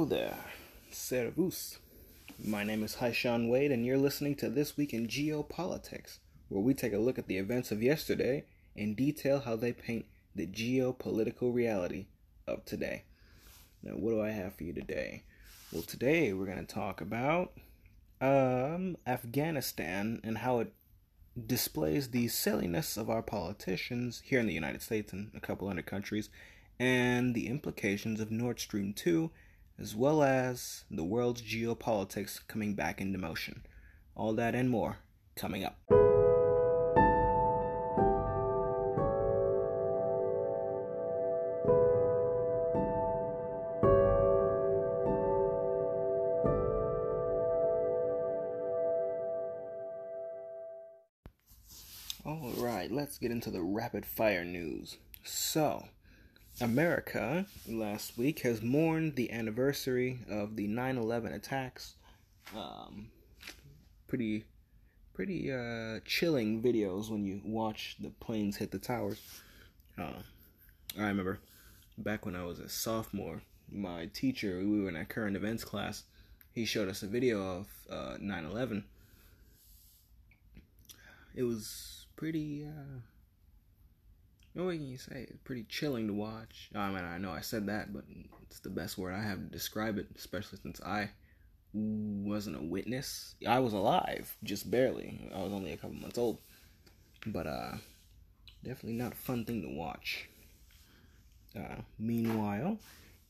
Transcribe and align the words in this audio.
Hello 0.00 0.08
there, 0.08 0.46
Servus. 0.90 1.78
My 2.42 2.64
name 2.64 2.82
is 2.82 2.96
Haisean 2.96 3.50
Wade, 3.50 3.70
and 3.70 3.84
you're 3.84 3.98
listening 3.98 4.34
to 4.36 4.48
This 4.48 4.74
Week 4.74 4.94
in 4.94 5.06
Geopolitics, 5.06 6.20
where 6.48 6.62
we 6.62 6.72
take 6.72 6.94
a 6.94 6.98
look 6.98 7.18
at 7.18 7.26
the 7.26 7.36
events 7.36 7.70
of 7.70 7.82
yesterday 7.82 8.46
and 8.74 8.96
detail 8.96 9.40
how 9.40 9.56
they 9.56 9.74
paint 9.74 10.06
the 10.34 10.46
geopolitical 10.46 11.54
reality 11.54 12.06
of 12.46 12.64
today. 12.64 13.04
Now, 13.82 13.92
what 13.92 14.12
do 14.12 14.22
I 14.22 14.30
have 14.30 14.54
for 14.54 14.64
you 14.64 14.72
today? 14.72 15.24
Well, 15.70 15.82
today 15.82 16.32
we're 16.32 16.46
going 16.46 16.66
to 16.66 16.74
talk 16.74 17.02
about 17.02 17.52
um, 18.22 18.96
Afghanistan 19.06 20.22
and 20.24 20.38
how 20.38 20.60
it 20.60 20.72
displays 21.46 22.08
the 22.08 22.28
silliness 22.28 22.96
of 22.96 23.10
our 23.10 23.22
politicians 23.22 24.22
here 24.24 24.40
in 24.40 24.46
the 24.46 24.54
United 24.54 24.80
States 24.80 25.12
and 25.12 25.30
a 25.34 25.40
couple 25.40 25.68
other 25.68 25.82
countries, 25.82 26.30
and 26.78 27.34
the 27.34 27.48
implications 27.48 28.18
of 28.18 28.30
Nord 28.30 28.60
Stream 28.60 28.94
2, 28.94 29.30
as 29.80 29.96
well 29.96 30.22
as 30.22 30.84
the 30.90 31.02
world's 31.02 31.40
geopolitics 31.40 32.38
coming 32.46 32.74
back 32.74 33.00
into 33.00 33.18
motion. 33.18 33.62
All 34.14 34.34
that 34.34 34.54
and 34.54 34.68
more 34.68 34.98
coming 35.36 35.64
up. 35.64 35.78
All 52.26 52.52
right, 52.58 52.90
let's 52.92 53.16
get 53.16 53.30
into 53.30 53.50
the 53.50 53.62
rapid 53.62 54.04
fire 54.04 54.44
news. 54.44 54.98
So, 55.24 55.86
America 56.60 57.46
last 57.66 58.18
week 58.18 58.40
has 58.40 58.60
mourned 58.60 59.16
the 59.16 59.32
anniversary 59.32 60.20
of 60.28 60.56
the 60.56 60.68
9/11 60.68 61.34
attacks. 61.34 61.94
Um, 62.54 63.10
pretty, 64.06 64.44
pretty 65.14 65.50
uh, 65.50 66.00
chilling 66.04 66.62
videos 66.62 67.08
when 67.10 67.24
you 67.24 67.40
watch 67.44 67.96
the 67.98 68.10
planes 68.10 68.56
hit 68.56 68.72
the 68.72 68.78
towers. 68.78 69.20
Uh, 69.96 70.22
I 70.98 71.06
remember 71.06 71.40
back 71.96 72.26
when 72.26 72.36
I 72.36 72.44
was 72.44 72.58
a 72.58 72.68
sophomore, 72.68 73.40
my 73.70 74.06
teacher, 74.12 74.58
we 74.58 74.82
were 74.82 74.90
in 74.90 74.96
a 74.96 75.06
current 75.06 75.36
events 75.36 75.64
class. 75.64 76.04
He 76.52 76.66
showed 76.66 76.88
us 76.88 77.02
a 77.02 77.06
video 77.06 77.40
of 77.40 77.68
uh, 77.88 78.16
9/11. 78.20 78.84
It 81.34 81.44
was 81.44 82.06
pretty. 82.16 82.66
Uh, 82.66 83.00
what 84.54 84.74
can 84.74 84.88
you 84.88 84.98
say? 84.98 85.26
It's 85.28 85.38
pretty 85.44 85.64
chilling 85.68 86.06
to 86.08 86.12
watch. 86.12 86.70
I 86.74 86.88
mean, 86.90 87.04
I 87.04 87.18
know 87.18 87.30
I 87.30 87.40
said 87.40 87.66
that, 87.66 87.92
but 87.92 88.04
it's 88.42 88.60
the 88.60 88.70
best 88.70 88.98
word 88.98 89.14
I 89.14 89.22
have 89.22 89.38
to 89.38 89.44
describe 89.44 89.98
it, 89.98 90.08
especially 90.16 90.58
since 90.62 90.80
I 90.82 91.10
wasn't 91.72 92.56
a 92.56 92.62
witness. 92.62 93.34
I 93.46 93.60
was 93.60 93.72
alive, 93.72 94.36
just 94.42 94.70
barely. 94.70 95.30
I 95.34 95.42
was 95.42 95.52
only 95.52 95.72
a 95.72 95.76
couple 95.76 95.96
months 95.96 96.18
old. 96.18 96.38
But, 97.26 97.46
uh, 97.46 97.72
definitely 98.64 98.98
not 98.98 99.12
a 99.12 99.16
fun 99.16 99.44
thing 99.44 99.62
to 99.62 99.68
watch. 99.68 100.28
Uh, 101.56 101.82
meanwhile, 101.98 102.78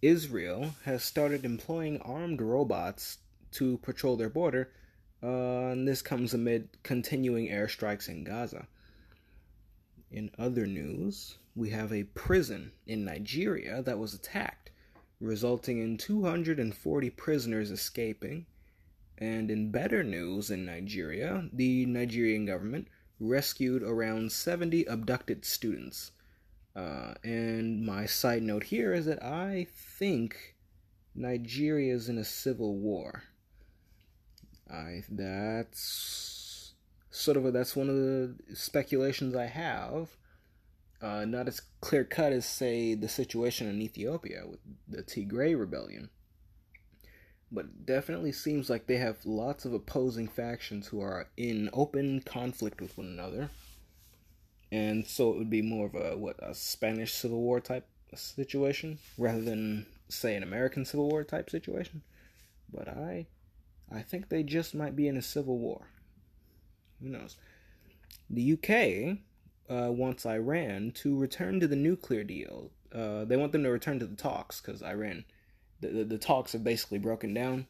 Israel 0.03 0.75
has 0.85 1.05
started 1.05 1.45
employing 1.45 2.01
armed 2.01 2.41
robots 2.41 3.19
to 3.53 3.79
patrol 3.79 4.17
their 4.17 4.29
border, 4.29 4.71
uh, 5.23 5.73
and 5.73 5.87
this 5.87 6.03
comes 6.03 6.33
amid 6.33 6.69
continuing 6.83 7.49
airstrikes 7.49 8.09
in 8.09 8.25
Gaza. 8.25 8.67
In 10.11 10.31
other 10.39 10.67
news, 10.67 11.39
we 11.55 11.71
have 11.71 11.93
a 11.93 12.05
prison 12.05 12.73
in 12.87 13.05
Nigeria 13.05 13.81
that 13.83 13.99
was 13.99 14.13
attacked, 14.13 14.71
resulting 15.21 15.79
in 15.79 15.99
240 15.99 17.11
prisoners 17.11 17.71
escaping. 17.71 18.47
And 19.19 19.51
in 19.51 19.71
better 19.71 20.03
news 20.03 20.51
in 20.51 20.65
Nigeria, 20.65 21.49
the 21.53 21.87
Nigerian 21.87 22.47
government 22.47 22.89
rescued 23.21 23.83
around 23.83 24.33
70 24.33 24.85
abducted 24.87 25.45
students. 25.45 26.11
Uh, 26.75 27.15
and 27.23 27.85
my 27.85 28.07
side 28.07 28.43
note 28.43 28.65
here 28.65 28.95
is 28.95 29.07
that 29.07 29.23
I 29.23 29.67
think 29.75 30.57
Nigeria 31.15 31.95
is 31.95 32.09
in 32.09 32.19
a 32.19 32.25
civil 32.25 32.77
war. 32.77 33.25
I 34.69 35.03
that's 35.09 36.40
sort 37.11 37.37
of 37.37 37.45
a, 37.45 37.51
that's 37.51 37.77
one 37.77 37.89
of 37.89 37.97
the 37.97 38.35
speculations 38.55 39.35
I 39.35 39.47
have. 39.47 40.09
Uh, 41.03 41.25
not 41.25 41.49
as 41.49 41.63
clear 41.81 42.05
cut 42.05 42.31
as 42.31 42.45
say 42.45 42.95
the 42.95 43.09
situation 43.09 43.67
in 43.67 43.81
Ethiopia 43.81 44.43
with 44.47 44.61
the 44.87 45.03
Tigray 45.03 45.59
rebellion, 45.59 46.11
but 47.51 47.87
definitely 47.87 48.33
seems 48.33 48.69
like 48.69 48.87
they 48.87 48.99
have 48.99 49.25
lots 49.25 49.65
of 49.65 49.73
opposing 49.73 50.29
factions 50.29 50.89
who 50.89 51.01
are 51.01 51.29
in 51.39 51.71
open 51.73 52.21
conflict 52.21 52.83
with 52.83 52.99
one 52.99 53.07
another, 53.07 53.49
and 54.71 55.07
so 55.07 55.31
it 55.31 55.39
would 55.39 55.49
be 55.49 55.63
more 55.63 55.87
of 55.87 55.95
a 55.95 56.19
what 56.19 56.37
a 56.43 56.55
Spanish 56.55 57.15
Civil 57.15 57.41
War 57.41 57.61
type 57.61 57.87
situation 58.15 58.99
rather 59.17 59.41
than 59.41 59.87
say 60.11 60.35
an 60.37 60.43
American 60.43 60.85
Civil 60.85 61.09
War 61.09 61.25
type 61.25 61.49
situation. 61.49 62.03
But 62.73 62.89
I, 62.89 63.27
I 63.91 64.03
think 64.03 64.29
they 64.29 64.43
just 64.43 64.75
might 64.75 64.97
be 64.97 65.09
in 65.09 65.17
a 65.17 65.23
civil 65.23 65.59
war. 65.59 65.87
Who 67.03 67.09
knows? 67.09 67.37
The 68.29 68.53
UK 68.53 69.19
uh, 69.71 69.91
wants 69.93 70.27
Iran 70.27 70.93
to 70.97 71.17
return 71.17 71.61
to 71.61 71.69
the 71.69 71.77
nuclear 71.77 72.25
deal. 72.25 72.71
Uh, 72.93 73.25
they 73.25 73.37
want 73.37 73.53
them 73.53 73.63
to 73.63 73.71
return 73.71 73.99
to 74.01 74.07
the 74.07 74.17
talks 74.17 74.61
because 74.61 74.83
Iran, 74.83 75.25
the, 75.81 75.89
the, 75.89 76.05
the, 76.05 76.19
talks 76.19 76.53
have 76.53 76.65
basically 76.65 76.99
broken 76.99 77.33
down. 77.33 77.67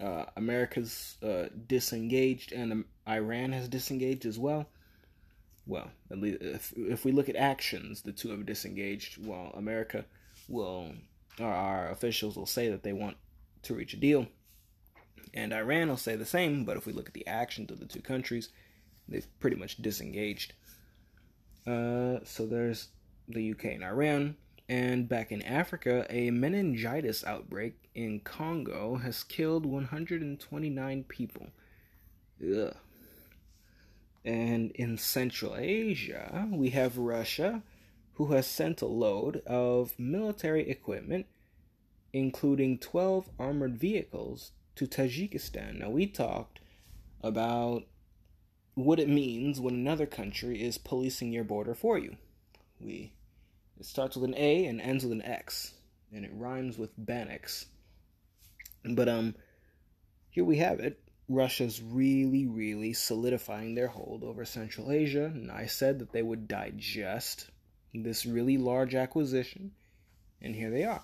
Uh, 0.00 0.24
America's 0.36 1.16
uh, 1.22 1.44
disengaged 1.66 2.52
and 2.52 2.72
um, 2.72 2.84
Iran 3.08 3.52
has 3.52 3.68
disengaged 3.68 4.26
as 4.26 4.38
well. 4.38 4.66
Well, 5.66 5.90
at 6.10 6.18
least 6.18 6.42
if, 6.42 6.72
if 6.76 7.04
we 7.04 7.12
look 7.12 7.28
at 7.28 7.36
actions, 7.36 8.02
the 8.02 8.12
two 8.12 8.30
have 8.30 8.46
disengaged. 8.46 9.24
While 9.24 9.52
America 9.56 10.04
will, 10.48 10.92
or 11.40 11.46
our 11.46 11.90
officials 11.90 12.36
will 12.36 12.46
say 12.46 12.68
that 12.70 12.82
they 12.82 12.92
want 12.92 13.16
to 13.62 13.74
reach 13.74 13.94
a 13.94 13.96
deal, 13.96 14.26
and 15.34 15.52
Iran 15.52 15.88
will 15.88 15.96
say 15.96 16.14
the 16.14 16.24
same. 16.24 16.64
But 16.64 16.76
if 16.76 16.86
we 16.86 16.92
look 16.92 17.08
at 17.08 17.14
the 17.14 17.26
actions 17.26 17.70
of 17.72 17.80
the 17.80 17.86
two 17.86 18.00
countries, 18.00 18.50
they've 19.08 19.26
pretty 19.40 19.56
much 19.56 19.76
disengaged. 19.76 20.54
Uh, 21.66 22.18
so 22.24 22.46
there's 22.46 22.88
the 23.28 23.52
UK 23.52 23.64
and 23.66 23.84
Iran. 23.84 24.36
And 24.68 25.08
back 25.08 25.30
in 25.30 25.42
Africa, 25.42 26.06
a 26.10 26.30
meningitis 26.30 27.24
outbreak 27.24 27.74
in 27.94 28.20
Congo 28.20 28.96
has 28.96 29.22
killed 29.22 29.64
129 29.64 31.04
people. 31.04 31.48
Ugh. 32.42 32.74
And 34.24 34.72
in 34.72 34.98
Central 34.98 35.56
Asia, 35.56 36.48
we 36.50 36.70
have 36.70 36.98
Russia, 36.98 37.62
who 38.14 38.32
has 38.32 38.46
sent 38.48 38.82
a 38.82 38.86
load 38.86 39.42
of 39.46 39.94
military 39.98 40.68
equipment, 40.68 41.26
including 42.12 42.78
12 42.78 43.30
armored 43.38 43.78
vehicles, 43.78 44.50
to 44.74 44.86
Tajikistan. 44.86 45.78
Now, 45.78 45.90
we 45.90 46.06
talked 46.06 46.58
about 47.22 47.84
what 48.76 49.00
it 49.00 49.08
means 49.08 49.58
when 49.58 49.74
another 49.74 50.04
country 50.04 50.62
is 50.62 50.76
policing 50.76 51.32
your 51.32 51.44
border 51.44 51.74
for 51.74 51.98
you. 51.98 52.14
We 52.78 53.14
it 53.80 53.86
starts 53.86 54.16
with 54.16 54.24
an 54.24 54.34
A 54.36 54.66
and 54.66 54.80
ends 54.80 55.02
with 55.02 55.12
an 55.12 55.22
X, 55.22 55.72
and 56.12 56.24
it 56.24 56.30
rhymes 56.34 56.78
with 56.78 56.98
Bannex. 56.98 57.64
But 58.84 59.08
um 59.08 59.34
here 60.28 60.44
we 60.44 60.58
have 60.58 60.78
it. 60.78 61.00
Russia's 61.26 61.80
really, 61.82 62.46
really 62.46 62.92
solidifying 62.92 63.74
their 63.74 63.88
hold 63.88 64.22
over 64.22 64.44
Central 64.44 64.92
Asia, 64.92 65.32
and 65.34 65.50
I 65.50 65.64
said 65.64 65.98
that 65.98 66.12
they 66.12 66.22
would 66.22 66.46
digest 66.46 67.50
this 67.94 68.26
really 68.26 68.58
large 68.58 68.94
acquisition, 68.94 69.72
and 70.42 70.54
here 70.54 70.70
they 70.70 70.84
are. 70.84 71.02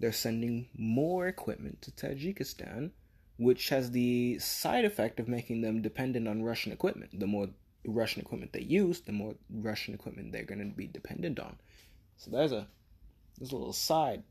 They're 0.00 0.10
sending 0.10 0.70
more 0.74 1.28
equipment 1.28 1.82
to 1.82 1.90
Tajikistan 1.90 2.92
which 3.40 3.70
has 3.70 3.90
the 3.90 4.38
side 4.38 4.84
effect 4.84 5.18
of 5.18 5.26
making 5.26 5.62
them 5.62 5.80
dependent 5.80 6.28
on 6.28 6.42
Russian 6.42 6.72
equipment. 6.72 7.18
The 7.18 7.26
more 7.26 7.48
Russian 7.86 8.20
equipment 8.20 8.52
they 8.52 8.60
use, 8.60 9.00
the 9.00 9.12
more 9.12 9.34
Russian 9.48 9.94
equipment 9.94 10.30
they're 10.30 10.44
going 10.44 10.58
to 10.58 10.76
be 10.76 10.86
dependent 10.86 11.40
on. 11.40 11.56
So 12.18 12.30
there's 12.30 12.52
a 12.52 12.68
there's 13.38 13.52
a 13.52 13.56
little 13.56 13.72
side 13.72 14.24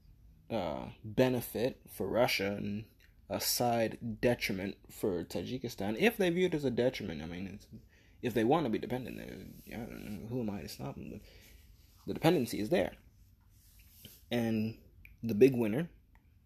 uh, 0.51 0.89
benefit 1.03 1.79
for 1.91 2.07
Russia 2.07 2.51
and 2.55 2.85
a 3.31 3.41
side 3.41 3.97
detriment 4.21 4.75
for 4.91 5.23
Tajikistan 5.23 5.95
if 5.97 6.15
they 6.15 6.29
view 6.29 6.45
it 6.45 6.53
as 6.53 6.63
a 6.63 6.69
detriment. 6.69 7.23
I 7.23 7.25
mean, 7.25 7.59
if 8.21 8.35
they 8.35 8.43
want 8.43 8.67
to 8.67 8.69
be 8.69 8.77
dependent, 8.77 9.19
yeah, 9.65 9.85
who 10.29 10.41
am 10.41 10.51
I 10.51 10.61
to 10.61 10.69
stop 10.69 10.93
them? 10.93 11.09
But 11.09 11.21
the 12.05 12.13
dependency 12.13 12.59
is 12.59 12.69
there, 12.69 12.91
and 14.29 14.75
the 15.23 15.33
big 15.33 15.55
winner, 15.55 15.89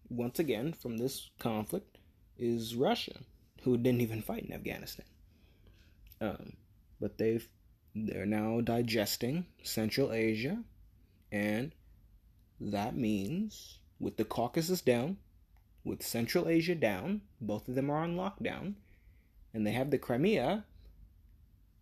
once 0.08 0.38
again, 0.38 0.72
from 0.72 0.96
this 0.96 1.28
conflict 1.38 1.93
is 2.38 2.74
Russia, 2.74 3.14
who 3.62 3.76
didn't 3.76 4.00
even 4.00 4.22
fight 4.22 4.44
in 4.44 4.52
Afghanistan. 4.52 5.06
Um, 6.20 6.54
but 7.00 7.18
they've 7.18 7.46
they're 7.94 8.26
now 8.26 8.60
digesting 8.60 9.46
Central 9.62 10.12
Asia, 10.12 10.58
and 11.30 11.72
that 12.60 12.96
means 12.96 13.78
with 14.00 14.16
the 14.16 14.24
Caucasus 14.24 14.80
down, 14.80 15.18
with 15.84 16.02
Central 16.02 16.48
Asia 16.48 16.74
down, 16.74 17.20
both 17.40 17.68
of 17.68 17.74
them 17.74 17.90
are 17.90 18.02
on 18.02 18.16
lockdown, 18.16 18.74
and 19.52 19.66
they 19.66 19.72
have 19.72 19.90
the 19.90 19.98
Crimea, 19.98 20.64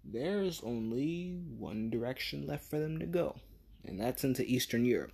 there's 0.04 0.60
only 0.62 1.38
one 1.58 1.88
direction 1.88 2.46
left 2.46 2.68
for 2.68 2.78
them 2.78 2.98
to 2.98 3.06
go, 3.06 3.36
and 3.84 4.00
that's 4.00 4.24
into 4.24 4.44
Eastern 4.44 4.84
Europe. 4.84 5.12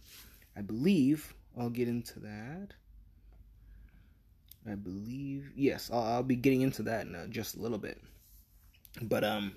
I 0.57 0.63
believe 0.63 1.35
I'll 1.57 1.71
get 1.71 1.89
into 1.89 2.19
that. 2.21 2.73
I 4.71 4.75
believe 4.75 5.51
yes, 5.57 5.91
I'll, 5.93 6.03
I'll 6.03 6.23
be 6.23 6.37
getting 6.37 6.63
into 6.63 6.83
that 6.85 7.07
in 7.07 7.15
uh, 7.15 7.27
just 7.29 7.57
a 7.57 7.61
little 7.61 7.79
bit. 7.79 8.01
But 9.01 9.25
um, 9.25 9.53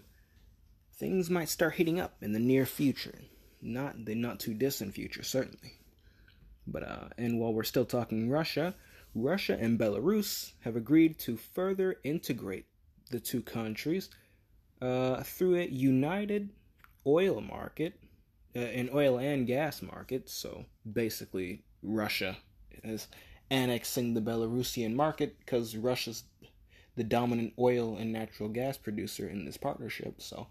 things 0.95 1.29
might 1.29 1.49
start 1.49 1.75
heating 1.75 1.99
up 1.99 2.15
in 2.21 2.31
the 2.31 2.39
near 2.39 2.65
future, 2.65 3.19
not 3.61 4.05
the 4.05 4.15
not 4.15 4.39
too 4.39 4.53
distant 4.53 4.93
future, 4.93 5.23
certainly. 5.23 5.73
But 6.67 6.83
uh, 6.83 7.07
and 7.17 7.39
while 7.39 7.53
we're 7.53 7.63
still 7.63 7.85
talking 7.85 8.29
Russia, 8.29 8.75
Russia 9.13 9.57
and 9.59 9.79
Belarus 9.79 10.51
have 10.61 10.75
agreed 10.75 11.19
to 11.19 11.37
further 11.37 11.97
integrate 12.03 12.65
the 13.09 13.19
two 13.19 13.41
countries 13.41 14.09
uh, 14.81 15.21
through 15.23 15.55
a 15.55 15.65
united 15.65 16.49
oil 17.05 17.41
market, 17.41 17.99
uh, 18.55 18.59
an 18.59 18.89
oil 18.93 19.17
and 19.17 19.47
gas 19.47 19.81
market. 19.81 20.29
So 20.29 20.65
basically, 20.91 21.63
Russia 21.81 22.37
is 22.83 23.07
annexing 23.51 24.13
the 24.13 24.21
Belarusian 24.21 24.95
market 24.95 25.37
because 25.39 25.75
Russia's 25.75 26.23
the 26.95 27.03
dominant 27.03 27.53
oil 27.59 27.97
and 27.97 28.11
natural 28.11 28.49
gas 28.49 28.77
producer 28.77 29.27
in 29.27 29.45
this 29.45 29.57
partnership. 29.57 30.21
So, 30.21 30.47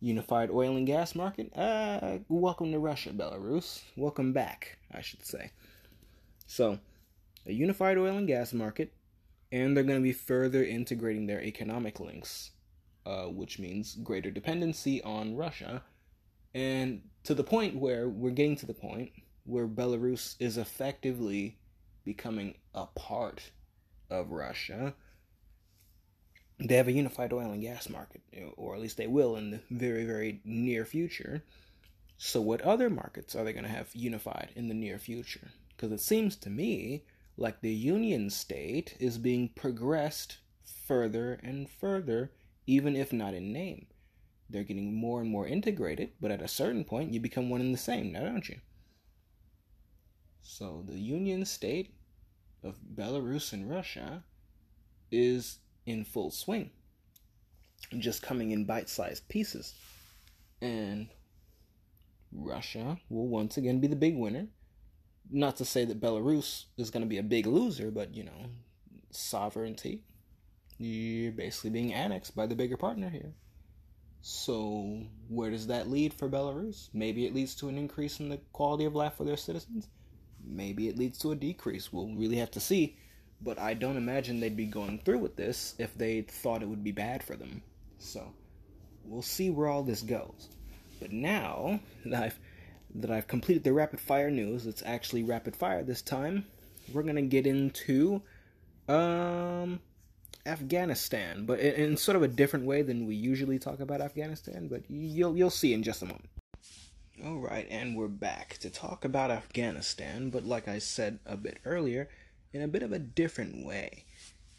unified 0.00 0.50
oil 0.50 0.76
and 0.76 0.86
gas 0.86 1.14
market. 1.14 1.56
Uh, 1.56 2.18
welcome 2.28 2.70
to 2.72 2.78
Russia, 2.78 3.10
Belarus. 3.10 3.82
Welcome 3.96 4.32
back, 4.32 4.78
I 4.92 5.00
should 5.00 5.24
say. 5.24 5.50
So, 6.46 6.78
a 7.46 7.52
unified 7.52 7.98
oil 7.98 8.16
and 8.16 8.26
gas 8.26 8.52
market, 8.52 8.92
and 9.50 9.76
they're 9.76 9.84
going 9.84 9.98
to 9.98 10.02
be 10.02 10.12
further 10.12 10.64
integrating 10.64 11.26
their 11.26 11.42
economic 11.42 11.98
links, 11.98 12.50
uh, 13.06 13.24
which 13.24 13.58
means 13.58 13.94
greater 13.96 14.30
dependency 14.30 15.02
on 15.02 15.36
Russia, 15.36 15.82
and 16.54 17.02
to 17.24 17.34
the 17.34 17.44
point 17.44 17.76
where 17.76 18.08
we're 18.08 18.30
getting 18.30 18.56
to 18.56 18.66
the 18.66 18.74
point 18.74 19.12
where 19.44 19.68
Belarus 19.68 20.36
is 20.40 20.56
effectively 20.56 21.58
becoming 22.04 22.56
a 22.74 22.86
part 22.86 23.50
of 24.10 24.30
Russia. 24.30 24.94
They 26.58 26.76
have 26.76 26.88
a 26.88 26.92
unified 26.92 27.32
oil 27.32 27.50
and 27.50 27.62
gas 27.62 27.88
market, 27.88 28.22
or 28.56 28.74
at 28.74 28.80
least 28.80 28.96
they 28.96 29.06
will 29.06 29.36
in 29.36 29.50
the 29.50 29.60
very, 29.70 30.04
very 30.04 30.40
near 30.44 30.84
future. 30.84 31.42
So, 32.16 32.40
what 32.40 32.60
other 32.60 32.88
markets 32.88 33.34
are 33.34 33.44
they 33.44 33.52
going 33.52 33.64
to 33.64 33.70
have 33.70 33.94
unified 33.94 34.50
in 34.54 34.68
the 34.68 34.74
near 34.74 34.98
future? 34.98 35.50
Because 35.68 35.90
it 35.90 36.00
seems 36.00 36.36
to 36.36 36.50
me 36.50 37.04
like 37.36 37.60
the 37.60 37.74
Union 37.74 38.30
state 38.30 38.96
is 39.00 39.18
being 39.18 39.48
progressed 39.48 40.38
further 40.86 41.40
and 41.42 41.68
further, 41.68 42.30
even 42.66 42.94
if 42.94 43.12
not 43.12 43.34
in 43.34 43.52
name. 43.52 43.86
They're 44.48 44.62
getting 44.62 44.94
more 44.94 45.20
and 45.20 45.30
more 45.30 45.46
integrated, 45.46 46.12
but 46.20 46.30
at 46.30 46.42
a 46.42 46.48
certain 46.48 46.84
point, 46.84 47.12
you 47.12 47.18
become 47.18 47.50
one 47.50 47.60
and 47.60 47.74
the 47.74 47.78
same, 47.78 48.12
now 48.12 48.22
don't 48.22 48.48
you? 48.48 48.60
So 50.44 50.84
the 50.86 50.98
Union 50.98 51.44
state 51.44 51.92
of 52.62 52.76
Belarus 52.94 53.52
and 53.52 53.68
Russia 53.68 54.22
is 55.10 55.58
in 55.86 56.04
full 56.04 56.30
swing, 56.30 56.70
just 57.98 58.22
coming 58.22 58.52
in 58.52 58.64
bite 58.64 58.88
sized 58.88 59.26
pieces. 59.28 59.74
And 60.62 61.08
Russia 62.30 62.98
will 63.08 63.26
once 63.26 63.56
again 63.56 63.80
be 63.80 63.88
the 63.88 63.96
big 63.96 64.16
winner 64.16 64.46
not 65.30 65.56
to 65.56 65.64
say 65.64 65.84
that 65.84 66.00
Belarus 66.00 66.64
is 66.76 66.90
going 66.90 67.02
to 67.02 67.08
be 67.08 67.18
a 67.18 67.22
big 67.22 67.46
loser, 67.46 67.90
but 67.90 68.14
you 68.14 68.24
know, 68.24 68.46
sovereignty, 69.10 70.02
you're 70.78 71.32
basically 71.32 71.70
being 71.70 71.92
annexed 71.92 72.36
by 72.36 72.46
the 72.46 72.54
bigger 72.54 72.76
partner 72.76 73.08
here. 73.08 73.32
So, 74.20 75.02
where 75.28 75.50
does 75.50 75.66
that 75.66 75.90
lead 75.90 76.14
for 76.14 76.28
Belarus? 76.28 76.88
Maybe 76.92 77.26
it 77.26 77.34
leads 77.34 77.54
to 77.56 77.68
an 77.68 77.76
increase 77.76 78.20
in 78.20 78.28
the 78.30 78.38
quality 78.52 78.84
of 78.84 78.94
life 78.94 79.14
for 79.14 79.24
their 79.24 79.36
citizens. 79.36 79.88
Maybe 80.46 80.88
it 80.88 80.98
leads 80.98 81.18
to 81.20 81.32
a 81.32 81.36
decrease. 81.36 81.92
We'll 81.92 82.14
really 82.14 82.36
have 82.36 82.50
to 82.52 82.60
see. 82.60 82.96
But 83.40 83.58
I 83.58 83.74
don't 83.74 83.96
imagine 83.96 84.40
they'd 84.40 84.56
be 84.56 84.66
going 84.66 85.00
through 85.00 85.18
with 85.18 85.36
this 85.36 85.74
if 85.78 85.96
they 85.96 86.22
thought 86.22 86.62
it 86.62 86.68
would 86.68 86.84
be 86.84 86.92
bad 86.92 87.22
for 87.22 87.36
them. 87.36 87.62
So, 87.98 88.32
we'll 89.04 89.22
see 89.22 89.50
where 89.50 89.68
all 89.68 89.82
this 89.82 90.02
goes. 90.02 90.48
But 91.00 91.12
now 91.12 91.80
that 92.06 92.22
I've 92.22 92.38
that 92.94 93.10
I've 93.10 93.26
completed 93.26 93.64
the 93.64 93.72
rapid 93.72 94.00
fire 94.00 94.30
news. 94.30 94.66
It's 94.66 94.82
actually 94.84 95.24
rapid 95.24 95.56
fire 95.56 95.82
this 95.82 96.02
time. 96.02 96.46
We're 96.92 97.02
gonna 97.02 97.22
get 97.22 97.46
into 97.46 98.22
um 98.88 99.80
Afghanistan, 100.46 101.46
but 101.46 101.58
in, 101.58 101.74
in, 101.74 101.96
sort 101.96 102.16
of 102.16 102.22
a 102.22 102.28
different 102.28 102.66
way 102.66 102.82
than 102.82 103.06
we 103.06 103.14
usually 103.14 103.58
talk 103.58 103.80
about 103.80 104.02
Afghanistan. 104.02 104.68
But 104.68 104.82
you'll 104.88 105.36
you'll 105.36 105.50
see 105.50 105.72
in 105.72 105.82
just 105.82 106.02
a 106.02 106.06
moment. 106.06 106.28
All 107.22 107.38
right, 107.38 107.66
and 107.70 107.94
we're 107.94 108.08
back 108.08 108.58
to 108.58 108.70
talk 108.70 109.04
about 109.04 109.30
Afghanistan, 109.30 110.30
but 110.30 110.44
like 110.44 110.66
I 110.66 110.78
said 110.78 111.20
a 111.24 111.36
bit 111.36 111.58
earlier, 111.64 112.08
in 112.52 112.60
a 112.60 112.66
bit 112.66 112.82
of 112.82 112.90
a 112.90 112.98
different 112.98 113.64
way. 113.64 114.04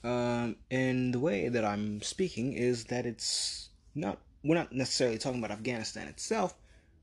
Um, 0.05 0.55
and 0.71 1.13
the 1.13 1.19
way 1.19 1.49
that 1.49 1.65
I'm 1.65 2.01
speaking 2.01 2.53
is 2.53 2.85
that 2.85 3.05
it's 3.05 3.69
not 3.93 4.19
we're 4.41 4.55
not 4.55 4.71
necessarily 4.71 5.17
talking 5.17 5.39
about 5.39 5.51
Afghanistan 5.51 6.07
itself, 6.07 6.55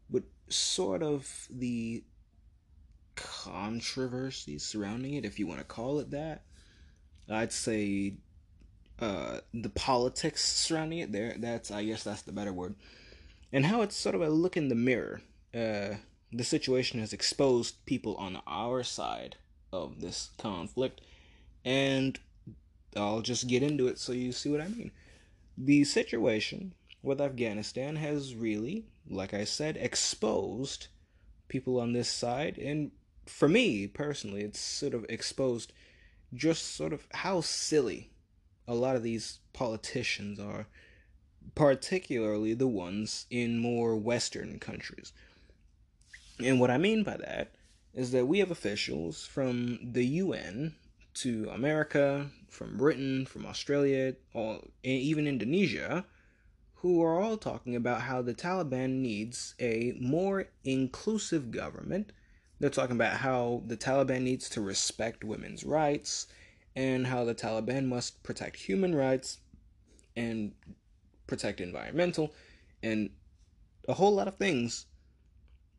but 0.08 0.22
sort 0.48 1.02
of 1.02 1.48
the 1.50 2.02
controversy 3.14 4.58
surrounding 4.58 5.14
it, 5.14 5.26
if 5.26 5.38
you 5.38 5.46
want 5.46 5.60
to 5.60 5.66
call 5.66 5.98
it 5.98 6.12
that. 6.12 6.44
I'd 7.28 7.52
say 7.52 8.14
uh, 9.00 9.40
the 9.52 9.70
politics 9.70 10.42
surrounding 10.42 11.00
it. 11.00 11.12
There, 11.12 11.34
that's 11.38 11.70
I 11.70 11.84
guess 11.84 12.04
that's 12.04 12.22
the 12.22 12.32
better 12.32 12.54
word, 12.54 12.74
and 13.52 13.66
how 13.66 13.82
it's 13.82 13.96
sort 13.96 14.14
of 14.14 14.22
a 14.22 14.30
look 14.30 14.56
in 14.56 14.70
the 14.70 14.74
mirror. 14.74 15.20
Uh, 15.54 15.96
the 16.32 16.44
situation 16.44 17.00
has 17.00 17.12
exposed 17.12 17.84
people 17.84 18.16
on 18.16 18.40
our 18.46 18.82
side 18.82 19.36
of 19.72 20.00
this 20.00 20.30
conflict, 20.38 21.00
and 21.64 22.18
I'll 22.96 23.20
just 23.20 23.48
get 23.48 23.62
into 23.62 23.86
it 23.88 23.98
so 23.98 24.12
you 24.12 24.32
see 24.32 24.50
what 24.50 24.60
I 24.60 24.68
mean. 24.68 24.90
The 25.58 25.84
situation 25.84 26.74
with 27.02 27.20
Afghanistan 27.20 27.96
has 27.96 28.34
really 28.34 28.86
like 29.08 29.34
I 29.34 29.44
said, 29.44 29.76
exposed 29.76 30.88
people 31.48 31.80
on 31.80 31.92
this 31.92 32.08
side. 32.08 32.58
And 32.58 32.92
for 33.26 33.48
me 33.48 33.86
personally, 33.86 34.42
it's 34.42 34.60
sort 34.60 34.94
of 34.94 35.06
exposed 35.08 35.72
just 36.34 36.74
sort 36.74 36.92
of 36.92 37.06
how 37.12 37.40
silly 37.40 38.10
a 38.66 38.74
lot 38.74 38.96
of 38.96 39.02
these 39.02 39.40
politicians 39.52 40.40
are, 40.40 40.66
particularly 41.54 42.54
the 42.54 42.68
ones 42.68 43.26
in 43.30 43.58
more 43.58 43.96
Western 43.96 44.58
countries. 44.58 45.12
And 46.44 46.60
what 46.60 46.70
I 46.70 46.78
mean 46.78 47.02
by 47.02 47.16
that 47.16 47.54
is 47.94 48.12
that 48.12 48.26
we 48.26 48.38
have 48.38 48.50
officials 48.50 49.26
from 49.26 49.78
the 49.92 50.04
UN 50.04 50.74
to 51.14 51.48
America, 51.52 52.30
from 52.48 52.76
Britain, 52.76 53.26
from 53.26 53.46
Australia, 53.46 54.14
all, 54.34 54.64
even 54.82 55.26
Indonesia, 55.26 56.04
who 56.76 57.02
are 57.02 57.20
all 57.20 57.36
talking 57.36 57.76
about 57.76 58.02
how 58.02 58.22
the 58.22 58.34
Taliban 58.34 59.00
needs 59.00 59.54
a 59.60 59.94
more 60.00 60.48
inclusive 60.64 61.50
government. 61.50 62.12
They're 62.58 62.70
talking 62.70 62.96
about 62.96 63.18
how 63.18 63.62
the 63.66 63.76
Taliban 63.76 64.22
needs 64.22 64.48
to 64.50 64.60
respect 64.60 65.22
women's 65.22 65.64
rights 65.64 66.26
and 66.74 67.06
how 67.06 67.24
the 67.24 67.34
Taliban 67.34 67.86
must 67.86 68.22
protect 68.22 68.56
human 68.56 68.94
rights 68.94 69.38
and 70.16 70.52
protect 71.26 71.60
environmental 71.60 72.32
and 72.82 73.10
a 73.88 73.94
whole 73.94 74.14
lot 74.14 74.28
of 74.28 74.36
things 74.36 74.86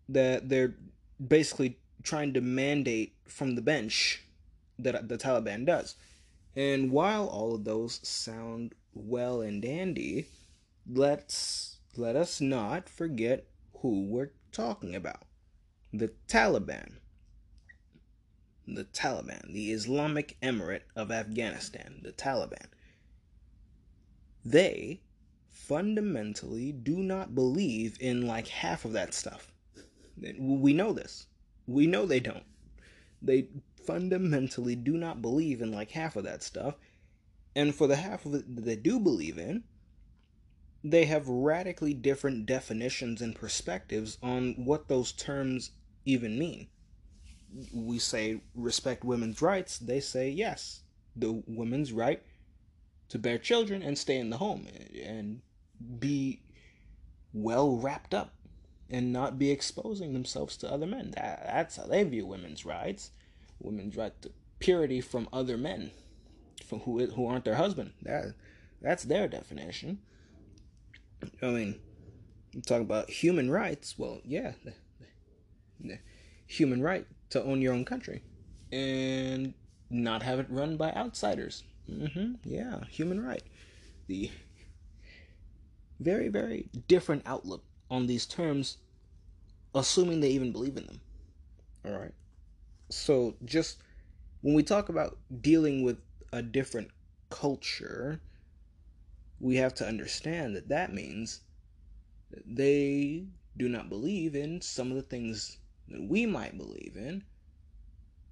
that 0.10 0.50
they're 0.50 0.76
basically 1.26 1.78
trying 2.04 2.34
to 2.34 2.42
mandate 2.42 3.16
from 3.26 3.56
the 3.56 3.62
bench 3.62 4.24
that 4.80 5.08
the 5.08 5.18
Taliban 5.18 5.66
does. 5.66 5.96
And 6.56 6.92
while 6.92 7.28
all 7.28 7.56
of 7.56 7.64
those 7.64 8.00
sound 8.08 8.76
well 8.94 9.42
and 9.42 9.62
dandy, 9.62 10.28
let's 10.90 11.78
let 11.96 12.16
us 12.16 12.42
not 12.42 12.90
forget 12.90 13.46
who 13.80 14.06
we're 14.06 14.32
talking 14.52 14.96
about. 14.96 15.24
The 15.92 16.12
Taliban. 16.28 16.94
The 18.68 18.86
Taliban, 18.86 19.52
the 19.52 19.72
Islamic 19.72 20.38
Emirate 20.42 20.84
of 20.96 21.12
Afghanistan, 21.12 22.00
the 22.02 22.14
Taliban. 22.14 22.68
They 24.46 25.02
fundamentally 25.50 26.72
do 26.72 26.98
not 26.98 27.36
believe 27.36 27.98
in 28.00 28.26
like 28.26 28.48
half 28.48 28.86
of 28.86 28.94
that 28.94 29.14
stuff. 29.14 29.53
We 30.18 30.74
know 30.74 30.94
this. 30.94 31.28
We 31.68 31.88
know 31.88 32.06
they 32.06 32.20
don't. 32.20 32.44
They 33.22 33.48
fundamentally 33.86 34.76
do 34.76 34.98
not 34.98 35.22
believe 35.22 35.62
in 35.62 35.72
like 35.72 35.92
half 35.92 36.16
of 36.16 36.24
that 36.24 36.44
stuff. 36.44 36.76
And 37.56 37.74
for 37.76 37.88
the 37.88 37.96
half 37.96 38.26
of 38.26 38.36
it 38.36 38.56
that 38.56 38.66
they 38.66 38.76
do 38.76 39.00
believe 39.00 39.38
in, 39.38 39.64
they 40.84 41.06
have 41.06 41.28
radically 41.28 41.94
different 41.94 42.46
definitions 42.46 43.22
and 43.22 43.36
perspectives 43.36 44.18
on 44.22 44.54
what 44.66 44.88
those 44.88 45.12
terms 45.12 45.72
even 46.06 46.38
mean. 46.38 46.68
we 47.72 48.00
say 48.00 48.42
respect 48.56 49.04
women's 49.04 49.42
rights, 49.42 49.78
they 49.78 50.00
say 50.00 50.30
yes, 50.30 50.82
the 51.16 51.44
woman's 51.48 51.92
right 51.92 52.22
to 53.10 53.20
bear 53.20 53.38
children 53.38 53.84
and 53.84 53.98
stay 53.98 54.18
in 54.18 54.30
the 54.30 54.38
home 54.38 54.68
and 55.04 55.42
be 56.00 56.42
well 57.34 57.78
wrapped 57.78 58.14
up 58.14 58.34
and 58.90 59.12
not 59.12 59.40
be 59.40 59.52
exposing 59.52 60.14
themselves 60.14 60.58
to 60.58 60.72
other 60.72 60.86
men. 60.86 61.12
That, 61.16 61.44
that's 61.46 61.78
how 61.78 61.86
they 61.86 62.04
view 62.04 62.26
women's 62.26 62.66
rights. 62.66 63.12
Women's 63.60 63.96
right 63.96 64.14
to 64.22 64.32
purity 64.60 65.02
from 65.02 65.28
other 65.32 65.58
men 65.58 65.92
from 66.66 66.80
who 66.80 67.06
who 67.08 67.28
aren't 67.28 67.46
their 67.46 67.56
husband. 67.56 67.94
That 68.02 68.34
that's 68.82 69.04
their 69.04 69.28
definition. 69.28 70.00
I 71.42 71.48
mean, 71.48 71.80
talk 72.66 72.82
about 72.82 73.10
human 73.10 73.50
rights. 73.50 73.96
Well, 73.98 74.20
yeah, 74.26 74.54
the, 74.64 74.74
the 75.80 76.00
human 76.48 76.82
right 76.82 77.06
to 77.30 77.44
own 77.44 77.62
your 77.62 77.74
own 77.74 77.86
country 77.86 78.24
and 78.72 79.54
not 79.90 80.24
have 80.24 80.40
it 80.40 80.48
run 80.50 80.78
by 80.78 80.92
outsiders. 80.92 81.64
Mm-hmm. 81.90 82.34
Yeah, 82.44 82.84
human 82.90 83.24
right. 83.24 83.44
The 84.08 84.32
very, 86.00 86.28
very 86.28 86.70
different 86.88 87.24
outlook 87.26 87.64
on 87.94 88.08
these 88.08 88.26
terms, 88.26 88.78
assuming 89.76 90.20
they 90.20 90.32
even 90.32 90.52
believe 90.52 90.78
in 90.78 90.88
them. 90.88 91.00
All 91.86 91.92
right. 91.92 92.14
So, 92.90 93.36
just 93.46 93.78
when 94.42 94.56
we 94.56 94.64
talk 94.64 94.90
about 94.90 95.18
dealing 95.42 95.84
with 95.84 95.98
a 96.32 96.42
different 96.42 96.90
culture, 97.30 98.20
we 99.40 99.58
have 99.58 99.76
to 99.76 99.88
understand 99.88 100.56
that 100.56 100.70
that 100.70 100.92
means 100.92 101.42
that 102.32 102.44
they 102.48 103.26
do 103.58 103.70
not 103.70 103.90
believe 103.90 104.36
in 104.36 104.60
some 104.60 104.90
of 104.90 104.96
the 104.96 105.04
things 105.04 105.60
that 105.90 106.02
we 106.02 106.26
might 106.26 106.58
believe 106.58 106.94
in. 106.96 107.24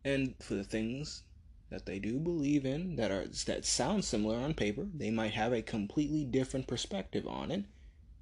And 0.03 0.33
for 0.39 0.55
the 0.55 0.63
things 0.63 1.21
that 1.69 1.85
they 1.85 1.99
do 1.99 2.19
believe 2.19 2.65
in 2.65 2.95
that 2.95 3.11
are 3.11 3.27
that 3.45 3.65
sound 3.65 4.05
similar 4.05 4.37
on 4.37 4.55
paper, 4.55 4.87
they 4.91 5.11
might 5.11 5.33
have 5.33 5.53
a 5.53 5.61
completely 5.61 6.25
different 6.25 6.65
perspective 6.65 7.27
on 7.27 7.51
it, 7.51 7.65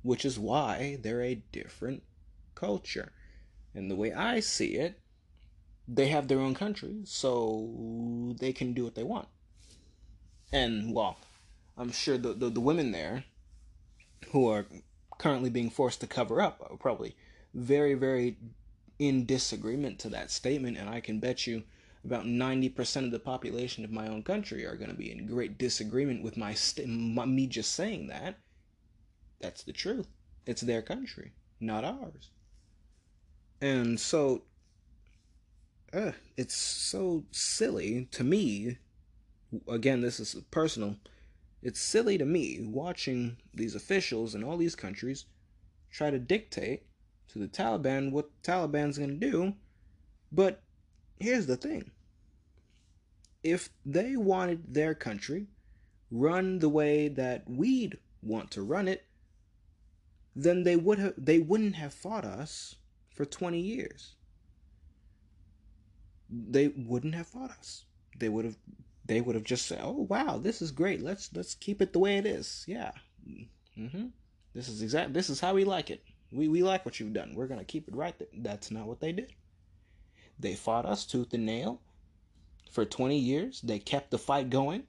which 0.01 0.25
is 0.25 0.39
why 0.39 0.97
they're 1.01 1.21
a 1.21 1.43
different 1.51 2.03
culture. 2.55 3.11
And 3.73 3.89
the 3.89 3.95
way 3.95 4.13
I 4.13 4.39
see 4.39 4.75
it, 4.75 4.99
they 5.87 6.07
have 6.07 6.27
their 6.27 6.39
own 6.39 6.53
country, 6.53 7.01
so 7.03 8.35
they 8.39 8.53
can 8.53 8.73
do 8.73 8.83
what 8.83 8.95
they 8.95 9.03
want. 9.03 9.27
And 10.51 10.93
well, 10.93 11.17
I'm 11.77 11.91
sure 11.91 12.17
the, 12.17 12.33
the, 12.33 12.49
the 12.49 12.59
women 12.59 12.91
there 12.91 13.25
who 14.31 14.49
are 14.49 14.65
currently 15.17 15.49
being 15.49 15.69
forced 15.69 16.01
to 16.01 16.07
cover 16.07 16.41
up 16.41 16.65
are 16.69 16.77
probably 16.77 17.15
very, 17.53 17.93
very 17.93 18.37
in 18.99 19.25
disagreement 19.25 19.97
to 19.99 20.09
that 20.09 20.29
statement, 20.29 20.77
and 20.77 20.89
I 20.89 20.99
can 20.99 21.19
bet 21.19 21.47
you 21.47 21.63
about 22.03 22.25
90% 22.25 23.05
of 23.05 23.11
the 23.11 23.19
population 23.19 23.83
of 23.83 23.91
my 23.91 24.07
own 24.07 24.23
country 24.23 24.65
are 24.65 24.75
going 24.75 24.89
to 24.89 24.95
be 24.95 25.11
in 25.11 25.25
great 25.25 25.57
disagreement 25.57 26.23
with 26.23 26.37
my, 26.37 26.53
st- 26.53 26.87
my 26.87 27.25
me 27.25 27.47
just 27.47 27.73
saying 27.73 28.07
that 28.07 28.37
that's 29.39 29.63
the 29.63 29.73
truth. 29.73 30.07
It's 30.45 30.61
their 30.61 30.81
country 30.81 31.33
not 31.59 31.83
ours. 31.83 32.31
And 33.61 33.99
so 33.99 34.43
uh, 35.93 36.11
it's 36.37 36.55
so 36.55 37.25
silly 37.31 38.07
to 38.11 38.23
me. 38.23 38.77
Again 39.67 40.01
this 40.01 40.19
is 40.19 40.35
personal. 40.51 40.95
It's 41.61 41.79
silly 41.79 42.17
to 42.17 42.25
me 42.25 42.59
watching 42.61 43.37
these 43.53 43.75
officials 43.75 44.35
in 44.35 44.43
all 44.43 44.57
these 44.57 44.75
countries 44.75 45.25
try 45.91 46.09
to 46.09 46.19
dictate 46.19 46.83
to 47.29 47.39
the 47.39 47.47
Taliban 47.47 48.11
what 48.11 48.29
the 48.41 48.51
Taliban's 48.51 48.97
going 48.97 49.19
to 49.19 49.31
do. 49.31 49.53
But 50.31 50.61
here's 51.19 51.47
the 51.47 51.57
thing. 51.57 51.91
If 53.43 53.69
they 53.85 54.15
wanted 54.15 54.73
their 54.73 54.93
country 54.93 55.47
run 56.11 56.59
the 56.59 56.69
way 56.69 57.07
that 57.07 57.49
we'd 57.49 57.97
want 58.21 58.51
to 58.51 58.61
run 58.61 58.87
it, 58.87 59.05
then 60.43 60.63
they 60.63 60.75
would 60.75 60.99
have 60.99 61.13
they 61.17 61.39
wouldn't 61.39 61.75
have 61.75 61.93
fought 61.93 62.23
us 62.23 62.75
for 63.13 63.25
20 63.25 63.59
years. 63.59 64.15
They 66.29 66.69
wouldn't 66.69 67.15
have 67.15 67.27
fought 67.27 67.51
us. 67.51 67.83
They 68.17 68.29
would 68.29 68.45
have 68.45 68.57
they 69.05 69.21
would 69.21 69.35
have 69.35 69.43
just 69.43 69.65
said, 69.65 69.79
"Oh 69.81 70.05
wow, 70.09 70.37
this 70.37 70.61
is 70.61 70.71
great. 70.71 71.01
Let's 71.01 71.29
let's 71.33 71.55
keep 71.55 71.81
it 71.81 71.93
the 71.93 71.99
way 71.99 72.17
it 72.17 72.25
is." 72.25 72.63
Yeah. 72.67 72.91
Mm-hmm. 73.77 74.07
This 74.53 74.69
is 74.69 74.81
exact. 74.81 75.13
This 75.13 75.29
is 75.29 75.39
how 75.39 75.53
we 75.55 75.65
like 75.65 75.89
it. 75.89 76.03
We 76.31 76.47
we 76.47 76.63
like 76.63 76.85
what 76.85 76.99
you've 76.99 77.13
done. 77.13 77.33
We're 77.35 77.47
gonna 77.47 77.65
keep 77.65 77.87
it 77.87 77.95
right. 77.95 78.17
There. 78.17 78.27
That's 78.33 78.71
not 78.71 78.87
what 78.87 78.99
they 78.99 79.11
did. 79.11 79.33
They 80.39 80.55
fought 80.55 80.85
us 80.85 81.05
tooth 81.05 81.33
and 81.33 81.45
nail 81.45 81.81
for 82.71 82.85
20 82.85 83.17
years. 83.17 83.61
They 83.61 83.79
kept 83.79 84.11
the 84.11 84.17
fight 84.17 84.49
going 84.49 84.83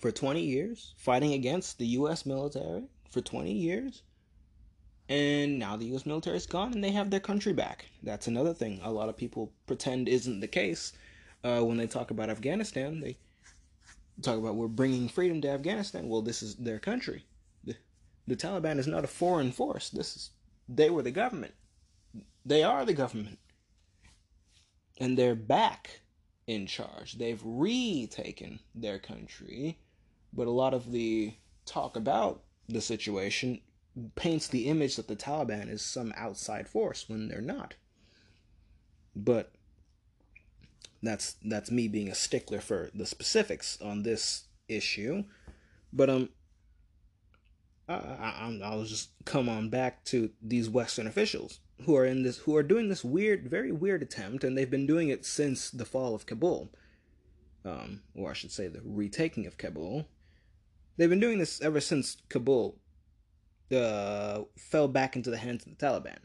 for 0.00 0.10
20 0.10 0.40
years, 0.40 0.94
fighting 0.96 1.34
against 1.34 1.78
the 1.78 1.86
U.S. 1.86 2.26
military 2.26 2.84
for 3.10 3.20
20 3.20 3.52
years. 3.52 4.02
And 5.10 5.58
now 5.58 5.76
the 5.76 5.86
U.S. 5.86 6.06
military 6.06 6.36
is 6.36 6.46
gone 6.46 6.72
and 6.72 6.84
they 6.84 6.92
have 6.92 7.10
their 7.10 7.18
country 7.18 7.52
back. 7.52 7.86
That's 8.04 8.28
another 8.28 8.54
thing 8.54 8.80
a 8.84 8.92
lot 8.92 9.08
of 9.08 9.16
people 9.16 9.52
pretend 9.66 10.08
isn't 10.08 10.38
the 10.38 10.46
case 10.46 10.92
uh, 11.42 11.60
when 11.62 11.76
they 11.76 11.88
talk 11.88 12.12
about 12.12 12.30
Afghanistan. 12.30 13.00
They 13.00 13.16
talk 14.22 14.38
about 14.38 14.54
we're 14.54 14.68
bringing 14.68 15.08
freedom 15.08 15.40
to 15.40 15.50
Afghanistan. 15.50 16.08
Well, 16.08 16.22
this 16.22 16.44
is 16.44 16.54
their 16.54 16.78
country. 16.78 17.24
The, 17.64 17.74
the 18.28 18.36
Taliban 18.36 18.78
is 18.78 18.86
not 18.86 19.02
a 19.02 19.08
foreign 19.08 19.50
force. 19.50 19.90
This 19.90 20.14
is 20.14 20.30
they 20.68 20.90
were 20.90 21.02
the 21.02 21.10
government. 21.10 21.54
They 22.46 22.62
are 22.62 22.84
the 22.84 22.94
government 22.94 23.40
and 25.00 25.18
they're 25.18 25.34
back 25.34 26.02
in 26.46 26.66
charge. 26.66 27.18
They've 27.18 27.40
retaken 27.44 28.60
their 28.76 29.00
country, 29.00 29.78
but 30.32 30.46
a 30.46 30.52
lot 30.52 30.72
of 30.72 30.92
the 30.92 31.34
talk 31.66 31.96
about 31.96 32.42
the 32.68 32.80
situation 32.80 33.60
paints 34.14 34.48
the 34.48 34.66
image 34.66 34.96
that 34.96 35.08
the 35.08 35.16
Taliban 35.16 35.68
is 35.68 35.82
some 35.82 36.12
outside 36.16 36.68
force 36.68 37.08
when 37.08 37.28
they're 37.28 37.40
not. 37.40 37.74
But 39.14 39.52
that's 41.02 41.36
that's 41.44 41.70
me 41.70 41.88
being 41.88 42.08
a 42.08 42.14
stickler 42.14 42.60
for 42.60 42.90
the 42.94 43.06
specifics 43.06 43.80
on 43.80 44.02
this 44.02 44.44
issue. 44.68 45.24
But 45.92 46.10
um 46.10 46.28
I, 47.88 47.94
I, 47.94 48.60
I'll 48.62 48.84
just 48.84 49.10
come 49.24 49.48
on 49.48 49.68
back 49.68 50.04
to 50.06 50.30
these 50.40 50.68
Western 50.68 51.06
officials 51.06 51.58
who 51.84 51.96
are 51.96 52.04
in 52.04 52.22
this 52.22 52.38
who 52.38 52.54
are 52.56 52.62
doing 52.62 52.88
this 52.88 53.04
weird, 53.04 53.48
very 53.50 53.72
weird 53.72 54.02
attempt, 54.02 54.44
and 54.44 54.56
they've 54.56 54.70
been 54.70 54.86
doing 54.86 55.08
it 55.08 55.24
since 55.24 55.70
the 55.70 55.84
fall 55.84 56.14
of 56.14 56.26
Kabul, 56.26 56.70
um, 57.64 58.02
or 58.14 58.30
I 58.30 58.34
should 58.34 58.52
say, 58.52 58.68
the 58.68 58.82
retaking 58.84 59.46
of 59.46 59.58
Kabul. 59.58 60.06
They've 60.96 61.10
been 61.10 61.20
doing 61.20 61.38
this 61.38 61.60
ever 61.62 61.80
since 61.80 62.18
Kabul 62.28 62.78
uh, 63.72 64.42
fell 64.56 64.88
back 64.88 65.16
into 65.16 65.30
the 65.30 65.38
hands 65.38 65.66
of 65.66 65.76
the 65.76 65.86
Taliban, 65.86 66.18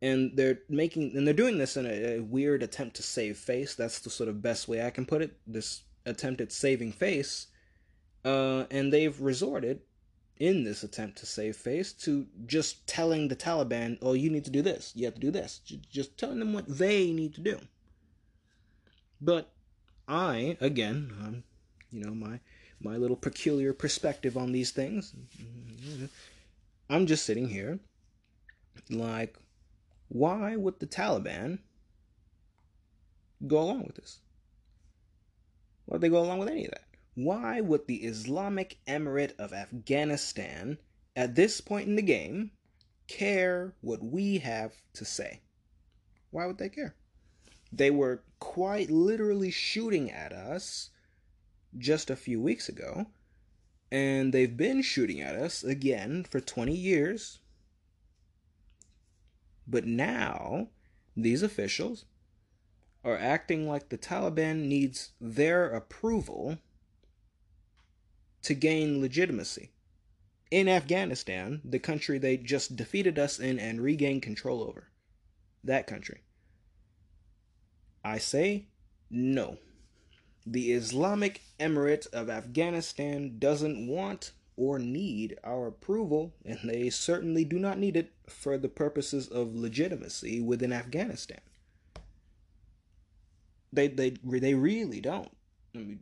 and 0.00 0.36
they're 0.36 0.60
making 0.68 1.16
and 1.16 1.26
they're 1.26 1.34
doing 1.34 1.58
this 1.58 1.76
in 1.76 1.86
a, 1.86 2.16
a 2.16 2.20
weird 2.20 2.62
attempt 2.62 2.96
to 2.96 3.02
save 3.02 3.36
face. 3.36 3.74
That's 3.74 4.00
the 4.00 4.10
sort 4.10 4.28
of 4.28 4.42
best 4.42 4.68
way 4.68 4.84
I 4.84 4.90
can 4.90 5.06
put 5.06 5.22
it. 5.22 5.36
This 5.46 5.82
attempt 6.06 6.40
at 6.40 6.52
saving 6.52 6.92
face, 6.92 7.48
uh, 8.24 8.64
and 8.70 8.92
they've 8.92 9.20
resorted 9.20 9.80
in 10.38 10.64
this 10.64 10.82
attempt 10.82 11.18
to 11.18 11.26
save 11.26 11.54
face 11.54 11.92
to 11.92 12.26
just 12.46 12.86
telling 12.86 13.28
the 13.28 13.36
Taliban, 13.36 13.98
oh, 14.00 14.14
you 14.14 14.30
need 14.30 14.44
to 14.46 14.50
do 14.50 14.62
this, 14.62 14.92
you 14.96 15.04
have 15.04 15.14
to 15.14 15.20
do 15.20 15.30
this, 15.30 15.60
just 15.90 16.16
telling 16.16 16.38
them 16.38 16.54
what 16.54 16.66
they 16.66 17.12
need 17.12 17.34
to 17.34 17.42
do. 17.42 17.60
But 19.20 19.52
I, 20.08 20.56
again, 20.60 21.44
you 21.90 22.04
know, 22.04 22.14
my 22.14 22.40
my 22.82 22.96
little 22.96 23.16
peculiar 23.16 23.74
perspective 23.74 24.38
on 24.38 24.52
these 24.52 24.70
things, 24.70 25.14
I'm 26.90 27.06
just 27.06 27.24
sitting 27.24 27.48
here 27.48 27.78
like, 28.90 29.38
why 30.08 30.56
would 30.56 30.80
the 30.80 30.88
Taliban 30.88 31.60
go 33.46 33.60
along 33.60 33.84
with 33.86 33.94
this? 33.94 34.18
Why 35.86 35.94
would 35.94 36.00
they 36.00 36.08
go 36.08 36.20
along 36.20 36.40
with 36.40 36.48
any 36.48 36.64
of 36.64 36.72
that? 36.72 36.86
Why 37.14 37.60
would 37.60 37.86
the 37.86 37.98
Islamic 37.98 38.78
Emirate 38.88 39.36
of 39.38 39.52
Afghanistan, 39.52 40.78
at 41.14 41.36
this 41.36 41.60
point 41.60 41.86
in 41.86 41.94
the 41.94 42.02
game, 42.02 42.50
care 43.06 43.72
what 43.82 44.02
we 44.02 44.38
have 44.38 44.74
to 44.94 45.04
say? 45.04 45.42
Why 46.32 46.46
would 46.46 46.58
they 46.58 46.70
care? 46.70 46.96
They 47.72 47.92
were 47.92 48.24
quite 48.40 48.90
literally 48.90 49.52
shooting 49.52 50.10
at 50.10 50.32
us 50.32 50.90
just 51.78 52.10
a 52.10 52.16
few 52.16 52.40
weeks 52.40 52.68
ago, 52.68 53.06
and 53.90 54.32
they've 54.32 54.56
been 54.56 54.82
shooting 54.82 55.20
at 55.20 55.34
us 55.34 55.64
again 55.64 56.24
for 56.24 56.40
20 56.40 56.74
years. 56.74 57.40
But 59.66 59.86
now, 59.86 60.68
these 61.16 61.42
officials 61.42 62.04
are 63.04 63.16
acting 63.16 63.68
like 63.68 63.88
the 63.88 63.98
Taliban 63.98 64.66
needs 64.68 65.10
their 65.20 65.70
approval 65.70 66.58
to 68.42 68.54
gain 68.54 69.00
legitimacy. 69.00 69.70
In 70.50 70.68
Afghanistan, 70.68 71.60
the 71.64 71.78
country 71.78 72.18
they 72.18 72.36
just 72.36 72.76
defeated 72.76 73.18
us 73.18 73.38
in 73.38 73.58
and 73.58 73.80
regained 73.80 74.22
control 74.22 74.62
over. 74.62 74.88
That 75.62 75.86
country. 75.86 76.22
I 78.04 78.18
say 78.18 78.66
no. 79.10 79.58
The 80.50 80.72
Islamic 80.72 81.42
Emirate 81.60 82.08
of 82.12 82.28
Afghanistan 82.28 83.38
doesn't 83.38 83.86
want 83.86 84.32
or 84.56 84.80
need 84.80 85.38
our 85.44 85.68
approval, 85.68 86.34
and 86.44 86.58
they 86.64 86.90
certainly 86.90 87.44
do 87.44 87.56
not 87.56 87.78
need 87.78 87.96
it 87.96 88.10
for 88.26 88.58
the 88.58 88.68
purposes 88.68 89.28
of 89.28 89.54
legitimacy 89.54 90.40
within 90.40 90.72
Afghanistan. 90.72 91.38
They 93.72 93.86
they 93.86 94.16
they 94.24 94.54
really 94.54 95.00
don't. 95.00 95.30
I 95.72 95.78
mean, 95.78 96.00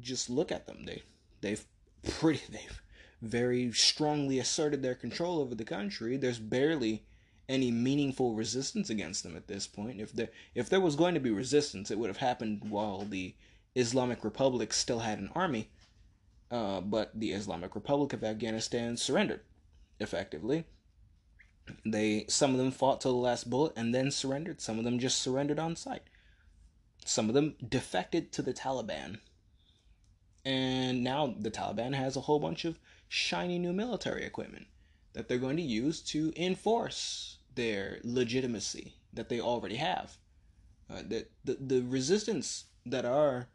just 0.00 0.28
look 0.28 0.50
at 0.50 0.66
them. 0.66 0.84
They 0.84 1.04
they've 1.40 1.64
pretty 2.02 2.42
they've 2.50 2.82
very 3.22 3.70
strongly 3.70 4.40
asserted 4.40 4.82
their 4.82 4.96
control 4.96 5.38
over 5.38 5.54
the 5.54 5.64
country. 5.64 6.16
There's 6.16 6.40
barely 6.40 7.04
any 7.48 7.70
meaningful 7.70 8.34
resistance 8.34 8.90
against 8.90 9.22
them 9.22 9.36
at 9.36 9.46
this 9.46 9.68
point. 9.68 10.00
If 10.00 10.12
there 10.12 10.30
if 10.56 10.68
there 10.68 10.80
was 10.80 10.96
going 10.96 11.14
to 11.14 11.20
be 11.20 11.30
resistance, 11.30 11.92
it 11.92 12.00
would 12.00 12.10
have 12.10 12.16
happened 12.16 12.62
while 12.68 13.04
the 13.04 13.36
Islamic 13.76 14.24
Republic 14.24 14.72
still 14.72 15.00
had 15.00 15.18
an 15.18 15.30
army. 15.34 15.68
Uh, 16.50 16.80
but 16.80 17.10
the 17.18 17.32
Islamic 17.32 17.74
Republic 17.74 18.12
of 18.12 18.24
Afghanistan 18.24 18.96
surrendered 18.96 19.40
effectively. 20.00 20.64
They 21.84 22.24
some 22.28 22.52
of 22.52 22.58
them 22.58 22.70
fought 22.70 23.00
till 23.00 23.12
the 23.12 23.18
last 23.18 23.50
bullet 23.50 23.72
and 23.76 23.94
then 23.94 24.10
surrendered. 24.10 24.60
Some 24.60 24.78
of 24.78 24.84
them 24.84 24.98
just 24.98 25.20
surrendered 25.20 25.58
on 25.58 25.76
sight. 25.76 26.02
Some 27.04 27.28
of 27.28 27.34
them 27.34 27.56
defected 27.68 28.32
to 28.32 28.42
the 28.42 28.54
Taliban. 28.54 29.18
And 30.44 31.02
now 31.02 31.34
the 31.38 31.50
Taliban 31.50 31.94
has 31.94 32.16
a 32.16 32.22
whole 32.22 32.38
bunch 32.38 32.64
of 32.64 32.78
shiny 33.08 33.58
new 33.58 33.72
military 33.72 34.24
equipment 34.24 34.66
that 35.12 35.28
they're 35.28 35.38
going 35.38 35.56
to 35.56 35.62
use 35.62 36.00
to 36.02 36.32
enforce 36.36 37.38
their 37.56 37.98
legitimacy 38.04 38.94
that 39.12 39.28
they 39.28 39.40
already 39.40 39.76
have. 39.76 40.16
Uh, 40.88 41.02
the, 41.04 41.26
the 41.44 41.56
the 41.60 41.82
resistance 41.82 42.66
that 42.84 43.04
our 43.04 43.48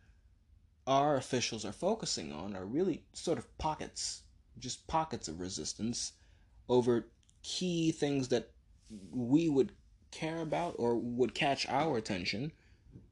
our 0.87 1.15
officials 1.15 1.65
are 1.65 1.71
focusing 1.71 2.31
on 2.31 2.55
are 2.55 2.65
really 2.65 3.03
sort 3.13 3.37
of 3.37 3.57
pockets, 3.57 4.23
just 4.59 4.87
pockets 4.87 5.27
of 5.27 5.39
resistance 5.39 6.13
over 6.69 7.07
key 7.43 7.91
things 7.91 8.27
that 8.29 8.51
we 9.11 9.49
would 9.49 9.71
care 10.11 10.41
about 10.41 10.75
or 10.77 10.95
would 10.95 11.33
catch 11.33 11.67
our 11.67 11.97
attention. 11.97 12.51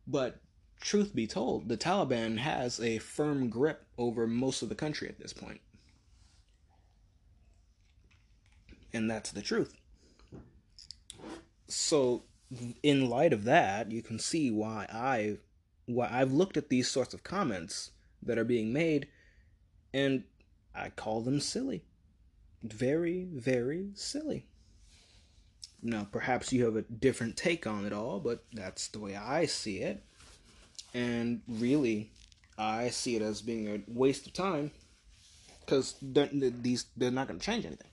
But 0.07 0.41
truth 0.79 1.13
be 1.13 1.27
told, 1.27 1.69
the 1.69 1.77
Taliban 1.77 2.37
has 2.37 2.79
a 2.79 2.99
firm 2.99 3.49
grip 3.49 3.85
over 3.97 4.27
most 4.27 4.61
of 4.61 4.69
the 4.69 4.75
country 4.75 5.07
at 5.07 5.19
this 5.19 5.33
point. 5.33 5.61
And 8.93 9.09
that's 9.09 9.31
the 9.31 9.41
truth. 9.41 9.75
So, 11.67 12.23
in 12.81 13.09
light 13.09 13.31
of 13.31 13.43
that, 13.43 13.91
you 13.91 14.01
can 14.01 14.17
see 14.17 14.49
why 14.49 14.87
I 14.91 15.37
I've 15.97 16.31
looked 16.31 16.57
at 16.57 16.69
these 16.69 16.87
sorts 16.87 17.13
of 17.13 17.23
comments 17.23 17.91
that 18.23 18.37
are 18.37 18.43
being 18.43 18.73
made 18.73 19.07
and 19.93 20.23
I 20.75 20.89
call 20.89 21.21
them 21.21 21.39
silly. 21.39 21.83
Very, 22.63 23.27
very 23.31 23.91
silly. 23.95 24.45
Now, 25.81 26.07
perhaps 26.11 26.51
you 26.51 26.65
have 26.65 26.75
a 26.75 26.81
different 26.81 27.37
take 27.37 27.65
on 27.65 27.85
it 27.85 27.93
all, 27.93 28.19
but 28.19 28.43
that's 28.53 28.89
the 28.89 28.99
way 28.99 29.15
I 29.15 29.45
see 29.45 29.79
it. 29.79 30.03
And 30.93 31.41
really, 31.47 32.11
I 32.57 32.89
see 32.89 33.15
it 33.15 33.21
as 33.21 33.41
being 33.41 33.67
a 33.67 33.81
waste 33.87 34.27
of 34.27 34.33
time 34.33 34.71
because 35.61 35.95
these 36.01 36.85
they're 36.97 37.11
not 37.11 37.27
going 37.27 37.39
to 37.39 37.45
change 37.45 37.65
anything. 37.65 37.91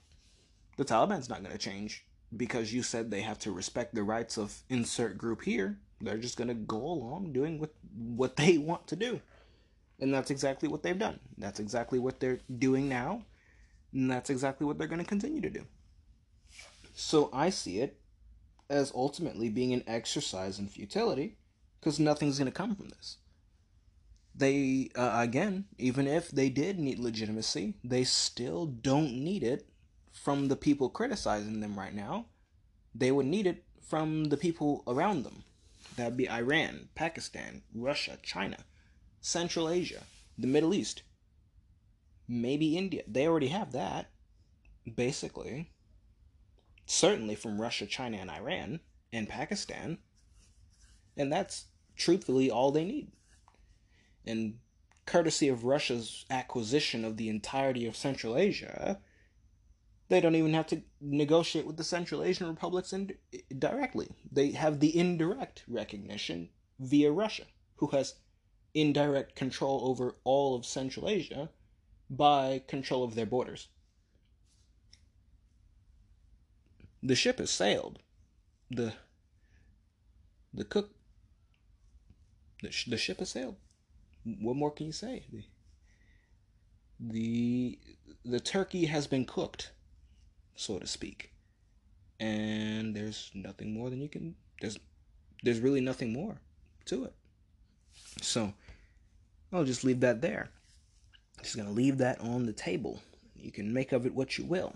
The 0.77 0.85
Taliban's 0.85 1.29
not 1.29 1.43
going 1.43 1.53
to 1.53 1.59
change 1.59 2.05
because 2.37 2.73
you 2.73 2.83
said 2.83 3.11
they 3.11 3.21
have 3.21 3.39
to 3.41 3.53
respect 3.53 3.95
the 3.95 4.03
rights 4.03 4.37
of 4.37 4.63
insert 4.69 5.17
group 5.17 5.43
here. 5.43 5.79
They're 6.01 6.19
just 6.19 6.37
going 6.37 6.49
to 6.49 6.55
go 6.55 6.77
along 6.77 7.33
doing 7.33 7.59
what 7.59 7.75
what 7.95 8.37
they 8.37 8.59
want 8.59 8.87
to 8.89 8.97
do. 8.97 9.21
And 9.99 10.13
that's 10.13 10.31
exactly 10.31 10.69
what 10.69 10.83
they've 10.83 10.99
done. 10.99 11.21
That's 11.39 11.59
exactly 11.59 11.99
what 11.99 12.21
they're 12.21 12.41
doing 12.59 12.89
now. 12.89 13.23
And 13.93 14.11
that's 14.11 14.29
exactly 14.29 14.67
what 14.67 14.79
they're 14.79 14.89
going 14.89 15.01
to 15.01 15.07
continue 15.07 15.41
to 15.41 15.51
do. 15.51 15.65
So 16.95 17.31
I 17.33 17.51
see 17.51 17.81
it 17.81 17.99
as 18.69 18.93
ultimately 18.95 19.49
being 19.49 19.73
an 19.73 19.85
exercise 19.87 20.59
in 20.59 20.69
futility 20.69 21.39
because 21.81 21.99
nothing's 21.99 22.39
going 22.39 22.47
to 22.47 22.53
come 22.53 22.75
from 22.75 22.89
this. 22.91 23.19
They, 24.35 24.91
uh, 24.95 25.13
again, 25.15 25.65
even 25.79 26.07
if 26.07 26.31
they 26.31 26.51
did 26.51 26.79
need 26.79 26.99
legitimacy, 26.99 27.75
they 27.83 28.05
still 28.05 28.67
don't 28.67 29.13
need 29.15 29.43
it 29.43 29.67
from 30.13 30.49
the 30.49 30.57
people 30.57 30.91
criticizing 30.91 31.61
them 31.61 31.79
right 31.79 31.95
now. 31.95 32.27
They 32.95 33.13
would 33.13 33.27
need 33.27 33.47
it 33.47 33.65
from 33.81 34.25
the 34.25 34.37
people 34.37 34.83
around 34.87 35.23
them. 35.23 35.45
That'd 35.97 36.17
be 36.17 36.29
Iran, 36.31 36.89
Pakistan, 36.95 37.63
Russia, 37.75 38.19
China, 38.23 38.59
Central 39.21 39.69
Asia, 39.69 40.03
the 40.39 40.47
Middle 40.47 40.75
East, 40.75 41.03
maybe 42.29 42.77
India. 42.77 43.03
They 43.09 43.27
already 43.27 43.49
have 43.49 43.73
that, 43.73 44.11
basically. 44.95 45.71
Certainly 46.85 47.37
from 47.37 47.61
Russia, 47.61 47.87
China, 47.87 48.19
and 48.19 48.31
Iran, 48.31 48.81
and 49.13 49.29
Pakistan. 49.29 49.99
And 51.17 51.33
that's 51.33 51.67
truthfully 51.97 52.51
all 52.51 52.71
they 52.71 52.85
need. 52.85 53.11
And 54.27 54.59
courtesy 55.07 55.49
of 55.49 55.65
Russia's 55.65 56.27
acquisition 56.31 57.05
of 57.05 57.17
the 57.17 57.29
entirety 57.29 57.87
of 57.87 57.97
Central 57.97 58.37
Asia, 58.37 59.01
they 60.09 60.21
don't 60.21 60.37
even 60.37 60.55
have 60.55 60.67
to 60.69 60.83
negotiate 61.01 61.67
with 61.67 61.77
the 61.77 61.85
Central 61.85 62.23
Asian 62.23 62.49
republics 62.49 62.93
in, 62.93 63.15
directly. 63.59 64.09
They 64.31 64.53
have 64.53 64.81
the 64.81 64.97
indirect 64.97 65.65
recognition 65.67 66.51
via 66.79 67.11
Russia, 67.11 67.45
who 67.77 67.89
has 67.89 68.15
indirect 68.75 69.35
control 69.35 69.81
over 69.85 70.17
all 70.25 70.55
of 70.55 70.65
Central 70.65 71.09
Asia 71.09 71.51
by 72.09 72.63
control 72.69 73.03
of 73.03 73.15
their 73.15 73.27
borders. 73.27 73.69
The 77.03 77.15
ship 77.15 77.39
has 77.39 77.51
sailed. 77.51 78.01
The 78.71 78.95
the 80.53 80.65
cook 80.65 80.91
the, 82.63 82.71
sh- 82.71 82.87
the 82.87 82.97
ship 82.97 83.19
has 83.19 83.31
sailed. 83.31 83.57
What 84.25 84.57
more 84.57 84.71
can 84.71 84.87
you 84.87 84.93
say? 84.93 85.25
The, 85.33 85.45
the 86.99 87.79
the 88.25 88.41
turkey 88.41 88.87
has 88.87 89.07
been 89.07 89.25
cooked 89.25 89.71
so 90.57 90.79
to 90.79 90.87
speak. 90.87 91.33
And 92.19 92.97
there's 92.97 93.31
nothing 93.35 93.73
more 93.73 93.91
than 93.91 94.01
you 94.01 94.09
can 94.09 94.35
there's 94.61 94.79
there's 95.43 95.61
really 95.61 95.81
nothing 95.81 96.13
more 96.13 96.41
to 96.87 97.05
it. 97.05 97.15
So 98.23 98.55
I'll 99.53 99.65
just 99.65 99.85
leave 99.85 100.01
that 100.01 100.21
there. 100.21 100.51
Just 101.43 101.57
gonna 101.57 101.71
leave 101.71 101.99
that 101.99 102.21
on 102.21 102.47
the 102.47 102.53
table. 102.53 103.03
You 103.35 103.53
can 103.53 103.73
make 103.73 103.93
of 103.93 104.07
it 104.07 104.15
what 104.15 104.39
you 104.39 104.45
will. 104.45 104.75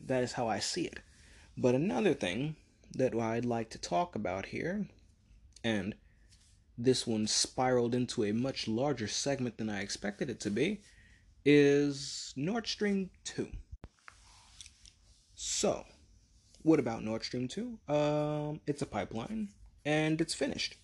That 0.00 0.22
is 0.22 0.32
how 0.32 0.48
I 0.48 0.58
see 0.58 0.84
it. 0.84 1.00
But 1.56 1.74
another 1.74 2.14
thing 2.14 2.56
that 2.94 3.14
I'd 3.14 3.44
like 3.44 3.70
to 3.70 3.78
talk 3.78 4.14
about 4.14 4.46
here, 4.46 4.86
and 5.64 5.94
this 6.76 7.06
one 7.06 7.26
spiraled 7.26 7.94
into 7.94 8.24
a 8.24 8.32
much 8.32 8.68
larger 8.68 9.08
segment 9.08 9.58
than 9.58 9.68
I 9.68 9.80
expected 9.80 10.30
it 10.30 10.40
to 10.40 10.50
be, 10.50 10.80
is 11.44 12.32
Nord 12.36 12.66
Stream 12.66 13.10
2. 13.24 13.48
So, 15.42 15.86
what 16.60 16.78
about 16.78 17.02
Nord 17.02 17.24
Stream 17.24 17.48
2? 17.48 17.78
Um, 17.88 18.60
it's 18.66 18.82
a 18.82 18.86
pipeline 18.86 19.48
and 19.86 20.20
it's 20.20 20.34
finished. 20.34 20.76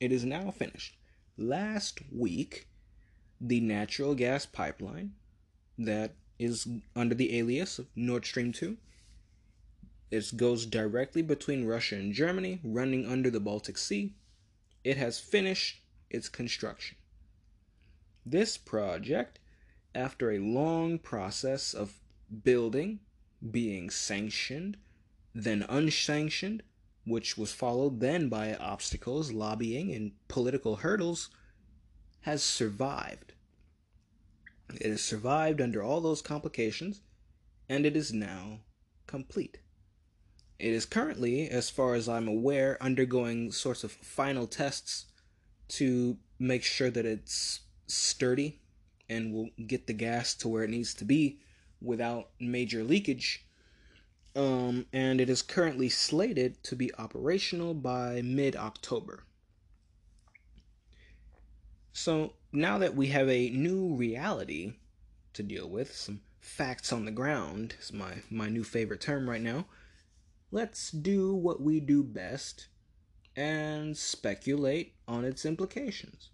It 0.00 0.12
is 0.12 0.22
now 0.22 0.50
finished. 0.50 0.98
Last 1.38 2.00
week, 2.12 2.68
the 3.40 3.58
natural 3.60 4.14
gas 4.14 4.44
pipeline 4.44 5.12
that 5.78 6.12
is 6.38 6.68
under 6.94 7.14
the 7.14 7.38
alias 7.38 7.78
of 7.78 7.86
Nord 7.96 8.26
Stream 8.26 8.52
2 8.52 8.76
it 10.10 10.36
goes 10.36 10.66
directly 10.66 11.22
between 11.22 11.64
Russia 11.64 11.96
and 11.96 12.12
Germany, 12.12 12.60
running 12.62 13.06
under 13.06 13.30
the 13.30 13.40
Baltic 13.40 13.78
Sea. 13.78 14.14
It 14.84 14.98
has 14.98 15.18
finished 15.18 15.80
its 16.10 16.28
construction. 16.28 16.98
This 18.26 18.58
project, 18.58 19.38
after 19.94 20.32
a 20.32 20.38
long 20.38 20.98
process 20.98 21.72
of 21.72 21.98
building, 22.44 23.00
being 23.50 23.90
sanctioned, 23.90 24.76
then 25.34 25.64
unsanctioned, 25.68 26.62
which 27.04 27.36
was 27.36 27.52
followed 27.52 28.00
then 28.00 28.28
by 28.28 28.54
obstacles, 28.54 29.32
lobbying, 29.32 29.92
and 29.92 30.12
political 30.28 30.76
hurdles, 30.76 31.28
has 32.22 32.42
survived. 32.42 33.34
It 34.74 34.90
has 34.90 35.02
survived 35.02 35.60
under 35.60 35.82
all 35.82 36.00
those 36.00 36.22
complications, 36.22 37.00
and 37.68 37.86
it 37.86 37.96
is 37.96 38.12
now 38.12 38.60
complete. 39.06 39.58
It 40.58 40.72
is 40.72 40.86
currently, 40.86 41.48
as 41.48 41.70
far 41.70 41.94
as 41.94 42.08
I'm 42.08 42.26
aware, 42.26 42.76
undergoing 42.80 43.52
sorts 43.52 43.84
of 43.84 43.92
final 43.92 44.46
tests 44.46 45.06
to 45.68 46.16
make 46.38 46.64
sure 46.64 46.90
that 46.90 47.06
it's 47.06 47.60
sturdy 47.86 48.60
and 49.08 49.32
will 49.32 49.50
get 49.66 49.86
the 49.86 49.92
gas 49.92 50.34
to 50.34 50.48
where 50.48 50.64
it 50.64 50.70
needs 50.70 50.94
to 50.94 51.04
be 51.04 51.40
without 51.80 52.30
major 52.40 52.82
leakage. 52.82 53.44
Um, 54.34 54.86
and 54.92 55.20
it 55.20 55.30
is 55.30 55.42
currently 55.42 55.88
slated 55.88 56.62
to 56.64 56.76
be 56.76 56.94
operational 56.98 57.72
by 57.72 58.20
mid 58.22 58.54
October. 58.54 59.24
So 61.92 62.34
now 62.52 62.76
that 62.78 62.94
we 62.94 63.06
have 63.08 63.28
a 63.28 63.50
new 63.50 63.94
reality 63.94 64.74
to 65.32 65.42
deal 65.42 65.68
with, 65.68 65.94
some 65.94 66.20
facts 66.40 66.92
on 66.92 67.06
the 67.06 67.10
ground 67.10 67.76
is 67.80 67.92
my, 67.92 68.22
my 68.30 68.48
new 68.48 68.64
favorite 68.64 69.00
term 69.00 69.28
right 69.28 69.40
now. 69.40 69.66
Let's 70.50 70.90
do 70.90 71.34
what 71.34 71.60
we 71.60 71.80
do 71.80 72.02
best 72.02 72.68
and 73.34 73.96
speculate 73.96 74.94
on 75.08 75.24
its 75.24 75.44
implications. 75.44 76.30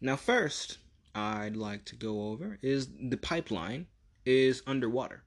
Now, 0.00 0.16
first, 0.16 0.78
I'd 1.14 1.56
like 1.56 1.84
to 1.86 1.96
go 1.96 2.28
over 2.28 2.58
is 2.62 2.88
the 3.00 3.16
pipeline 3.16 3.86
is 4.24 4.62
underwater 4.66 5.22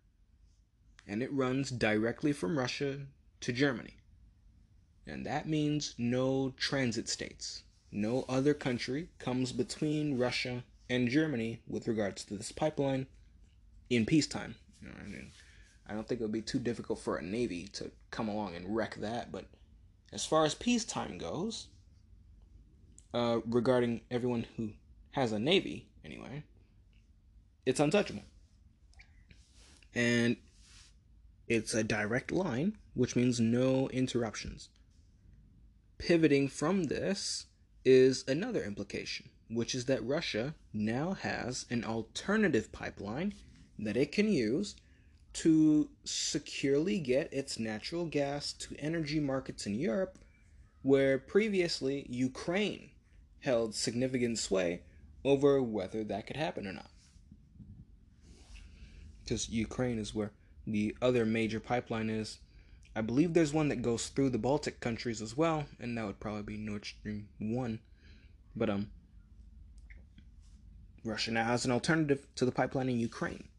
and 1.08 1.22
it 1.22 1.32
runs 1.32 1.70
directly 1.70 2.34
from 2.34 2.58
Russia 2.58 3.00
to 3.42 3.54
Germany. 3.54 3.98
And 5.08 5.26
that 5.26 5.48
means 5.48 5.94
no 5.98 6.54
transit 6.58 7.08
states. 7.08 7.64
No 7.92 8.26
other 8.28 8.54
country 8.54 9.10
comes 9.20 9.52
between 9.52 10.18
Russia 10.18 10.64
and 10.90 11.08
Germany 11.08 11.62
with 11.68 11.88
regards 11.88 12.24
to 12.26 12.36
this 12.36 12.52
pipeline 12.52 13.08
in 13.90 14.06
peacetime. 14.06 14.56
You 14.82 14.90
know, 14.90 14.96
I, 15.00 15.08
mean, 15.08 15.32
I 15.88 15.94
don't 15.94 16.08
think 16.08 16.22
it 16.22 16.24
would 16.24 16.32
be 16.32 16.42
too 16.42 16.60
difficult 16.60 17.00
for 17.00 17.18
a 17.18 17.22
navy 17.22 17.68
to 17.74 17.92
come 18.10 18.28
along 18.28 18.56
and 18.56 18.76
wreck 18.76 18.96
that, 18.96 19.32
but 19.32 19.46
as 20.12 20.26
far 20.26 20.46
as 20.46 20.56
peacetime 20.56 21.18
goes, 21.18 21.68
uh, 23.14 23.40
regarding 23.46 24.02
everyone 24.10 24.46
who 24.58 24.72
has 25.12 25.32
a 25.32 25.40
navy, 25.40 25.88
anyway, 26.04 26.44
it's 27.66 27.80
untouchable. 27.80 28.24
And 29.96 30.38
it's 31.48 31.74
a 31.74 31.84
direct 31.84 32.32
line, 32.32 32.78
which 32.94 33.16
means 33.16 33.40
no 33.40 33.88
interruptions. 33.90 34.70
Pivoting 35.98 36.50
from 36.50 36.86
this 36.86 37.46
is 37.86 38.26
another 38.28 38.64
implication, 38.64 39.30
which 39.50 39.74
is 39.74 39.86
that 39.86 40.06
Russia 40.06 40.56
now 40.74 41.14
has 41.14 41.66
an 41.70 41.86
alternative 41.86 42.72
pipeline 42.72 43.34
that 43.80 43.96
it 43.96 44.12
can 44.12 44.32
use 44.32 44.76
to 45.34 45.90
securely 46.04 47.00
get 47.00 47.32
its 47.34 47.60
natural 47.60 48.06
gas 48.06 48.54
to 48.54 48.76
energy 48.80 49.20
markets 49.20 49.66
in 49.66 49.76
Europe, 49.76 50.18
where 50.82 51.18
previously 51.18 52.06
Ukraine 52.10 52.90
held 53.42 53.76
significant 53.76 54.40
sway 54.40 54.82
over 55.24 55.62
whether 55.62 56.04
that 56.04 56.26
could 56.26 56.38
happen 56.38 56.66
or 56.66 56.74
not. 56.74 56.90
Because 59.26 59.50
Ukraine 59.50 59.98
is 59.98 60.14
where 60.14 60.32
the 60.68 60.96
other 61.02 61.26
major 61.26 61.60
pipeline 61.60 62.10
is. 62.10 62.38
I 62.96 63.02
believe 63.02 63.34
there's 63.34 63.54
one 63.54 63.68
that 63.70 63.82
goes 63.82 64.08
through 64.08 64.30
the 64.30 64.38
Baltic 64.38 64.80
countries 64.80 65.22
as 65.22 65.36
well, 65.36 65.66
and 65.80 65.98
that 65.98 66.06
would 66.06 66.20
probably 66.20 66.44
be 66.44 66.58
Nord 66.58 66.86
Stream 66.86 67.28
1. 67.40 67.80
But 68.56 68.70
um 68.70 68.92
Russia 71.04 71.32
now 71.32 71.46
has 71.46 71.66
an 71.66 71.72
alternative 71.72 72.28
to 72.36 72.46
the 72.46 72.52
pipeline 72.52 72.90
in 72.90 73.00
Ukraine. 73.00 73.50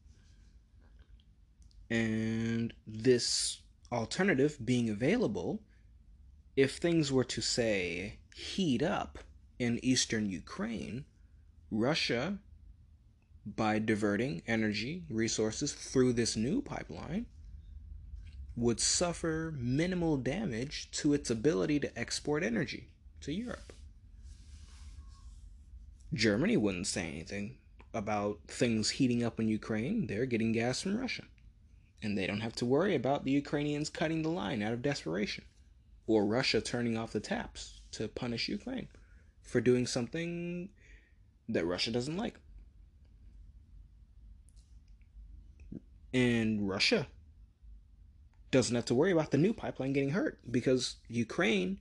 And 1.91 2.73
this 2.87 3.61
alternative 3.93 4.59
being 4.65 4.91
available, 4.91 5.61
if 6.57 6.77
things 6.77 7.13
were 7.13 7.25
to 7.25 7.41
say 7.41 8.19
heat 8.35 8.83
up 8.83 9.19
in 9.59 9.79
eastern 9.85 10.29
Ukraine, 10.29 11.05
Russia 11.71 12.39
by 13.55 13.79
diverting 13.79 14.43
energy 14.47 15.05
resources 15.09 15.73
through 15.73 16.13
this 16.13 16.37
new 16.37 16.61
pipeline 16.61 17.27
would 18.57 18.81
suffer 18.81 19.55
minimal 19.57 20.17
damage 20.17 20.91
to 20.91 21.13
its 21.13 21.31
ability 21.31 21.79
to 21.79 21.99
export 21.99 22.43
energy 22.43 22.89
to 23.21 23.33
Europe. 23.33 23.73
Germany 26.13 26.57
wouldn't 26.57 26.87
say 26.87 27.07
anything 27.07 27.59
about 27.93 28.41
things 28.49 28.91
heating 28.91 29.23
up 29.23 29.39
in 29.39 29.49
Ukraine. 29.49 30.07
They're 30.07 30.27
getting 30.27 30.53
gas 30.53 30.83
from 30.83 30.99
Russia. 30.99 31.25
And 32.03 32.17
they 32.17 32.27
don't 32.27 32.41
have 32.41 32.55
to 32.57 32.67
worry 32.67 32.95
about 32.95 33.25
the 33.25 33.31
Ukrainians 33.31 33.91
cutting 33.91 34.23
the 34.23 34.29
line 34.29 34.63
out 34.63 34.73
of 34.73 34.83
desperation 34.83 35.45
or 36.07 36.25
Russia 36.25 36.61
turning 36.61 36.97
off 36.97 37.13
the 37.13 37.21
taps 37.21 37.81
to 37.93 38.09
punish 38.09 38.49
Ukraine 38.49 38.89
for 39.43 39.61
doing 39.61 39.87
something 39.87 40.69
that 41.49 41.65
Russia 41.65 41.91
doesn't 41.91 42.17
like. 42.17 42.39
And 46.17 46.67
Russia 46.67 47.09
doesn't 48.51 48.75
have 48.75 48.87
to 48.87 48.95
worry 48.95 49.13
about 49.13 49.33
the 49.33 49.37
new 49.37 49.53
pipeline 49.53 49.93
getting 49.93 50.13
hurt 50.13 50.39
because 50.51 50.97
Ukraine 51.09 51.79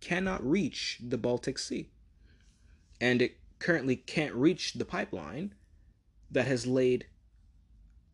cannot 0.00 0.42
reach 0.42 1.00
the 1.06 1.18
Baltic 1.18 1.58
Sea. 1.58 1.90
And 2.98 3.20
it 3.20 3.36
currently 3.58 3.96
can't 3.96 4.32
reach 4.32 4.72
the 4.72 4.86
pipeline 4.86 5.54
that 6.30 6.46
has 6.46 6.66
laid 6.66 7.08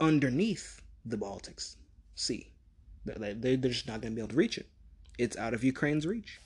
underneath 0.00 0.83
the 1.04 1.16
Baltic 1.16 1.61
Sea. 2.16 2.52
They're 3.04 3.56
just 3.56 3.87
not 3.87 4.00
going 4.00 4.12
to 4.12 4.16
be 4.16 4.22
able 4.22 4.30
to 4.30 4.37
reach 4.37 4.59
it. 4.59 4.66
It's 5.18 5.37
out 5.37 5.54
of 5.54 5.62
Ukraine's 5.62 6.04
reach. 6.04 6.40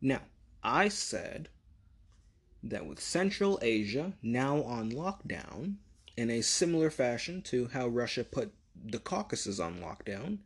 Now, 0.00 0.22
I 0.64 0.88
said 0.88 1.50
that 2.64 2.84
with 2.84 2.98
Central 2.98 3.60
Asia 3.62 4.14
now 4.22 4.64
on 4.64 4.90
lockdown, 4.90 5.76
in 6.16 6.30
a 6.30 6.42
similar 6.42 6.90
fashion 6.90 7.42
to 7.42 7.68
how 7.68 7.88
Russia 7.88 8.24
put 8.24 8.52
the 8.82 8.98
Caucasus 8.98 9.60
on 9.60 9.80
lockdown, 9.80 10.38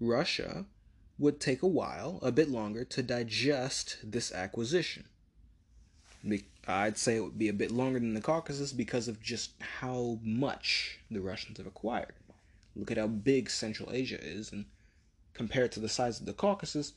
Russia 0.00 0.66
would 1.18 1.40
take 1.40 1.62
a 1.62 1.66
while, 1.66 2.18
a 2.22 2.30
bit 2.30 2.48
longer, 2.48 2.84
to 2.84 3.02
digest 3.02 3.98
this 4.04 4.32
acquisition. 4.32 5.04
I'd 6.66 6.98
say 6.98 7.16
it 7.16 7.24
would 7.24 7.38
be 7.38 7.48
a 7.48 7.54
bit 7.54 7.70
longer 7.70 7.98
than 7.98 8.14
the 8.14 8.20
Caucasus 8.20 8.72
because 8.72 9.08
of 9.08 9.22
just 9.22 9.52
how 9.80 10.18
much 10.22 10.98
the 11.10 11.20
Russians 11.20 11.58
have 11.58 11.66
acquired. 11.66 12.14
Look 12.76 12.90
at 12.90 12.98
how 12.98 13.06
big 13.06 13.50
Central 13.50 13.90
Asia 13.92 14.22
is, 14.22 14.52
and 14.52 14.66
compared 15.32 15.72
to 15.72 15.80
the 15.80 15.88
size 15.88 16.20
of 16.20 16.26
the 16.26 16.32
Caucasus, 16.32 16.92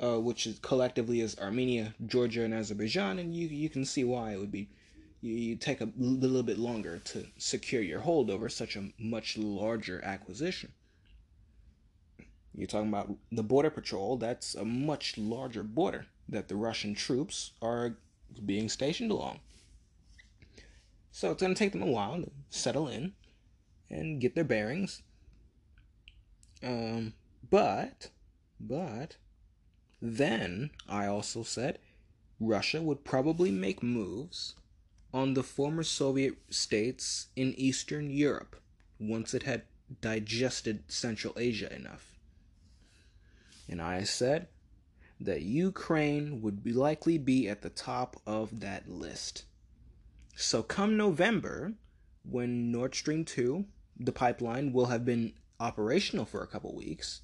uh, 0.00 0.20
which 0.20 0.46
is 0.46 0.58
collectively 0.58 1.20
is 1.20 1.38
Armenia, 1.38 1.94
Georgia, 2.06 2.44
and 2.44 2.52
Azerbaijan, 2.52 3.18
and 3.18 3.34
you 3.34 3.48
you 3.48 3.70
can 3.70 3.84
see 3.84 4.04
why 4.04 4.32
it 4.32 4.38
would 4.38 4.52
be 4.52 4.68
you, 5.20 5.34
you 5.34 5.56
take 5.56 5.80
a 5.80 5.88
little 5.96 6.42
bit 6.42 6.58
longer 6.58 6.98
to 6.98 7.26
secure 7.38 7.82
your 7.82 8.00
hold 8.00 8.30
over 8.30 8.48
such 8.48 8.76
a 8.76 8.90
much 8.98 9.36
larger 9.36 10.02
acquisition. 10.04 10.72
You're 12.54 12.66
talking 12.66 12.88
about 12.88 13.10
the 13.30 13.42
border 13.42 13.70
patrol, 13.70 14.16
that's 14.16 14.54
a 14.54 14.64
much 14.64 15.18
larger 15.18 15.62
border 15.62 16.06
that 16.28 16.48
the 16.48 16.56
Russian 16.56 16.94
troops 16.94 17.52
are 17.60 17.96
being 18.44 18.68
stationed 18.68 19.10
along. 19.10 19.40
So 21.12 21.30
it's 21.30 21.40
going 21.40 21.54
to 21.54 21.58
take 21.58 21.72
them 21.72 21.82
a 21.82 21.86
while 21.86 22.20
to 22.20 22.30
settle 22.50 22.88
in 22.88 23.12
and 23.90 24.20
get 24.20 24.34
their 24.34 24.44
bearings. 24.44 25.02
Um, 26.62 27.12
but, 27.48 28.10
but, 28.58 29.16
then 30.00 30.70
I 30.88 31.06
also 31.06 31.42
said 31.42 31.78
Russia 32.40 32.82
would 32.82 33.04
probably 33.04 33.50
make 33.50 33.82
moves 33.82 34.54
on 35.16 35.32
the 35.32 35.42
former 35.42 35.82
Soviet 35.82 36.34
states 36.50 37.28
in 37.34 37.54
Eastern 37.54 38.10
Europe 38.10 38.54
once 39.00 39.32
it 39.32 39.44
had 39.44 39.62
digested 40.02 40.84
Central 40.88 41.32
Asia 41.38 41.74
enough. 41.74 42.12
And 43.66 43.80
I 43.80 44.02
said 44.02 44.48
that 45.18 45.40
Ukraine 45.40 46.42
would 46.42 46.62
be 46.62 46.74
likely 46.74 47.16
be 47.16 47.48
at 47.48 47.62
the 47.62 47.70
top 47.70 48.20
of 48.26 48.60
that 48.60 48.90
list. 48.90 49.46
So, 50.34 50.62
come 50.62 50.98
November, 50.98 51.72
when 52.22 52.70
Nord 52.70 52.94
Stream 52.94 53.24
2, 53.24 53.64
the 53.98 54.12
pipeline, 54.12 54.74
will 54.74 54.86
have 54.86 55.06
been 55.06 55.32
operational 55.58 56.26
for 56.26 56.42
a 56.42 56.46
couple 56.46 56.76
weeks, 56.76 57.22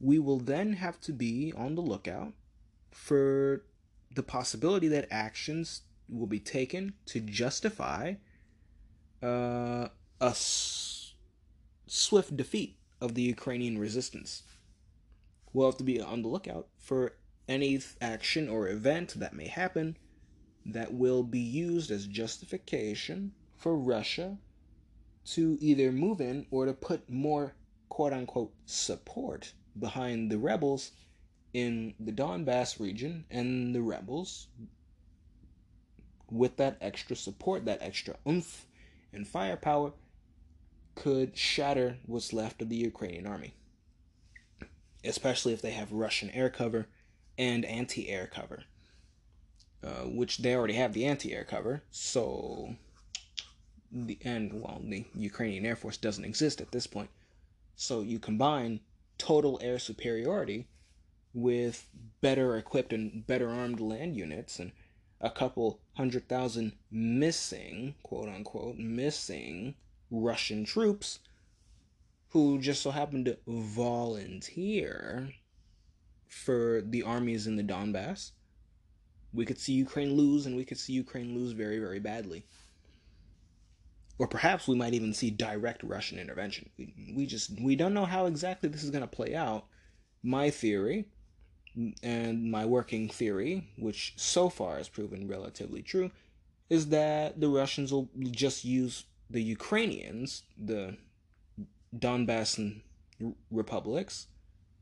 we 0.00 0.18
will 0.18 0.38
then 0.38 0.72
have 0.72 0.98
to 1.02 1.12
be 1.12 1.52
on 1.54 1.74
the 1.74 1.82
lookout 1.82 2.32
for 2.90 3.66
the 4.14 4.22
possibility 4.22 4.88
that 4.88 5.08
actions 5.10 5.82
will 6.10 6.26
be 6.26 6.40
taken 6.40 6.94
to 7.06 7.20
justify 7.20 8.14
uh, 9.22 9.88
a 10.20 10.30
s- 10.30 11.14
swift 11.86 12.36
defeat 12.36 12.76
of 13.00 13.14
the 13.14 13.22
Ukrainian 13.22 13.78
resistance. 13.78 14.42
We'll 15.52 15.68
have 15.70 15.78
to 15.78 15.84
be 15.84 16.00
on 16.00 16.22
the 16.22 16.28
lookout 16.28 16.68
for 16.78 17.14
any 17.48 17.80
action 18.00 18.48
or 18.48 18.68
event 18.68 19.14
that 19.18 19.34
may 19.34 19.48
happen 19.48 19.96
that 20.64 20.92
will 20.92 21.22
be 21.22 21.40
used 21.40 21.90
as 21.90 22.06
justification 22.06 23.32
for 23.56 23.76
Russia 23.76 24.38
to 25.24 25.58
either 25.60 25.90
move 25.90 26.20
in 26.20 26.46
or 26.50 26.66
to 26.66 26.72
put 26.72 27.10
more 27.10 27.54
quote 27.88 28.12
unquote 28.12 28.52
support 28.66 29.52
behind 29.78 30.30
the 30.30 30.38
rebels 30.38 30.92
in 31.52 31.94
the 31.98 32.12
Donbass 32.12 32.78
region 32.78 33.24
and 33.30 33.74
the 33.74 33.82
rebels 33.82 34.48
with 36.30 36.56
that 36.58 36.76
extra 36.80 37.16
support, 37.16 37.64
that 37.66 37.82
extra 37.82 38.16
oomph 38.28 38.66
and 39.12 39.26
firepower, 39.26 39.92
could 40.94 41.36
shatter 41.36 41.98
what's 42.06 42.32
left 42.32 42.62
of 42.62 42.68
the 42.68 42.76
Ukrainian 42.76 43.26
army. 43.26 43.54
Especially 45.04 45.52
if 45.52 45.62
they 45.62 45.72
have 45.72 45.92
Russian 45.92 46.30
air 46.30 46.50
cover 46.50 46.88
and 47.38 47.64
anti 47.64 48.08
air 48.08 48.26
cover. 48.26 48.64
uh, 49.82 50.04
which 50.04 50.38
they 50.38 50.54
already 50.54 50.74
have 50.74 50.92
the 50.92 51.06
anti-air 51.06 51.44
cover. 51.44 51.82
So 51.90 52.76
the 53.90 54.18
and 54.24 54.52
well, 54.62 54.80
the 54.84 55.06
Ukrainian 55.14 55.66
Air 55.66 55.76
Force 55.76 55.96
doesn't 55.96 56.24
exist 56.24 56.60
at 56.60 56.72
this 56.72 56.86
point. 56.86 57.10
So 57.76 58.02
you 58.02 58.18
combine 58.18 58.80
total 59.18 59.58
air 59.62 59.78
superiority 59.78 60.66
with 61.32 61.88
better 62.20 62.56
equipped 62.56 62.92
and 62.92 63.26
better 63.26 63.48
armed 63.50 63.80
land 63.80 64.16
units 64.16 64.58
and 64.58 64.72
a 65.20 65.30
couple 65.30 65.80
hundred 65.94 66.28
thousand 66.28 66.72
missing, 66.90 67.94
quote 68.02 68.28
unquote, 68.28 68.76
missing 68.76 69.74
Russian 70.10 70.64
troops 70.64 71.18
who 72.30 72.58
just 72.58 72.82
so 72.82 72.90
happened 72.90 73.26
to 73.26 73.38
volunteer 73.46 75.32
for 76.28 76.80
the 76.84 77.02
armies 77.02 77.46
in 77.46 77.56
the 77.56 77.62
Donbass. 77.62 78.30
We 79.32 79.44
could 79.44 79.58
see 79.58 79.72
Ukraine 79.72 80.14
lose, 80.14 80.46
and 80.46 80.56
we 80.56 80.64
could 80.64 80.78
see 80.78 80.92
Ukraine 80.92 81.34
lose 81.34 81.52
very, 81.52 81.78
very 81.78 82.00
badly. 82.00 82.46
Or 84.18 84.26
perhaps 84.26 84.68
we 84.68 84.76
might 84.76 84.94
even 84.94 85.12
see 85.12 85.30
direct 85.30 85.82
Russian 85.82 86.18
intervention. 86.18 86.70
We, 86.78 87.14
we 87.16 87.26
just 87.26 87.60
we 87.60 87.74
don't 87.74 87.94
know 87.94 88.04
how 88.04 88.26
exactly 88.26 88.68
this 88.68 88.84
is 88.84 88.90
going 88.90 89.02
to 89.02 89.08
play 89.08 89.34
out. 89.34 89.66
My 90.22 90.50
theory 90.50 91.06
and 92.02 92.50
my 92.50 92.64
working 92.64 93.08
theory, 93.08 93.68
which 93.76 94.14
so 94.16 94.48
far 94.48 94.76
has 94.76 94.88
proven 94.88 95.28
relatively 95.28 95.82
true, 95.82 96.10
is 96.68 96.88
that 96.88 97.40
the 97.40 97.48
Russians 97.48 97.92
will 97.92 98.08
just 98.30 98.64
use 98.64 99.04
the 99.28 99.42
Ukrainians, 99.42 100.42
the 100.58 100.96
Donbass 101.96 102.80
republics, 103.50 104.26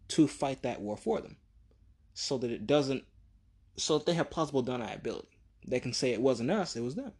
to 0.08 0.26
fight 0.26 0.62
that 0.62 0.80
war 0.80 0.96
for 0.96 1.20
them, 1.20 1.36
so 2.14 2.38
that 2.38 2.50
it 2.50 2.66
doesn't, 2.66 3.04
so 3.76 3.98
that 3.98 4.06
they 4.06 4.14
have 4.14 4.30
plausible 4.30 4.64
deniability. 4.64 5.26
They 5.66 5.80
can 5.80 5.92
say 5.92 6.12
it 6.12 6.22
wasn't 6.22 6.50
us, 6.50 6.76
it 6.76 6.82
was 6.82 6.94
them 6.94 7.12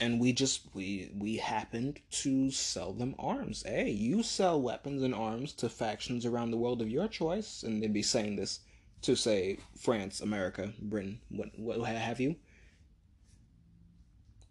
and 0.00 0.20
we 0.20 0.32
just 0.32 0.62
we 0.74 1.10
we 1.16 1.36
happened 1.36 2.00
to 2.10 2.50
sell 2.50 2.92
them 2.92 3.14
arms. 3.18 3.62
Hey, 3.66 3.90
you 3.90 4.22
sell 4.22 4.60
weapons 4.60 5.02
and 5.02 5.14
arms 5.14 5.52
to 5.54 5.68
factions 5.68 6.24
around 6.24 6.50
the 6.50 6.56
world 6.56 6.82
of 6.82 6.90
your 6.90 7.08
choice, 7.08 7.62
and 7.62 7.82
they'd 7.82 7.92
be 7.92 8.02
saying 8.02 8.36
this 8.36 8.60
to 9.02 9.14
say 9.14 9.58
France, 9.76 10.20
America, 10.20 10.72
Britain, 10.80 11.20
what 11.28 11.58
what 11.58 11.80
have 11.88 12.20
you. 12.20 12.36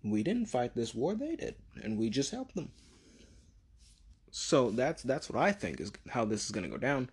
We 0.03 0.23
didn't 0.23 0.47
fight 0.47 0.75
this 0.75 0.93
war; 0.93 1.15
they 1.15 1.35
did, 1.35 1.55
and 1.83 1.97
we 1.97 2.09
just 2.09 2.31
helped 2.31 2.55
them. 2.55 2.71
So 4.31 4.71
that's 4.71 5.03
that's 5.03 5.29
what 5.29 5.41
I 5.41 5.51
think 5.51 5.79
is 5.79 5.91
how 6.09 6.25
this 6.25 6.45
is 6.45 6.51
going 6.51 6.63
to 6.63 6.69
go 6.69 6.77
down. 6.77 7.09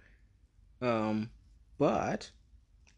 Um, 0.81 1.31
but 1.79 2.31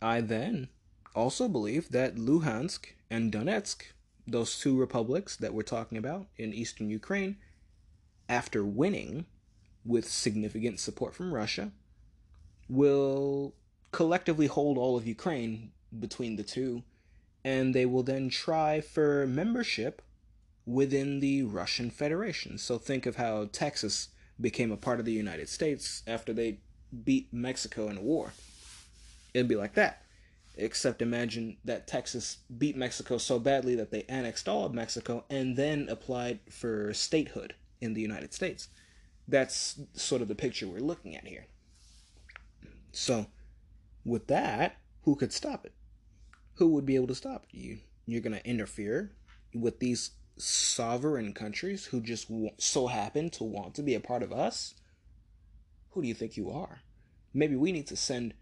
I 0.02 0.20
then 0.20 0.68
also 1.14 1.48
believe 1.48 1.90
that 1.90 2.16
Luhansk 2.16 2.86
and 3.10 3.32
Donetsk 3.32 3.82
those 4.26 4.58
two 4.58 4.76
republics 4.78 5.36
that 5.36 5.54
we're 5.54 5.62
talking 5.62 5.98
about 5.98 6.26
in 6.36 6.52
eastern 6.52 6.90
Ukraine, 6.90 7.36
after 8.28 8.64
winning 8.64 9.26
with 9.84 10.08
significant 10.08 10.80
support 10.80 11.14
from 11.14 11.32
Russia, 11.32 11.70
will 12.68 13.54
collectively 13.92 14.46
hold 14.46 14.76
all 14.76 14.96
of 14.96 15.06
Ukraine 15.06 15.70
between 15.98 16.36
the 16.36 16.42
two, 16.42 16.82
and 17.44 17.74
they 17.74 17.86
will 17.86 18.02
then 18.02 18.28
try 18.28 18.80
for 18.80 19.26
membership 19.26 20.02
within 20.66 21.20
the 21.20 21.44
Russian 21.44 21.90
Federation. 21.90 22.58
So 22.58 22.78
think 22.78 23.06
of 23.06 23.16
how 23.16 23.48
Texas 23.52 24.08
became 24.40 24.72
a 24.72 24.76
part 24.76 24.98
of 24.98 25.06
the 25.06 25.12
United 25.12 25.48
States 25.48 26.02
after 26.06 26.32
they 26.32 26.58
beat 27.04 27.32
Mexico 27.32 27.88
in 27.88 27.96
a 27.96 28.02
war. 28.02 28.32
It'd 29.32 29.48
be 29.48 29.56
like 29.56 29.74
that. 29.74 30.02
Except 30.56 31.02
imagine 31.02 31.58
that 31.64 31.86
Texas 31.86 32.38
beat 32.56 32.76
Mexico 32.76 33.18
so 33.18 33.38
badly 33.38 33.74
that 33.74 33.90
they 33.90 34.04
annexed 34.08 34.48
all 34.48 34.64
of 34.64 34.72
Mexico 34.72 35.24
and 35.28 35.56
then 35.56 35.86
applied 35.88 36.40
for 36.50 36.94
statehood 36.94 37.54
in 37.80 37.92
the 37.92 38.00
United 38.00 38.32
States. 38.32 38.68
That's 39.28 39.80
sort 39.92 40.22
of 40.22 40.28
the 40.28 40.34
picture 40.34 40.66
we're 40.66 40.78
looking 40.80 41.14
at 41.14 41.26
here. 41.26 41.46
So, 42.92 43.26
with 44.04 44.28
that, 44.28 44.76
who 45.02 45.14
could 45.16 45.32
stop 45.32 45.66
it? 45.66 45.74
Who 46.54 46.68
would 46.68 46.86
be 46.86 46.94
able 46.94 47.08
to 47.08 47.14
stop 47.14 47.44
it? 47.44 47.56
You 47.56 47.78
you're 48.06 48.22
going 48.22 48.36
to 48.36 48.48
interfere 48.48 49.12
with 49.52 49.80
these 49.80 50.12
sovereign 50.38 51.32
countries 51.32 51.86
who 51.86 52.00
just 52.00 52.30
so 52.58 52.86
happen 52.86 53.30
to 53.30 53.44
want 53.44 53.74
to 53.74 53.82
be 53.82 53.94
a 53.94 54.00
part 54.00 54.22
of 54.22 54.32
us? 54.32 54.74
Who 55.90 56.02
do 56.02 56.08
you 56.08 56.14
think 56.14 56.36
you 56.36 56.50
are? 56.50 56.82
Maybe 57.34 57.56
we 57.56 57.72
need 57.72 57.86
to 57.88 57.96
send 57.96 58.34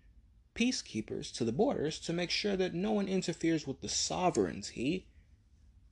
peacekeepers 0.54 1.32
to 1.34 1.44
the 1.44 1.52
borders 1.52 1.98
to 2.00 2.12
make 2.12 2.30
sure 2.30 2.56
that 2.56 2.74
no 2.74 2.92
one 2.92 3.08
interferes 3.08 3.66
with 3.66 3.80
the 3.80 3.88
sovereignty 3.88 5.06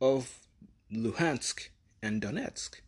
of 0.01 0.39
Luhansk 0.93 1.69
and 2.03 2.23
Donetsk. 2.23 2.81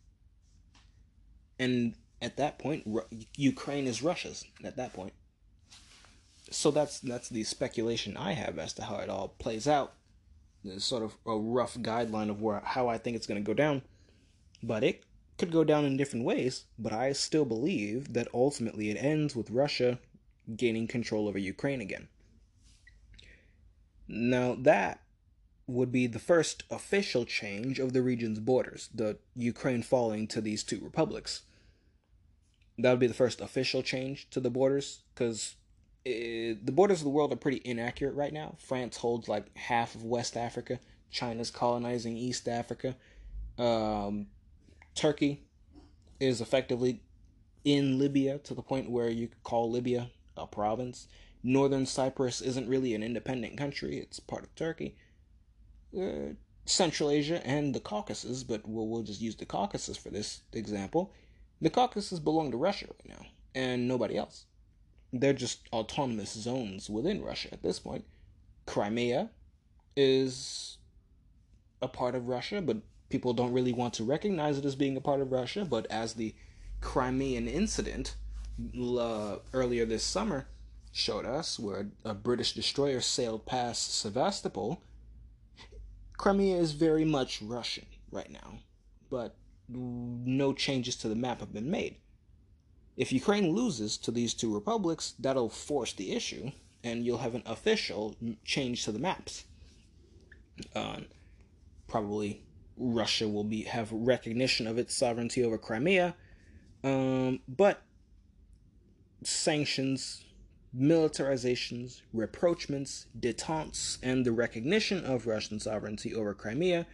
And 1.59 1.95
at 2.21 2.37
that 2.37 2.59
point, 2.59 2.87
Ukraine 3.35 3.87
is 3.87 4.03
Russia's. 4.03 4.45
At 4.63 4.75
that 4.77 4.93
point, 4.93 5.13
so 6.49 6.71
that's 6.71 6.99
that's 6.99 7.29
the 7.29 7.43
speculation 7.43 8.17
I 8.17 8.33
have 8.33 8.59
as 8.59 8.73
to 8.73 8.83
how 8.83 8.97
it 8.97 9.09
all 9.09 9.29
plays 9.39 9.67
out. 9.67 9.93
There's 10.63 10.83
sort 10.83 11.03
of 11.03 11.15
a 11.25 11.37
rough 11.37 11.75
guideline 11.75 12.29
of 12.29 12.41
where 12.41 12.61
how 12.63 12.87
I 12.87 12.97
think 12.97 13.15
it's 13.15 13.27
going 13.27 13.41
to 13.41 13.47
go 13.47 13.53
down, 13.53 13.83
but 14.61 14.83
it 14.83 15.03
could 15.37 15.51
go 15.51 15.63
down 15.63 15.85
in 15.85 15.97
different 15.97 16.25
ways. 16.25 16.65
But 16.77 16.93
I 16.93 17.13
still 17.13 17.45
believe 17.45 18.13
that 18.13 18.27
ultimately 18.33 18.89
it 18.89 18.97
ends 18.97 19.35
with 19.35 19.51
Russia 19.51 19.99
gaining 20.55 20.87
control 20.87 21.27
over 21.27 21.37
Ukraine 21.37 21.81
again. 21.81 22.07
Now, 24.07 24.55
that 24.59 25.01
would 25.67 25.91
be 25.91 26.05
the 26.05 26.19
first 26.19 26.63
official 26.69 27.25
change 27.25 27.79
of 27.79 27.93
the 27.93 28.03
region's 28.03 28.39
borders, 28.39 28.89
the 28.93 29.17
Ukraine 29.35 29.81
falling 29.81 30.27
to 30.27 30.41
these 30.41 30.63
two 30.63 30.79
republics. 30.79 31.41
That 32.77 32.91
would 32.91 32.99
be 32.99 33.07
the 33.07 33.13
first 33.13 33.41
official 33.41 33.81
change 33.81 34.29
to 34.29 34.39
the 34.39 34.51
borders, 34.51 35.01
because 35.13 35.55
the 36.03 36.71
borders 36.71 36.99
of 36.99 37.05
the 37.05 37.09
world 37.09 37.33
are 37.33 37.37
pretty 37.37 37.61
inaccurate 37.65 38.13
right 38.13 38.33
now. 38.33 38.57
France 38.59 38.97
holds 38.97 39.27
like 39.27 39.57
half 39.57 39.95
of 39.95 40.03
West 40.03 40.37
Africa, 40.37 40.79
China's 41.09 41.49
colonizing 41.49 42.15
East 42.15 42.47
Africa. 42.47 42.95
Um, 43.57 44.27
Turkey 44.93 45.47
is 46.19 46.41
effectively 46.41 47.01
in 47.63 47.97
Libya 47.97 48.37
to 48.39 48.53
the 48.53 48.61
point 48.61 48.91
where 48.91 49.09
you 49.09 49.29
could 49.29 49.41
call 49.41 49.71
Libya 49.71 50.11
a 50.37 50.47
province. 50.47 51.07
Northern 51.43 51.85
Cyprus 51.85 52.41
isn't 52.41 52.67
really 52.67 52.93
an 52.95 53.03
independent 53.03 53.57
country, 53.57 53.97
it's 53.97 54.19
part 54.19 54.43
of 54.43 54.55
Turkey. 54.55 54.95
Uh, 55.95 56.33
Central 56.65 57.11
Asia 57.11 57.45
and 57.45 57.75
the 57.75 57.79
Caucasus, 57.79 58.43
but 58.43 58.67
we'll, 58.67 58.87
we'll 58.87 59.03
just 59.03 59.21
use 59.21 59.35
the 59.35 59.45
Caucasus 59.45 59.97
for 59.97 60.09
this 60.09 60.41
example. 60.51 61.13
The 61.61 61.69
Caucasus 61.69 62.19
belong 62.19 62.51
to 62.51 62.57
Russia 62.57 62.87
right 62.87 63.17
now, 63.17 63.27
and 63.53 63.87
nobody 63.87 64.17
else. 64.17 64.45
They're 65.13 65.33
just 65.33 65.67
autonomous 65.71 66.33
zones 66.33 66.89
within 66.89 67.23
Russia 67.23 67.49
at 67.51 67.61
this 67.61 67.79
point. 67.79 68.05
Crimea 68.65 69.29
is 69.95 70.77
a 71.81 71.87
part 71.87 72.15
of 72.15 72.27
Russia, 72.27 72.61
but 72.61 72.77
people 73.09 73.33
don't 73.33 73.53
really 73.53 73.71
want 73.71 73.93
to 73.93 74.03
recognize 74.03 74.57
it 74.57 74.65
as 74.65 74.75
being 74.75 74.97
a 74.97 75.01
part 75.01 75.21
of 75.21 75.31
Russia. 75.31 75.63
But 75.63 75.85
as 75.91 76.15
the 76.15 76.33
Crimean 76.81 77.47
incident 77.47 78.15
uh, 78.99 79.37
earlier 79.53 79.85
this 79.85 80.03
summer 80.03 80.47
showed 80.91 81.25
us, 81.25 81.59
where 81.59 81.89
a 82.03 82.13
British 82.13 82.53
destroyer 82.53 83.01
sailed 83.01 83.45
past 83.45 83.99
Sevastopol, 83.99 84.81
Crimea 86.17 86.57
is 86.57 86.71
very 86.71 87.03
much 87.03 87.41
Russian 87.41 87.85
right 88.11 88.31
now, 88.31 88.59
but 89.09 89.35
no 89.67 90.53
changes 90.53 90.95
to 90.97 91.09
the 91.09 91.15
map 91.15 91.39
have 91.41 91.53
been 91.53 91.69
made. 91.69 91.97
If 92.95 93.11
Ukraine 93.11 93.51
loses 93.51 93.97
to 93.97 94.11
these 94.11 94.33
two 94.33 94.53
republics, 94.53 95.15
that'll 95.19 95.49
force 95.49 95.91
the 95.91 96.13
issue, 96.13 96.51
and 96.83 97.05
you'll 97.05 97.17
have 97.17 97.35
an 97.35 97.43
official 97.45 98.15
change 98.45 98.85
to 98.85 98.91
the 98.93 98.99
maps. 98.99 99.43
Uh, 100.73 101.01
probably 101.87 102.41
Russia 102.77 103.27
will 103.27 103.43
be 103.43 103.63
have 103.63 103.91
recognition 103.91 104.65
of 104.67 104.77
its 104.77 104.95
sovereignty 104.95 105.43
over 105.43 105.57
Crimea, 105.57 106.15
um, 106.83 107.41
but 107.47 107.81
sanctions, 109.25 110.25
militarizations, 110.77 112.01
rapprochements, 112.13 113.05
detentes, 113.19 113.97
and 114.03 114.25
the 114.25 114.31
recognition 114.31 115.03
of 115.05 115.27
Russian 115.27 115.59
sovereignty 115.59 116.13
over 116.13 116.33
Crimea 116.33 116.85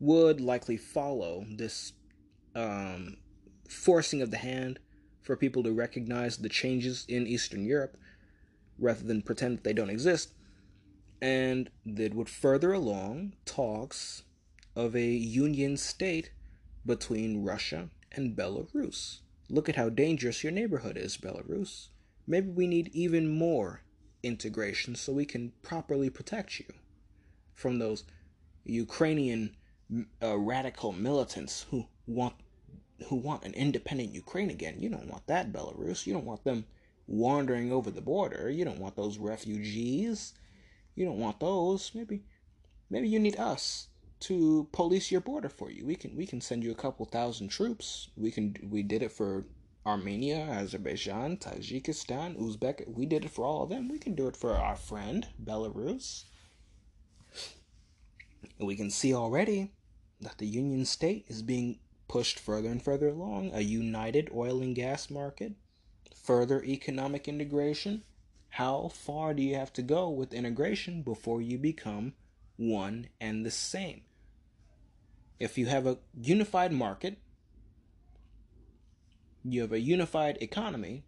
would 0.00 0.40
likely 0.40 0.76
follow 0.76 1.44
this 1.48 1.92
um, 2.54 3.16
forcing 3.68 4.20
of 4.20 4.30
the 4.30 4.36
hand 4.36 4.78
for 5.22 5.36
people 5.36 5.62
to 5.62 5.72
recognize 5.72 6.36
the 6.36 6.48
changes 6.48 7.04
in 7.08 7.26
Eastern 7.26 7.64
Europe 7.64 7.96
rather 8.78 9.04
than 9.04 9.22
pretend 9.22 9.58
that 9.58 9.64
they 9.64 9.72
don't 9.72 9.90
exist. 9.90 10.34
And 11.20 11.70
that 11.86 12.14
would 12.14 12.28
further 12.28 12.72
along 12.72 13.34
talks 13.44 14.24
of 14.74 14.96
a 14.96 15.06
union 15.06 15.76
state 15.76 16.32
between 16.84 17.44
Russia 17.44 17.90
and 18.10 18.36
Belarus. 18.36 19.20
Look 19.48 19.68
at 19.68 19.76
how 19.76 19.88
dangerous 19.88 20.42
your 20.42 20.52
neighborhood 20.52 20.96
is, 20.96 21.16
Belarus. 21.16 21.88
Maybe 22.26 22.48
we 22.48 22.66
need 22.66 22.90
even 22.92 23.28
more 23.28 23.82
integration 24.22 24.94
so 24.94 25.12
we 25.12 25.24
can 25.24 25.52
properly 25.62 26.08
protect 26.08 26.60
you 26.60 26.66
from 27.54 27.78
those 27.78 28.04
Ukrainian 28.64 29.56
uh, 30.22 30.38
radical 30.38 30.92
militants 30.92 31.66
who 31.70 31.86
want 32.06 32.34
who 33.08 33.16
want 33.16 33.44
an 33.44 33.52
independent 33.54 34.14
Ukraine 34.14 34.50
again. 34.50 34.76
You 34.78 34.88
don't 34.88 35.08
want 35.08 35.26
that, 35.26 35.52
Belarus. 35.52 36.06
You 36.06 36.12
don't 36.12 36.24
want 36.24 36.44
them 36.44 36.64
wandering 37.08 37.72
over 37.72 37.90
the 37.90 38.00
border. 38.00 38.48
You 38.48 38.64
don't 38.64 38.78
want 38.78 38.94
those 38.94 39.18
refugees. 39.18 40.34
You 40.94 41.04
don't 41.04 41.18
want 41.18 41.40
those. 41.40 41.90
Maybe 41.94 42.22
maybe 42.90 43.08
you 43.08 43.18
need 43.18 43.38
us 43.38 43.88
to 44.22 44.68
police 44.72 45.10
your 45.10 45.20
border 45.20 45.48
for 45.48 45.70
you. 45.70 45.84
We 45.84 45.96
can 45.96 46.16
we 46.16 46.26
can 46.26 46.40
send 46.40 46.62
you 46.62 46.70
a 46.70 46.76
couple 46.76 47.04
thousand 47.06 47.48
troops. 47.48 48.08
We 48.16 48.30
can 48.30 48.56
we 48.70 48.82
did 48.82 49.02
it 49.02 49.12
for 49.12 49.44
Armenia, 49.84 50.38
Azerbaijan, 50.38 51.38
Tajikistan, 51.38 52.38
Uzbek. 52.38 52.86
We 52.86 53.04
did 53.04 53.24
it 53.24 53.32
for 53.32 53.44
all 53.44 53.64
of 53.64 53.70
them. 53.70 53.88
We 53.88 53.98
can 53.98 54.14
do 54.14 54.28
it 54.28 54.36
for 54.36 54.56
our 54.56 54.76
friend 54.76 55.26
Belarus. 55.42 56.24
And 58.58 58.68
we 58.68 58.76
can 58.76 58.90
see 58.90 59.12
already 59.12 59.72
that 60.20 60.38
the 60.38 60.46
Union 60.46 60.84
State 60.84 61.24
is 61.26 61.42
being 61.42 61.80
pushed 62.06 62.38
further 62.38 62.68
and 62.68 62.80
further 62.80 63.08
along. 63.08 63.50
A 63.52 63.62
united 63.62 64.30
oil 64.32 64.62
and 64.62 64.76
gas 64.76 65.10
market, 65.10 65.54
further 66.14 66.62
economic 66.62 67.26
integration. 67.26 68.04
How 68.50 68.88
far 68.88 69.34
do 69.34 69.42
you 69.42 69.56
have 69.56 69.72
to 69.72 69.82
go 69.82 70.08
with 70.10 70.32
integration 70.32 71.02
before 71.02 71.42
you 71.42 71.58
become 71.58 72.12
one 72.56 73.08
and 73.20 73.44
the 73.44 73.50
same? 73.50 74.02
If 75.38 75.58
you 75.58 75.66
have 75.66 75.86
a 75.86 75.98
unified 76.20 76.72
market, 76.72 77.18
you 79.44 79.60
have 79.62 79.72
a 79.72 79.80
unified 79.80 80.38
economy, 80.40 81.02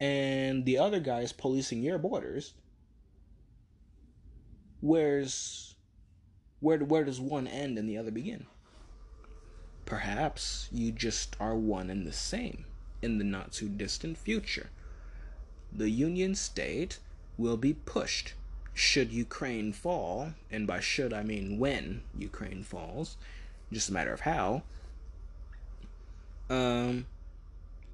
and 0.00 0.64
the 0.64 0.78
other 0.78 0.98
guy 0.98 1.20
is 1.20 1.32
policing 1.32 1.82
your 1.82 1.98
borders, 1.98 2.54
where's 4.80 5.76
where 6.60 6.78
where 6.78 7.04
does 7.04 7.20
one 7.20 7.46
end 7.46 7.78
and 7.78 7.88
the 7.88 7.98
other 7.98 8.10
begin? 8.10 8.46
Perhaps 9.84 10.68
you 10.72 10.92
just 10.92 11.36
are 11.38 11.56
one 11.56 11.90
and 11.90 12.06
the 12.06 12.12
same 12.12 12.64
in 13.00 13.18
the 13.18 13.24
not 13.24 13.52
too 13.52 13.68
distant 13.68 14.16
future. 14.16 14.70
The 15.72 15.90
Union 15.90 16.34
State 16.34 16.98
will 17.36 17.56
be 17.56 17.74
pushed 17.74 18.34
should 18.74 19.12
Ukraine 19.12 19.72
fall, 19.72 20.32
and 20.50 20.66
by 20.66 20.80
should 20.80 21.12
I 21.12 21.22
mean 21.22 21.58
when 21.58 22.02
Ukraine 22.18 22.62
falls, 22.62 23.16
just 23.72 23.88
a 23.88 23.92
matter 23.92 24.12
of 24.12 24.20
how. 24.20 24.62
Um, 26.50 27.06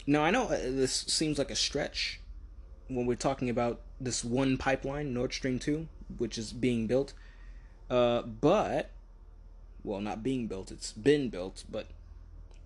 now 0.07 0.23
I 0.23 0.31
know 0.31 0.45
uh, 0.45 0.59
this 0.62 0.93
seems 0.93 1.38
like 1.38 1.51
a 1.51 1.57
stretch 1.57 2.21
when 2.88 3.07
we're 3.07 3.14
talking 3.14 3.51
about 3.51 3.81
this 4.01 4.25
one 4.25 4.57
pipeline, 4.57 5.12
Nord 5.12 5.33
Stream 5.33 5.59
two, 5.59 5.88
which 6.17 6.38
is 6.38 6.53
being 6.53 6.87
built. 6.87 7.12
Uh, 7.91 8.23
but 8.23 8.91
well, 9.85 10.01
not 10.01 10.23
being 10.23 10.47
built; 10.47 10.71
it's 10.71 10.93
been 10.93 11.29
built. 11.29 11.64
But 11.71 11.87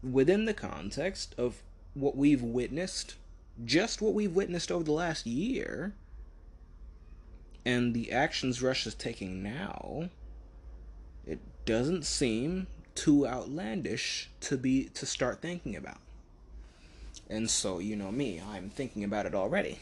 within 0.03 0.45
the 0.45 0.55
context 0.55 1.35
of 1.37 1.63
what 1.95 2.17
we've 2.17 2.43
witnessed, 2.43 3.17
just 3.65 4.01
what 4.01 4.15
we've 4.15 4.35
witnessed 4.35 4.73
over 4.73 4.85
the 4.85 4.93
last 4.93 5.27
year, 5.27 5.95
and 7.65 7.95
the 7.95 8.13
actions 8.13 8.63
Russia's 8.63 8.95
taking 8.95 9.43
now, 9.43 10.09
it 11.27 11.41
doesn't 11.65 12.05
seem 12.05 12.67
too 12.95 13.27
outlandish 13.27 14.31
to 14.41 14.57
be 14.57 14.85
to 14.95 15.07
start 15.07 15.41
thinking 15.41 15.77
about. 15.77 15.99
And 17.29 17.49
so, 17.49 17.79
you 17.79 17.97
know 17.97 18.13
me, 18.13 18.41
I'm 18.41 18.69
thinking 18.69 19.05
about 19.05 19.27
it 19.27 19.35
already. 19.35 19.79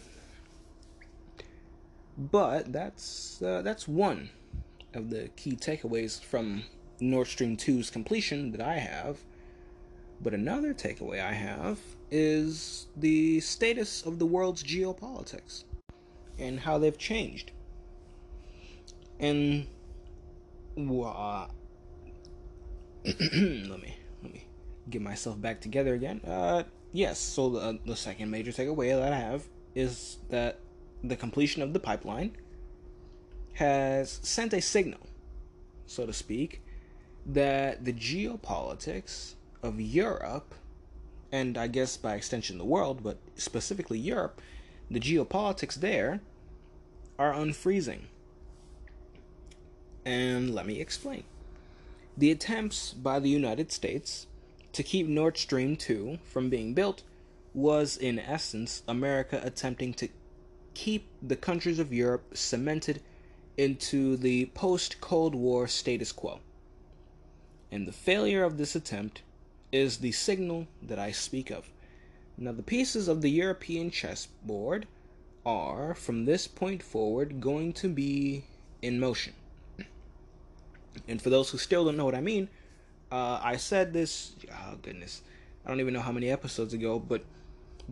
But 2.16 2.72
that's 2.72 3.40
uh, 3.42 3.62
that's 3.62 3.88
one 3.88 4.30
of 4.94 5.10
the 5.10 5.28
key 5.36 5.52
takeaways 5.52 6.22
from 6.22 6.64
Nord 7.00 7.28
Stream 7.28 7.56
2's 7.56 7.90
completion 7.90 8.52
that 8.52 8.60
I 8.60 8.76
have. 8.76 9.18
But 10.20 10.34
another 10.34 10.74
takeaway 10.74 11.20
I 11.20 11.32
have 11.32 11.78
is 12.10 12.88
the 12.96 13.40
status 13.40 14.02
of 14.04 14.18
the 14.18 14.26
world's 14.26 14.62
geopolitics 14.62 15.64
and 16.38 16.60
how 16.60 16.78
they've 16.78 16.98
changed. 16.98 17.52
And 19.18 19.66
uh, 20.76 21.46
let 23.04 23.80
me 23.80 23.96
let 24.22 24.32
me 24.32 24.46
get 24.88 25.00
myself 25.02 25.40
back 25.40 25.60
together 25.60 25.94
again. 25.94 26.20
Uh, 26.26 26.64
yes. 26.92 27.18
So 27.18 27.48
the 27.50 27.78
the 27.86 27.96
second 27.96 28.30
major 28.30 28.52
takeaway 28.52 28.94
that 28.94 29.12
I 29.12 29.16
have 29.16 29.44
is 29.74 30.18
that 30.28 30.58
the 31.02 31.16
completion 31.16 31.62
of 31.62 31.72
the 31.72 31.80
pipeline 31.80 32.36
has 33.54 34.20
sent 34.22 34.52
a 34.52 34.60
signal, 34.60 35.00
so 35.86 36.06
to 36.06 36.12
speak, 36.12 36.62
that 37.26 37.84
the 37.84 37.92
geopolitics 37.92 39.34
of 39.62 39.80
Europe, 39.80 40.54
and 41.32 41.56
I 41.56 41.66
guess 41.66 41.96
by 41.96 42.14
extension 42.14 42.58
the 42.58 42.64
world, 42.64 43.02
but 43.02 43.18
specifically 43.34 43.98
Europe, 43.98 44.40
the 44.90 45.00
geopolitics 45.00 45.74
there 45.74 46.20
are 47.18 47.32
unfreezing. 47.32 48.02
And 50.04 50.54
let 50.54 50.66
me 50.66 50.80
explain. 50.80 51.24
The 52.20 52.30
attempts 52.30 52.92
by 52.92 53.18
the 53.18 53.30
United 53.30 53.72
States 53.72 54.26
to 54.74 54.82
keep 54.82 55.06
Nord 55.06 55.38
Stream 55.38 55.74
2 55.74 56.18
from 56.22 56.50
being 56.50 56.74
built 56.74 57.02
was, 57.54 57.96
in 57.96 58.18
essence, 58.18 58.82
America 58.86 59.40
attempting 59.42 59.94
to 59.94 60.08
keep 60.74 61.08
the 61.22 61.34
countries 61.34 61.78
of 61.78 61.94
Europe 61.94 62.36
cemented 62.36 63.00
into 63.56 64.18
the 64.18 64.50
post 64.52 65.00
Cold 65.00 65.34
War 65.34 65.66
status 65.66 66.12
quo. 66.12 66.40
And 67.72 67.88
the 67.88 67.92
failure 67.92 68.44
of 68.44 68.58
this 68.58 68.76
attempt 68.76 69.22
is 69.72 69.96
the 69.96 70.12
signal 70.12 70.66
that 70.82 70.98
I 70.98 71.12
speak 71.12 71.50
of. 71.50 71.70
Now, 72.36 72.52
the 72.52 72.62
pieces 72.62 73.08
of 73.08 73.22
the 73.22 73.30
European 73.30 73.90
chessboard 73.90 74.86
are, 75.46 75.94
from 75.94 76.26
this 76.26 76.46
point 76.46 76.82
forward, 76.82 77.40
going 77.40 77.72
to 77.80 77.88
be 77.88 78.44
in 78.82 79.00
motion. 79.00 79.32
And 81.08 81.20
for 81.20 81.30
those 81.30 81.50
who 81.50 81.58
still 81.58 81.84
don't 81.84 81.96
know 81.96 82.04
what 82.04 82.14
I 82.14 82.20
mean, 82.20 82.48
uh, 83.10 83.40
I 83.42 83.56
said 83.56 83.92
this, 83.92 84.32
oh 84.52 84.76
goodness, 84.82 85.22
I 85.64 85.68
don't 85.68 85.80
even 85.80 85.94
know 85.94 86.00
how 86.00 86.12
many 86.12 86.30
episodes 86.30 86.74
ago, 86.74 86.98
but 86.98 87.24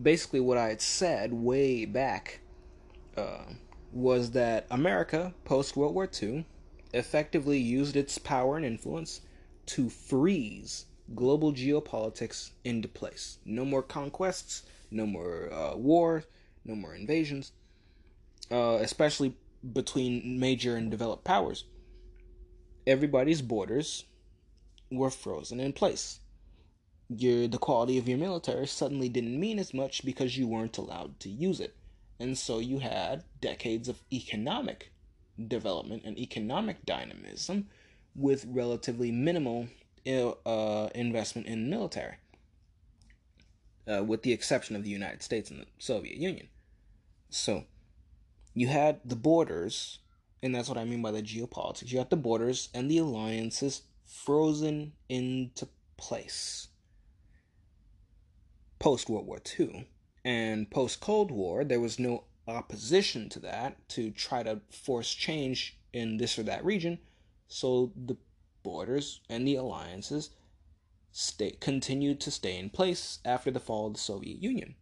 basically 0.01 0.39
what 0.39 0.57
I 0.57 0.69
had 0.69 0.81
said 0.81 1.33
way 1.33 1.85
back 1.85 2.39
uh, 3.17 3.43
was 3.91 4.31
that 4.31 4.65
America, 4.71 5.33
post 5.45 5.75
World 5.75 5.95
War 5.95 6.09
II, 6.21 6.45
effectively 6.93 7.59
used 7.59 7.95
its 7.95 8.17
power 8.17 8.57
and 8.57 8.65
influence 8.65 9.21
to 9.67 9.89
freeze 9.89 10.85
global 11.15 11.53
geopolitics 11.53 12.51
into 12.63 12.87
place. 12.87 13.37
No 13.45 13.65
more 13.65 13.83
conquests, 13.83 14.63
no 14.91 15.05
more 15.05 15.51
uh, 15.51 15.75
war, 15.75 16.23
no 16.65 16.75
more 16.75 16.95
invasions, 16.95 17.51
uh, 18.51 18.77
especially 18.81 19.35
between 19.73 20.39
major 20.39 20.75
and 20.75 20.89
developed 20.89 21.23
powers 21.23 21.65
everybody's 22.85 23.41
borders 23.41 24.05
were 24.91 25.09
frozen 25.09 25.59
in 25.59 25.73
place. 25.73 26.19
Your 27.09 27.47
the 27.47 27.57
quality 27.57 27.97
of 27.97 28.07
your 28.07 28.17
military 28.17 28.67
suddenly 28.67 29.09
didn't 29.09 29.39
mean 29.39 29.59
as 29.59 29.73
much 29.73 30.05
because 30.05 30.37
you 30.37 30.47
weren't 30.47 30.77
allowed 30.77 31.19
to 31.21 31.29
use 31.29 31.59
it. 31.59 31.75
And 32.19 32.37
so 32.37 32.59
you 32.59 32.79
had 32.79 33.23
decades 33.41 33.87
of 33.87 34.01
economic 34.11 34.91
development 35.47 36.03
and 36.05 36.17
economic 36.17 36.85
dynamism 36.85 37.67
with 38.15 38.45
relatively 38.49 39.11
minimal 39.11 39.67
uh, 40.05 40.89
investment 40.95 41.47
in 41.47 41.69
military, 41.69 42.15
uh, 43.87 44.03
with 44.03 44.23
the 44.23 44.33
exception 44.33 44.75
of 44.75 44.83
the 44.83 44.89
United 44.89 45.23
States 45.23 45.49
and 45.49 45.61
the 45.61 45.65
Soviet 45.77 46.17
Union. 46.17 46.49
So 47.29 47.65
you 48.53 48.67
had 48.67 48.99
the 49.05 49.15
borders 49.15 49.99
and 50.41 50.55
that's 50.55 50.69
what 50.69 50.77
I 50.77 50.85
mean 50.85 51.01
by 51.01 51.11
the 51.11 51.21
geopolitics. 51.21 51.91
You 51.91 51.99
have 51.99 52.09
the 52.09 52.15
borders 52.15 52.69
and 52.73 52.89
the 52.89 52.99
alliances 52.99 53.83
frozen 54.05 54.93
into 55.07 55.67
place. 55.97 56.67
Post 58.79 59.09
World 59.09 59.27
War 59.27 59.41
II 59.59 59.87
and 60.23 60.69
post 60.71 61.01
Cold 61.01 61.31
War, 61.31 61.63
there 61.63 61.81
was 61.81 61.99
no 61.99 62.23
opposition 62.47 63.29
to 63.29 63.39
that 63.39 63.87
to 63.89 64.11
try 64.11 64.43
to 64.43 64.61
force 64.69 65.13
change 65.13 65.77
in 65.91 66.17
this 66.17 66.39
or 66.39 66.43
that 66.43 66.63
region. 66.63 66.99
So 67.47 67.91
the 67.95 68.15
borders 68.63 69.19
and 69.29 69.47
the 69.47 69.55
alliances 69.55 70.29
stay, 71.11 71.51
continued 71.59 72.21
to 72.21 72.31
stay 72.31 72.57
in 72.57 72.69
place 72.69 73.19
after 73.25 73.51
the 73.51 73.59
fall 73.59 73.87
of 73.87 73.93
the 73.93 73.99
Soviet 73.99 74.41
Union 74.41 74.75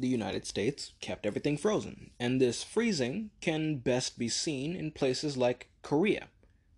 the 0.00 0.08
United 0.08 0.46
States 0.46 0.92
kept 1.00 1.26
everything 1.26 1.56
frozen, 1.56 2.10
and 2.20 2.40
this 2.40 2.62
freezing 2.62 3.30
can 3.40 3.78
best 3.78 4.18
be 4.18 4.28
seen 4.28 4.76
in 4.76 4.90
places 4.90 5.36
like 5.36 5.68
Korea, 5.82 6.28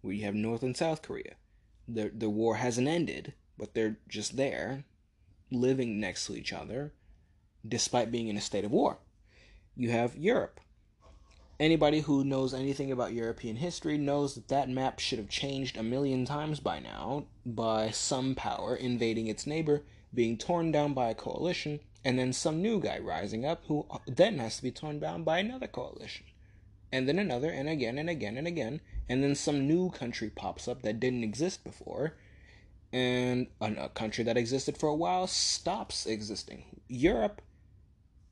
where 0.01 0.15
you 0.15 0.25
have 0.25 0.35
North 0.35 0.63
and 0.63 0.77
South 0.77 1.03
Korea. 1.03 1.35
The, 1.87 2.11
the 2.15 2.31
war 2.31 2.57
hasn't 2.57 2.89
ended, 2.89 3.35
but 3.59 3.75
they're 3.75 3.99
just 4.09 4.37
there, 4.37 4.85
living 5.51 6.01
next 6.01 6.27
to 6.27 6.35
each 6.35 6.53
other, 6.53 6.93
despite 7.67 8.13
being 8.13 8.29
in 8.29 8.37
a 8.37 8.41
state 8.41 8.65
of 8.65 8.71
war. 8.71 8.99
you 9.77 9.91
have 9.91 10.17
Europe. 10.17 10.61
Anybody 11.59 12.01
who 12.01 12.25
knows 12.25 12.55
anything 12.55 12.91
about 12.91 13.13
European 13.13 13.57
history 13.57 13.99
knows 13.99 14.35
that 14.35 14.49
that 14.49 14.71
map 14.71 14.99
should 14.99 15.19
have 15.19 15.29
changed 15.29 15.77
a 15.77 15.83
million 15.83 16.25
times 16.25 16.59
by 16.59 16.81
now 16.81 17.25
by 17.45 17.91
some 17.91 18.35
power 18.35 18.75
invading 18.75 19.27
its 19.27 19.47
neighbor, 19.47 19.83
being 20.15 20.39
torn 20.39 20.73
down 20.73 20.95
by 20.95 21.11
a 21.11 21.15
coalition, 21.15 21.81
and 22.05 22.19
then 22.19 22.33
some 22.33 22.63
new 22.63 22.81
guy 22.81 22.99
rising 22.99 23.45
up 23.45 23.63
who 23.67 23.87
then 24.07 24.39
has 24.39 24.57
to 24.57 24.63
be 24.63 24.71
torn 24.71 25.01
down 25.01 25.23
by 25.23 25.39
another 25.39 25.67
coalition. 25.67 26.25
And 26.93 27.09
then 27.09 27.19
another, 27.19 27.51
and 27.51 27.69
again, 27.69 27.99
and 27.99 28.11
again, 28.11 28.37
and 28.37 28.47
again. 28.47 28.81
And 29.09 29.23
then 29.23 29.35
some 29.35 29.67
new 29.67 29.91
country 29.91 30.31
pops 30.31 30.67
up 30.67 30.83
that 30.83 30.99
didn't 30.99 31.25
exist 31.25 31.63
before. 31.63 32.15
And 32.93 33.47
a 33.61 33.89
country 33.89 34.25
that 34.25 34.37
existed 34.37 34.77
for 34.77 34.89
a 34.89 34.95
while 34.95 35.27
stops 35.27 36.07
existing. 36.07 36.81
Europe, 36.89 37.43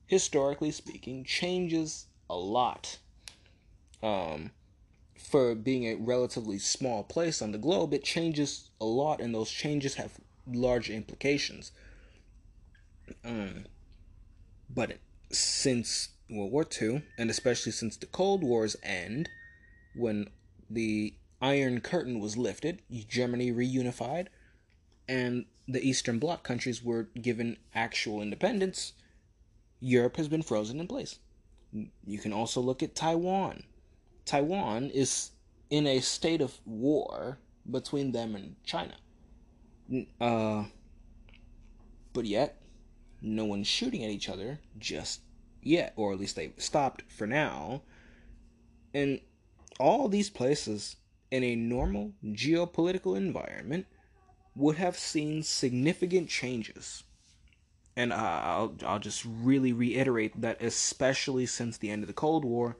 historically 0.07 0.71
speaking, 0.71 1.23
changes 1.23 2.07
a 2.29 2.35
lot. 2.35 2.97
Um, 4.03 4.51
for 5.15 5.55
being 5.55 5.85
a 5.85 5.95
relatively 5.95 6.59
small 6.59 7.03
place 7.03 7.41
on 7.41 7.51
the 7.51 7.57
globe, 7.57 7.93
it 7.93 8.03
changes 8.03 8.69
a 8.81 8.85
lot, 8.85 9.21
and 9.21 9.33
those 9.33 9.51
changes 9.51 9.95
have 9.95 10.19
large 10.47 10.89
implications. 10.89 11.71
Um, 13.23 13.65
but 14.69 14.97
since 15.31 16.09
World 16.29 16.51
War 16.51 16.65
II, 16.79 17.03
and 17.17 17.29
especially 17.29 17.71
since 17.71 17.97
the 17.97 18.05
Cold 18.05 18.43
War's 18.43 18.75
end, 18.83 19.29
when 19.95 20.29
the 20.69 21.15
Iron 21.41 21.81
Curtain 21.81 22.19
was 22.19 22.37
lifted, 22.37 22.81
Germany 23.07 23.51
reunified, 23.51 24.27
and 25.07 25.45
the 25.67 25.81
Eastern 25.87 26.19
Bloc 26.19 26.43
countries 26.43 26.83
were 26.83 27.09
given 27.19 27.57
actual 27.73 28.21
independence, 28.21 28.93
Europe 29.79 30.17
has 30.17 30.27
been 30.27 30.41
frozen 30.41 30.79
in 30.79 30.87
place. 30.87 31.19
You 32.05 32.19
can 32.19 32.33
also 32.33 32.61
look 32.61 32.83
at 32.83 32.95
Taiwan. 32.95 33.63
Taiwan 34.25 34.89
is 34.89 35.31
in 35.69 35.87
a 35.87 35.99
state 35.99 36.41
of 36.41 36.59
war 36.65 37.39
between 37.69 38.11
them 38.11 38.35
and 38.35 38.55
China. 38.63 38.95
Uh, 40.19 40.65
but 42.13 42.25
yet, 42.25 42.58
no 43.21 43.45
one's 43.45 43.67
shooting 43.67 44.03
at 44.03 44.09
each 44.09 44.29
other 44.29 44.59
just 44.77 45.21
yet, 45.61 45.93
or 45.95 46.13
at 46.13 46.19
least 46.19 46.35
they've 46.35 46.53
stopped 46.57 47.03
for 47.09 47.27
now. 47.27 47.81
And 48.93 49.21
all 49.79 50.07
these 50.07 50.29
places 50.29 50.95
in 51.31 51.43
a 51.43 51.55
normal 51.55 52.13
geopolitical 52.25 53.15
environment 53.15 53.85
would 54.55 54.77
have 54.77 54.97
seen 54.97 55.43
significant 55.43 56.29
changes. 56.29 57.03
And 57.95 58.13
I'll, 58.13 58.75
I'll 58.85 58.99
just 58.99 59.25
really 59.25 59.73
reiterate 59.73 60.39
that, 60.41 60.61
especially 60.61 61.45
since 61.45 61.77
the 61.77 61.89
end 61.89 62.03
of 62.03 62.07
the 62.07 62.13
Cold 62.13 62.45
War, 62.45 62.77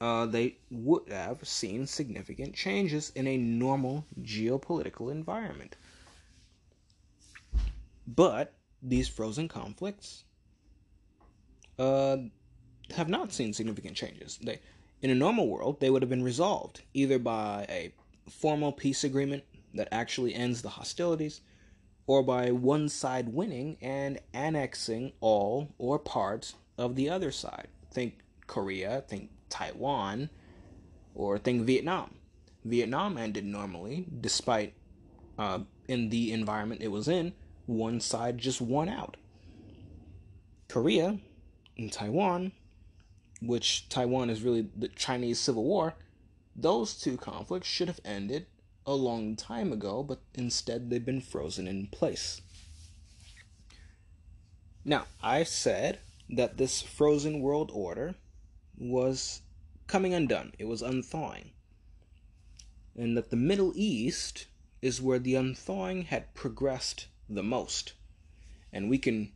uh, 0.00 0.26
they 0.26 0.58
would 0.70 1.08
have 1.10 1.46
seen 1.48 1.86
significant 1.86 2.54
changes 2.54 3.10
in 3.14 3.26
a 3.26 3.38
normal 3.38 4.04
geopolitical 4.20 5.10
environment. 5.10 5.76
But 8.06 8.52
these 8.84 9.08
frozen 9.08 9.48
conflicts 9.48 10.24
uh, 11.78 12.18
have 12.94 13.08
not 13.08 13.32
seen 13.32 13.52
significant 13.52 13.96
changes. 13.96 14.38
They, 14.42 14.60
in 15.00 15.10
a 15.10 15.14
normal 15.14 15.48
world, 15.48 15.80
they 15.80 15.90
would 15.90 16.02
have 16.02 16.10
been 16.10 16.22
resolved 16.22 16.82
either 16.92 17.18
by 17.18 17.66
a 17.68 17.92
formal 18.30 18.72
peace 18.72 19.02
agreement 19.04 19.42
that 19.74 19.88
actually 19.90 20.34
ends 20.34 20.62
the 20.62 20.68
hostilities, 20.68 21.40
or 22.06 22.22
by 22.22 22.50
one 22.50 22.88
side 22.88 23.28
winning 23.28 23.76
and 23.80 24.20
annexing 24.32 25.12
all 25.20 25.74
or 25.78 25.98
parts 25.98 26.54
of 26.78 26.94
the 26.94 27.08
other 27.08 27.32
side. 27.32 27.68
Think 27.90 28.18
Korea, 28.46 29.02
think 29.08 29.30
Taiwan, 29.48 30.30
or 31.14 31.38
think 31.38 31.62
Vietnam. 31.62 32.14
Vietnam 32.64 33.18
ended 33.18 33.44
normally, 33.44 34.06
despite 34.20 34.74
uh, 35.38 35.60
in 35.88 36.10
the 36.10 36.32
environment 36.32 36.82
it 36.82 36.88
was 36.88 37.08
in, 37.08 37.32
one 37.66 38.00
side 38.00 38.38
just 38.38 38.60
won 38.60 38.88
out. 38.88 39.16
Korea 40.68 41.18
and 41.76 41.92
Taiwan, 41.92 42.52
which 43.40 43.88
Taiwan 43.88 44.30
is 44.30 44.42
really 44.42 44.68
the 44.76 44.88
Chinese 44.88 45.38
Civil 45.38 45.64
War, 45.64 45.94
those 46.56 46.94
two 46.94 47.16
conflicts 47.16 47.68
should 47.68 47.88
have 47.88 48.00
ended 48.04 48.46
a 48.86 48.94
long 48.94 49.34
time 49.36 49.72
ago, 49.72 50.02
but 50.02 50.20
instead 50.34 50.90
they've 50.90 51.04
been 51.04 51.20
frozen 51.20 51.66
in 51.66 51.86
place. 51.86 52.40
Now, 54.84 55.06
I 55.22 55.44
said 55.44 56.00
that 56.28 56.58
this 56.58 56.82
frozen 56.82 57.40
world 57.40 57.70
order 57.72 58.14
was 58.76 59.40
coming 59.86 60.12
undone, 60.12 60.52
it 60.58 60.64
was 60.66 60.82
unthawing, 60.82 61.50
and 62.96 63.16
that 63.16 63.30
the 63.30 63.36
Middle 63.36 63.72
East 63.74 64.46
is 64.82 65.00
where 65.00 65.18
the 65.18 65.34
unthawing 65.34 66.02
had 66.02 66.34
progressed 66.34 67.06
the 67.28 67.42
most. 67.42 67.94
And 68.72 68.90
we 68.90 68.98
can 68.98 69.32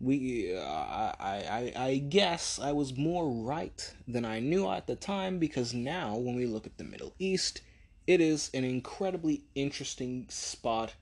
we 0.00 0.56
uh, 0.56 0.60
I, 0.60 1.12
I 1.18 1.72
I 1.76 1.96
guess 1.98 2.58
I 2.58 2.72
was 2.72 2.96
more 2.96 3.28
right 3.28 3.94
than 4.06 4.24
I 4.24 4.38
knew 4.40 4.68
at 4.68 4.86
the 4.86 4.96
time 4.96 5.38
because 5.38 5.74
now 5.74 6.16
when 6.16 6.36
we 6.36 6.46
look 6.46 6.66
at 6.66 6.78
the 6.78 6.84
Middle 6.84 7.14
East, 7.18 7.62
it 8.06 8.20
is 8.20 8.50
an 8.54 8.64
incredibly 8.64 9.42
interesting 9.54 10.26
spot 10.28 10.94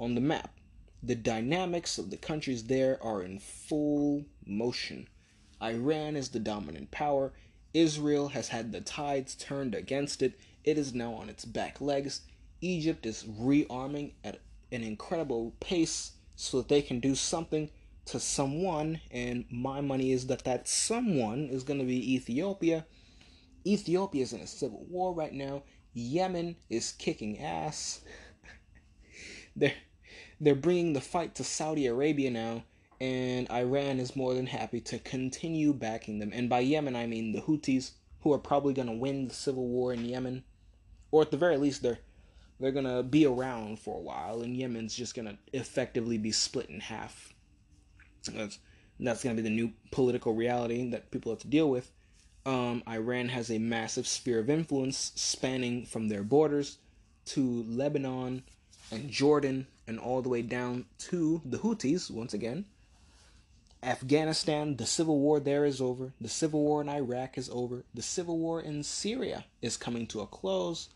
on 0.00 0.14
the 0.14 0.20
map. 0.20 0.58
The 1.02 1.14
dynamics 1.14 1.98
of 1.98 2.10
the 2.10 2.16
countries 2.16 2.64
there 2.64 3.02
are 3.02 3.22
in 3.22 3.38
full 3.38 4.24
motion. 4.46 5.08
Iran 5.62 6.16
is 6.16 6.30
the 6.30 6.38
dominant 6.38 6.90
power. 6.90 7.32
Israel 7.74 8.28
has 8.28 8.48
had 8.48 8.72
the 8.72 8.80
tides 8.80 9.34
turned 9.34 9.74
against 9.74 10.22
it. 10.22 10.38
It 10.64 10.78
is 10.78 10.94
now 10.94 11.14
on 11.14 11.28
its 11.28 11.44
back 11.44 11.80
legs. 11.80 12.22
Egypt 12.60 13.06
is 13.06 13.24
rearming 13.24 14.12
at 14.22 14.40
an 14.72 14.82
incredible 14.82 15.54
pace 15.60 16.12
so 16.34 16.58
that 16.58 16.68
they 16.68 16.82
can 16.82 16.98
do 16.98 17.14
something 17.14 17.70
to 18.06 18.18
someone, 18.18 19.00
and 19.10 19.44
my 19.50 19.80
money 19.80 20.12
is 20.12 20.26
that 20.26 20.44
that 20.44 20.66
someone 20.66 21.48
is 21.50 21.62
going 21.62 21.78
to 21.78 21.86
be 21.86 22.14
Ethiopia. 22.14 22.84
Ethiopia 23.64 24.22
is 24.22 24.32
in 24.32 24.40
a 24.40 24.46
civil 24.46 24.84
war 24.88 25.12
right 25.12 25.32
now. 25.32 25.62
Yemen 25.94 26.56
is 26.68 26.92
kicking 26.92 27.38
ass. 27.38 28.00
they're 29.56 29.74
they're 30.40 30.54
bringing 30.56 30.94
the 30.94 31.00
fight 31.00 31.36
to 31.36 31.44
Saudi 31.44 31.86
Arabia 31.86 32.30
now, 32.30 32.64
and 33.00 33.48
Iran 33.50 34.00
is 34.00 34.16
more 34.16 34.34
than 34.34 34.46
happy 34.46 34.80
to 34.80 34.98
continue 34.98 35.72
backing 35.72 36.18
them. 36.18 36.32
And 36.34 36.48
by 36.48 36.60
Yemen, 36.60 36.96
I 36.96 37.06
mean 37.06 37.32
the 37.32 37.42
Houthis, 37.42 37.92
who 38.22 38.32
are 38.32 38.38
probably 38.38 38.74
going 38.74 38.88
to 38.88 38.94
win 38.94 39.28
the 39.28 39.34
civil 39.34 39.68
war 39.68 39.92
in 39.92 40.04
Yemen, 40.04 40.42
or 41.12 41.22
at 41.22 41.30
the 41.30 41.36
very 41.36 41.56
least, 41.58 41.82
they're 41.82 42.00
they're 42.62 42.70
gonna 42.70 43.02
be 43.02 43.26
around 43.26 43.80
for 43.80 43.96
a 43.96 44.00
while, 44.00 44.42
and 44.42 44.56
Yemen's 44.56 44.94
just 44.94 45.16
gonna 45.16 45.36
effectively 45.52 46.16
be 46.16 46.30
split 46.30 46.70
in 46.70 46.78
half. 46.78 47.34
That's 48.32 48.60
that's 49.00 49.24
gonna 49.24 49.34
be 49.34 49.42
the 49.42 49.50
new 49.50 49.72
political 49.90 50.32
reality 50.32 50.88
that 50.90 51.10
people 51.10 51.32
have 51.32 51.40
to 51.40 51.48
deal 51.48 51.68
with. 51.68 51.90
Um, 52.46 52.84
Iran 52.88 53.28
has 53.30 53.50
a 53.50 53.58
massive 53.58 54.06
sphere 54.06 54.38
of 54.38 54.48
influence 54.48 55.10
spanning 55.16 55.84
from 55.86 56.08
their 56.08 56.22
borders 56.22 56.78
to 57.26 57.64
Lebanon 57.68 58.44
and 58.92 59.10
Jordan, 59.10 59.66
and 59.88 59.98
all 59.98 60.22
the 60.22 60.28
way 60.28 60.42
down 60.42 60.86
to 60.98 61.40
the 61.44 61.58
Houthis 61.58 62.10
once 62.10 62.32
again. 62.32 62.64
Afghanistan, 63.82 64.76
the 64.76 64.86
civil 64.86 65.18
war 65.18 65.40
there 65.40 65.64
is 65.64 65.80
over. 65.80 66.12
The 66.20 66.28
civil 66.28 66.62
war 66.62 66.80
in 66.80 66.88
Iraq 66.88 67.36
is 67.36 67.50
over. 67.50 67.82
The 67.92 68.02
civil 68.02 68.38
war 68.38 68.60
in 68.60 68.84
Syria 68.84 69.46
is 69.60 69.76
coming 69.76 70.06
to 70.08 70.20
a 70.20 70.26
close 70.26 70.90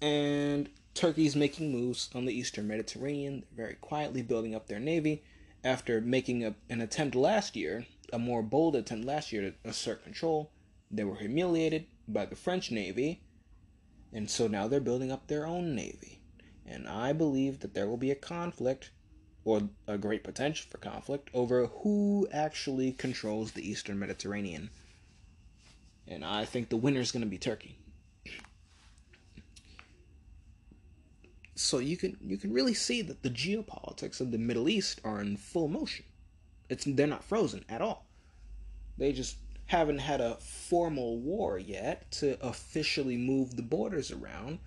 and 0.00 0.68
Turkey's 0.94 1.36
making 1.36 1.72
moves 1.72 2.10
on 2.14 2.24
the 2.24 2.32
eastern 2.32 2.66
Mediterranean, 2.66 3.44
very 3.54 3.74
quietly 3.74 4.22
building 4.22 4.54
up 4.54 4.66
their 4.66 4.80
navy 4.80 5.22
after 5.64 6.00
making 6.00 6.44
a, 6.44 6.54
an 6.68 6.80
attempt 6.80 7.14
last 7.14 7.56
year, 7.56 7.86
a 8.12 8.18
more 8.18 8.42
bold 8.42 8.74
attempt 8.76 9.04
last 9.04 9.32
year 9.32 9.42
to 9.42 9.68
assert 9.68 10.02
control. 10.02 10.50
They 10.90 11.04
were 11.04 11.16
humiliated 11.16 11.86
by 12.06 12.26
the 12.26 12.36
French 12.36 12.70
navy, 12.70 13.20
and 14.12 14.30
so 14.30 14.46
now 14.48 14.66
they're 14.66 14.80
building 14.80 15.12
up 15.12 15.26
their 15.26 15.46
own 15.46 15.74
navy. 15.74 16.20
And 16.66 16.88
I 16.88 17.12
believe 17.12 17.60
that 17.60 17.74
there 17.74 17.86
will 17.88 17.96
be 17.96 18.10
a 18.10 18.16
conflict, 18.16 18.90
or 19.44 19.68
a 19.86 19.98
great 19.98 20.24
potential 20.24 20.66
for 20.70 20.78
conflict, 20.78 21.30
over 21.34 21.66
who 21.66 22.28
actually 22.32 22.92
controls 22.92 23.52
the 23.52 23.68
eastern 23.68 23.98
Mediterranean. 23.98 24.70
And 26.06 26.24
I 26.24 26.44
think 26.44 26.68
the 26.68 26.76
winner 26.76 27.00
is 27.00 27.12
going 27.12 27.22
to 27.22 27.28
be 27.28 27.38
Turkey. 27.38 27.78
So 31.58 31.78
you 31.78 31.96
can 31.96 32.16
you 32.24 32.36
can 32.36 32.52
really 32.52 32.72
see 32.72 33.02
that 33.02 33.24
the 33.24 33.30
geopolitics 33.30 34.20
of 34.20 34.30
the 34.30 34.38
Middle 34.38 34.68
East 34.68 35.00
are 35.02 35.20
in 35.20 35.36
full 35.36 35.66
motion. 35.66 36.04
It's 36.68 36.84
they're 36.84 37.08
not 37.08 37.24
frozen 37.24 37.64
at 37.68 37.82
all. 37.82 38.06
They 38.96 39.10
just 39.12 39.38
haven't 39.66 39.98
had 39.98 40.20
a 40.20 40.36
formal 40.36 41.18
war 41.18 41.58
yet 41.58 42.12
to 42.12 42.40
officially 42.46 43.16
move 43.16 43.56
the 43.56 43.62
borders 43.62 44.12
around. 44.12 44.60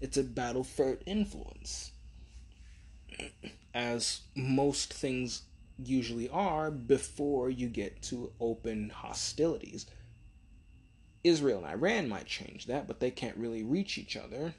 It's 0.00 0.16
a 0.16 0.24
battle 0.24 0.64
for 0.64 0.98
influence. 1.04 1.92
As 3.74 4.22
most 4.34 4.94
things 4.94 5.42
usually 5.78 6.30
are 6.30 6.70
before 6.70 7.50
you 7.50 7.68
get 7.68 8.00
to 8.04 8.32
open 8.40 8.88
hostilities. 8.88 9.84
Israel 11.22 11.58
and 11.58 11.66
Iran 11.66 12.08
might 12.08 12.26
change 12.26 12.64
that, 12.66 12.88
but 12.88 12.98
they 12.98 13.10
can't 13.10 13.36
really 13.36 13.62
reach 13.62 13.98
each 13.98 14.16
other. 14.16 14.54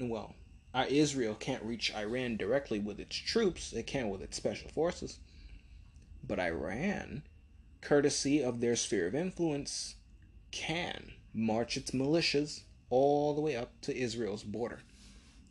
Well, 0.00 0.34
Israel 0.74 1.34
can't 1.34 1.62
reach 1.62 1.94
Iran 1.94 2.36
directly 2.36 2.78
with 2.78 2.98
its 2.98 3.16
troops, 3.16 3.72
it 3.72 3.86
can 3.86 4.08
with 4.08 4.22
its 4.22 4.36
special 4.36 4.70
forces. 4.70 5.18
But 6.26 6.38
Iran, 6.38 7.22
courtesy 7.80 8.42
of 8.42 8.60
their 8.60 8.76
sphere 8.76 9.06
of 9.06 9.14
influence, 9.14 9.96
can 10.50 11.12
march 11.34 11.76
its 11.76 11.90
militias 11.90 12.62
all 12.90 13.34
the 13.34 13.40
way 13.40 13.56
up 13.56 13.80
to 13.82 13.96
Israel's 13.96 14.42
border. 14.42 14.80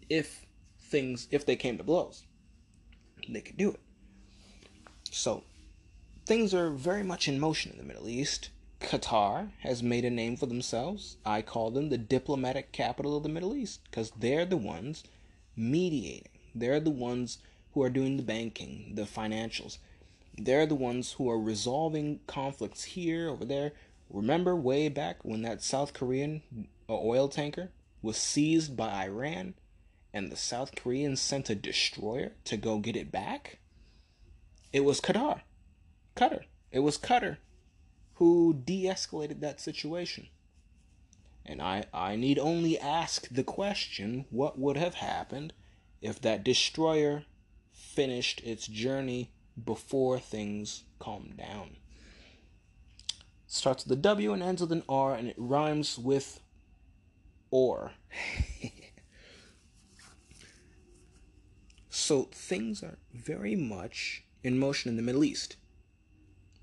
If 0.10 0.46
things, 0.80 1.28
if 1.32 1.46
they 1.46 1.56
came 1.56 1.78
to 1.78 1.84
blows, 1.84 2.24
they 3.28 3.42
could 3.42 3.58
do 3.58 3.72
it. 3.72 3.80
So, 5.10 5.44
things 6.26 6.54
are 6.54 6.70
very 6.70 7.04
much 7.04 7.28
in 7.28 7.40
motion 7.40 7.72
in 7.72 7.78
the 7.78 7.84
Middle 7.84 8.10
East. 8.10 8.50
Qatar 8.82 9.52
has 9.60 9.84
made 9.84 10.04
a 10.04 10.10
name 10.10 10.36
for 10.36 10.48
themselves. 10.48 11.18
I 11.26 11.42
call 11.42 11.72
them 11.72 11.90
the 11.90 11.98
diplomatic 11.98 12.72
capital 12.72 13.16
of 13.16 13.24
the 13.24 13.30
Middle 13.30 13.56
East 13.56 13.82
because 13.86 14.12
they're 14.18 14.46
the 14.46 14.58
ones 14.58 15.04
mediating. 15.56 16.28
They're 16.54 16.80
the 16.80 16.90
ones 16.90 17.38
who 17.74 17.84
are 17.84 17.90
doing 17.90 18.18
the 18.18 18.24
banking, 18.24 18.94
the 18.96 19.04
financials. 19.04 19.78
They're 20.38 20.66
the 20.66 20.76
ones 20.76 21.14
who 21.14 21.30
are 21.30 21.40
resolving 21.40 22.20
conflicts 22.28 22.84
here, 22.84 23.30
over 23.30 23.46
there. 23.46 23.74
Remember 24.10 24.56
way 24.56 24.90
back 24.90 25.24
when 25.24 25.44
that 25.44 25.62
South 25.62 25.94
Korean 25.94 26.42
uh, 26.90 26.94
oil 26.94 27.30
tanker 27.30 27.70
was 28.02 28.18
seized 28.18 28.76
by 28.76 29.06
Iran 29.06 29.54
and 30.14 30.30
the 30.30 30.36
South 30.36 30.76
Koreans 30.76 31.22
sent 31.22 31.50
a 31.50 31.56
destroyer 31.56 32.34
to 32.46 32.58
go 32.58 32.80
get 32.80 32.98
it 32.98 33.12
back? 33.12 33.60
It 34.74 34.84
was 34.84 35.00
Qatar. 35.00 35.42
Qatar. 36.16 36.44
It 36.72 36.80
was 36.80 36.98
Qatar 36.98 37.38
who 38.16 38.54
de 38.54 38.84
escalated 38.84 39.40
that 39.40 39.60
situation. 39.60 40.28
And 41.46 41.62
I, 41.62 41.86
I 41.94 42.16
need 42.16 42.38
only 42.38 42.80
ask 42.80 43.28
the 43.30 43.44
question 43.44 44.26
what 44.30 44.60
would 44.60 44.78
have 44.78 44.96
happened 44.96 45.54
if 46.02 46.22
that 46.22 46.44
destroyer 46.44 47.26
finished 47.74 48.42
its 48.44 48.68
journey 48.68 49.32
before 49.64 50.20
things 50.20 50.84
calmed 51.00 51.38
down? 51.38 51.78
Starts 53.48 53.84
with 53.84 53.98
a 53.98 54.02
W 54.02 54.34
and 54.34 54.44
ends 54.44 54.62
with 54.62 54.72
an 54.72 54.84
R, 54.88 55.14
and 55.14 55.28
it 55.28 55.36
rhymes 55.38 55.98
with 55.98 56.40
or. 57.50 57.92
so 61.90 62.30
things 62.32 62.82
are 62.82 62.98
very 63.14 63.56
much 63.56 64.24
in 64.44 64.58
motion 64.58 64.90
in 64.90 64.96
the 64.96 65.02
Middle 65.02 65.24
East 65.24 65.58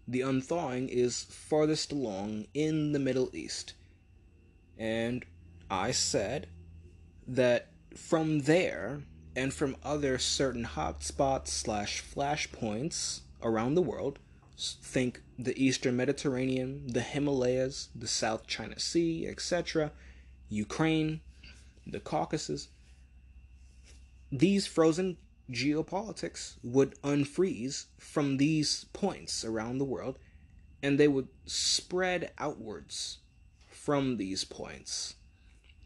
the 0.09 0.23
unthawing 0.23 0.89
is 0.89 1.25
farthest 1.25 1.93
along 1.93 2.47
in 2.55 2.93
the 2.93 2.99
Middle 2.99 3.31
East. 3.35 3.75
And 4.79 5.25
I 5.71 5.91
said 5.93 6.49
that 7.27 7.69
from 7.95 8.41
there 8.41 9.03
and 9.37 9.53
from 9.53 9.77
other 9.85 10.19
certain 10.19 10.65
hotspots 10.65 11.49
slash 11.49 12.03
flashpoints 12.03 13.21
around 13.43 13.75
the 13.75 13.83
world, 13.83 14.19
think 14.59 15.21
the 15.39 15.63
Eastern 15.63 15.97
Mediterranean, 15.97 16.87
the 16.87 17.03
Himalayas, 17.03 17.91
the 17.95 18.09
South 18.09 18.47
China 18.47 18.81
Sea, 18.81 19.29
etc., 19.29 19.93
Ukraine, 20.49 21.21
the 21.87 22.01
Caucasus, 22.01 22.69
these 24.33 24.67
frozen 24.67 25.19
geopolitics 25.51 26.57
would 26.63 27.01
unfreeze 27.03 27.87
from 27.99 28.37
these 28.37 28.85
points 28.93 29.45
around 29.45 29.79
the 29.79 29.85
world 29.85 30.19
and 30.83 30.99
they 30.99 31.09
would 31.09 31.29
spread 31.47 32.31
outwards 32.39 33.19
from 33.67 34.17
these 34.17 34.45
points. 34.45 35.15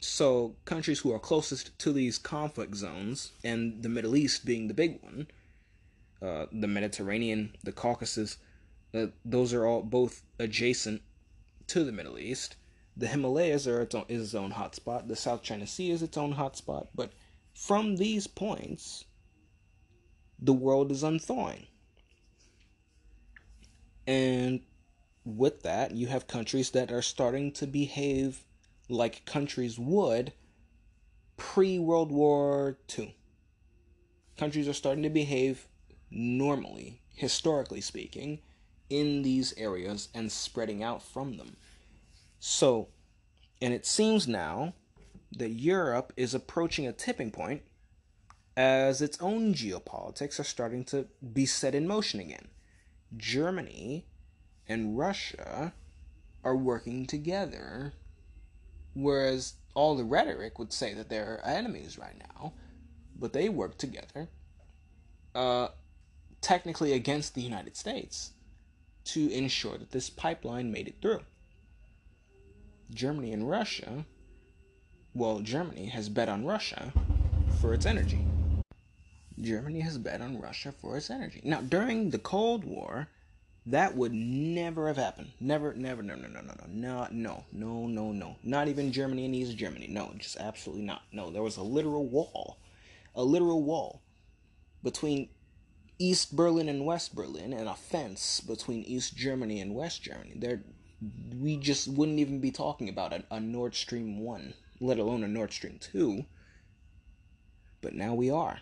So, 0.01 0.57
countries 0.65 0.99
who 1.01 1.13
are 1.13 1.19
closest 1.21 1.79
to 1.79 1.93
these 1.93 2.19
conflict 2.19 2.75
zones, 2.75 3.31
and 3.45 3.83
the 3.83 3.89
Middle 3.89 4.17
East 4.17 4.45
being 4.45 4.67
the 4.67 4.75
big 4.75 5.01
one, 5.01 5.29
uh, 6.21 6.47
the 6.51 6.67
Mediterranean, 6.67 7.55
the 7.63 7.73
Caucasus, 7.73 8.39
uh, 8.93 9.07
those 9.25 9.55
are 9.55 9.65
all 9.65 9.83
both 9.83 10.23
adjacent 10.39 11.03
to 11.69 11.85
the 11.85 11.93
Middle 11.93 12.19
East. 12.19 12.57
The 12.97 13.07
Himalayas 13.07 13.67
are 13.69 13.83
its 13.83 13.95
own, 13.95 14.05
is 14.09 14.23
its 14.25 14.35
own 14.35 14.53
hotspot. 14.53 15.09
The 15.09 15.17
South 15.17 15.43
China 15.43 15.67
Sea 15.67 15.93
is 15.93 16.03
its 16.03 16.19
own 16.19 16.35
hotspot. 16.35 16.89
But 16.95 17.13
from 17.55 17.97
these 17.97 18.27
points, 18.27 19.05
the 20.43 20.53
world 20.53 20.91
is 20.91 21.05
unthawing. 21.05 21.67
And 24.07 24.61
with 25.25 25.63
that, 25.63 25.93
you 25.93 26.09
have 26.09 26.27
countries 26.27 26.71
that 26.73 26.91
are 26.91 27.03
starting 27.03 27.53
to 27.53 27.67
behave 27.67 28.45
like 28.89 29.25
countries 29.25 29.79
would 29.79 30.33
pre 31.37 31.79
World 31.79 32.11
War 32.11 32.77
II. 32.99 33.17
Countries 34.37 34.67
are 34.67 34.73
starting 34.73 35.05
to 35.05 35.11
behave 35.11 35.69
normally, 36.11 37.01
historically 37.15 37.81
speaking, 37.81 38.41
in 38.91 39.23
these 39.23 39.55
areas 39.57 40.09
and 40.13 40.31
spreading 40.31 40.83
out 40.83 41.03
from 41.03 41.37
them. 41.37 41.57
So, 42.41 42.89
and 43.61 43.73
it 43.73 43.87
seems 43.87 44.27
now 44.27 44.75
that 45.31 45.51
Europe 45.51 46.13
is 46.17 46.35
approaching 46.35 46.87
a 46.87 46.93
tipping 46.93 47.31
point 47.31 47.63
as 48.57 49.01
its 49.01 49.21
own 49.21 49.55
geopolitics 49.55 50.39
are 50.39 50.45
starting 50.45 50.85
to 50.85 51.07
be 51.33 51.47
set 51.47 51.75
in 51.75 51.87
motion 51.87 52.21
again. 52.21 52.49
Germany 53.17 54.07
and 54.69 54.99
Russia 54.99 55.73
are 56.45 56.57
working 56.57 57.07
together, 57.07 57.95
whereas 58.95 59.55
all 59.75 59.97
the 59.97 60.05
rhetoric 60.05 60.59
would 60.59 60.73
say 60.73 60.93
that 60.95 61.09
they're 61.09 61.41
enemies 61.45 61.99
right 61.99 62.17
now, 62.19 62.53
but 63.19 63.33
they 63.33 63.49
work 63.49 63.79
together, 63.79 64.29
uh, 65.35 65.69
technically 66.41 66.93
against 66.93 67.35
the 67.35 67.43
United 67.43 67.77
States, 67.77 68.33
to 69.05 69.31
ensure 69.31 69.79
that 69.79 69.91
this 69.91 70.11
pipeline 70.11 70.71
made 70.71 70.89
it 70.89 70.97
through. 71.01 71.21
Germany 72.91 73.33
and 73.33 73.49
Russia, 73.49 74.05
well, 75.15 75.41
Germany 75.41 75.87
has 75.87 76.09
bet 76.09 76.29
on 76.29 76.45
Russia 76.45 76.93
for 77.61 77.73
its 77.73 77.87
energy. 77.87 78.25
Germany 79.43 79.81
has 79.81 79.99
bet 79.99 80.21
on 80.21 80.41
Russia 80.41 80.73
for 80.73 80.97
its 80.97 81.11
energy. 81.11 81.41
Now, 81.45 81.61
during 81.61 82.11
the 82.11 82.19
Cold 82.19 82.65
War, 82.65 83.09
that 83.67 83.97
would 83.97 84.13
never 84.13 84.89
have 84.89 84.97
happened. 84.97 85.33
Never, 85.39 85.75
never, 85.75 86.03
no, 86.03 86.17
no, 86.17 86.29
no, 86.29 86.41
no, 86.41 86.55
no, 86.67 86.67
no, 86.69 87.09
no, 87.11 87.45
no, 87.53 87.87
no, 87.87 88.13
no. 88.13 88.37
Not 88.43 88.69
even 88.69 88.93
Germany 88.93 89.25
and 89.25 89.35
East 89.35 89.57
Germany. 89.57 89.87
No, 89.89 90.13
just 90.19 90.37
absolutely 90.37 90.85
not. 90.85 91.03
No, 91.13 91.31
there 91.31 91.43
was 91.43 91.57
a 91.57 91.63
literal 91.63 92.07
wall, 92.07 92.59
a 93.15 93.23
literal 93.23 93.63
wall 93.63 94.03
between 94.83 95.29
East 95.99 96.35
Berlin 96.35 96.69
and 96.69 96.85
West 96.85 97.15
Berlin, 97.15 97.53
and 97.53 97.69
a 97.69 97.75
fence 97.75 98.41
between 98.41 98.83
East 98.83 99.17
Germany 99.17 99.61
and 99.61 99.75
West 99.75 100.03
Germany. 100.03 100.33
There, 100.35 100.63
we 101.39 101.57
just 101.57 101.87
wouldn't 101.87 102.19
even 102.19 102.41
be 102.41 102.51
talking 102.51 102.89
about 102.89 103.13
a, 103.13 103.23
a 103.31 103.39
Nord 103.39 103.77
Stream 103.77 104.19
one, 104.19 104.55
let 104.81 104.99
alone 104.99 105.23
a 105.23 105.29
Nord 105.29 105.53
Stream 105.53 105.79
two. 105.81 106.25
But 107.81 107.95
now 107.95 108.15
we 108.15 108.31
are. 108.31 108.61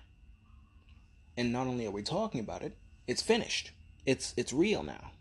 And 1.41 1.55
not 1.55 1.67
only 1.67 1.87
are 1.87 1.91
we 1.91 2.03
talking 2.03 2.39
about 2.39 2.61
it, 2.61 2.77
it's 3.07 3.23
finished. 3.23 3.71
It's 4.05 4.35
it's 4.37 4.53
real 4.53 4.83
now. 4.83 5.13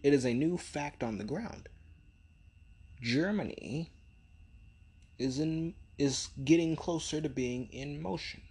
It 0.00 0.14
is 0.14 0.24
a 0.24 0.32
new 0.32 0.56
fact 0.56 1.02
on 1.02 1.18
the 1.18 1.24
ground. 1.24 1.68
Germany 3.02 3.90
is 5.18 5.40
in 5.40 5.74
is 5.98 6.28
getting 6.44 6.76
closer 6.76 7.20
to 7.20 7.28
being 7.28 7.68
in 7.72 8.00
motion. 8.00 8.42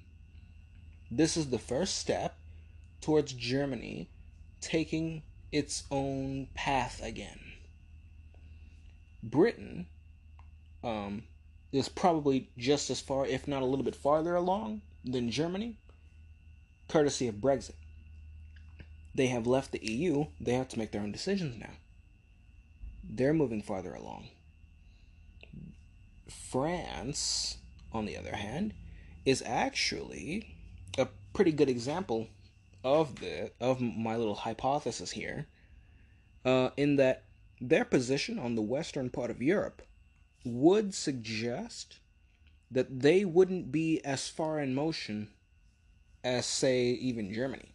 This 1.09 1.37
is 1.37 1.51
the 1.51 1.57
first 1.57 1.99
step 1.99 2.37
towards 2.99 3.31
Germany 3.31 4.09
taking 4.59 5.23
its 5.53 5.85
own 5.89 6.49
path 6.53 7.01
again. 7.01 7.39
Britain 9.23 9.87
um, 10.83 11.23
is 11.71 11.87
probably 11.87 12.49
just 12.57 12.89
as 12.89 12.99
far, 12.99 13.25
if 13.25 13.47
not 13.47 13.61
a 13.61 13.65
little 13.65 13.85
bit 13.85 13.95
farther 13.95 14.35
along 14.35 14.81
than 15.05 15.31
Germany, 15.31 15.77
courtesy 16.87 17.27
of 17.27 17.35
Brexit. 17.35 17.75
They 19.13 19.27
have 19.27 19.47
left 19.47 19.71
the 19.71 19.83
EU, 19.83 20.25
they 20.39 20.53
have 20.53 20.67
to 20.69 20.79
make 20.79 20.91
their 20.91 21.01
own 21.01 21.11
decisions 21.11 21.59
now. 21.59 21.71
They're 23.03 23.33
moving 23.33 23.61
farther 23.61 23.93
along. 23.93 24.27
France, 26.29 27.57
on 27.91 28.05
the 28.05 28.17
other 28.17 28.35
hand, 28.35 28.73
is 29.25 29.43
actually 29.45 30.55
a 30.97 31.07
pretty 31.33 31.51
good 31.51 31.69
example 31.69 32.27
of 32.83 33.19
the 33.19 33.51
of 33.59 33.81
my 33.81 34.15
little 34.15 34.35
hypothesis 34.35 35.11
here, 35.11 35.47
uh, 36.45 36.69
in 36.77 36.95
that 36.97 37.23
their 37.59 37.85
position 37.85 38.37
on 38.37 38.55
the 38.55 38.61
western 38.61 39.09
part 39.09 39.31
of 39.31 39.41
Europe 39.41 39.81
would 40.45 40.93
suggest 40.93 41.99
that 42.69 42.99
they 42.99 43.25
wouldn't 43.25 43.71
be 43.71 44.03
as 44.05 44.29
far 44.29 44.59
in 44.59 44.75
motion 44.75 45.29
as, 46.27 46.45
say, 46.45 46.89
even 46.89 47.33
Germany. 47.33 47.73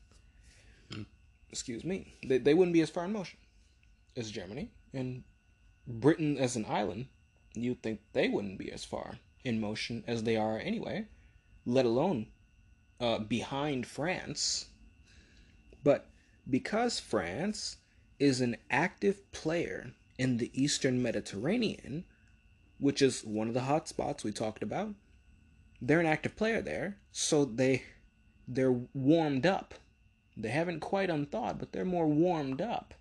excuse 1.50 1.84
me, 1.84 2.14
they, 2.26 2.38
they 2.38 2.54
wouldn't 2.54 2.74
be 2.74 2.82
as 2.82 2.90
far 2.90 3.06
in 3.06 3.12
motion 3.12 3.38
as 4.14 4.30
Germany. 4.30 4.70
And 4.92 5.24
Britain 5.86 6.36
as 6.36 6.54
an 6.54 6.66
island, 6.68 7.06
you'd 7.54 7.82
think 7.82 8.00
they 8.12 8.28
wouldn't 8.28 8.58
be 8.58 8.70
as 8.70 8.84
far 8.84 9.18
in 9.42 9.58
motion 9.58 10.04
as 10.06 10.22
they 10.22 10.36
are 10.36 10.58
anyway, 10.58 11.06
let 11.64 11.86
alone 11.86 12.26
uh, 13.00 13.18
behind 13.18 13.86
France. 13.86 14.66
But 15.82 16.10
because 16.48 17.00
France 17.00 17.78
is 18.18 18.40
an 18.42 18.56
active 18.70 19.32
player 19.32 19.92
in 20.18 20.36
the 20.36 20.50
Eastern 20.52 21.02
Mediterranean, 21.02 22.04
which 22.78 23.00
is 23.00 23.24
one 23.24 23.48
of 23.48 23.54
the 23.54 23.62
hot 23.62 23.88
spots 23.88 24.22
we 24.22 24.30
talked 24.30 24.62
about, 24.62 24.94
they're 25.80 26.00
an 26.00 26.06
active 26.06 26.36
player 26.36 26.60
there, 26.60 26.98
so 27.10 27.44
they 27.44 27.82
they're 28.54 28.80
warmed 28.94 29.46
up. 29.46 29.74
They 30.36 30.48
haven't 30.48 30.80
quite 30.80 31.10
unthawed, 31.10 31.58
but 31.58 31.72
they're 31.72 31.84
more 31.84 32.06
warmed 32.06 32.60
up. 32.60 32.94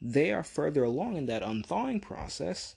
They 0.00 0.32
are 0.32 0.42
further 0.42 0.84
along 0.84 1.16
in 1.16 1.26
that 1.26 1.42
unthawing 1.42 2.00
process 2.00 2.76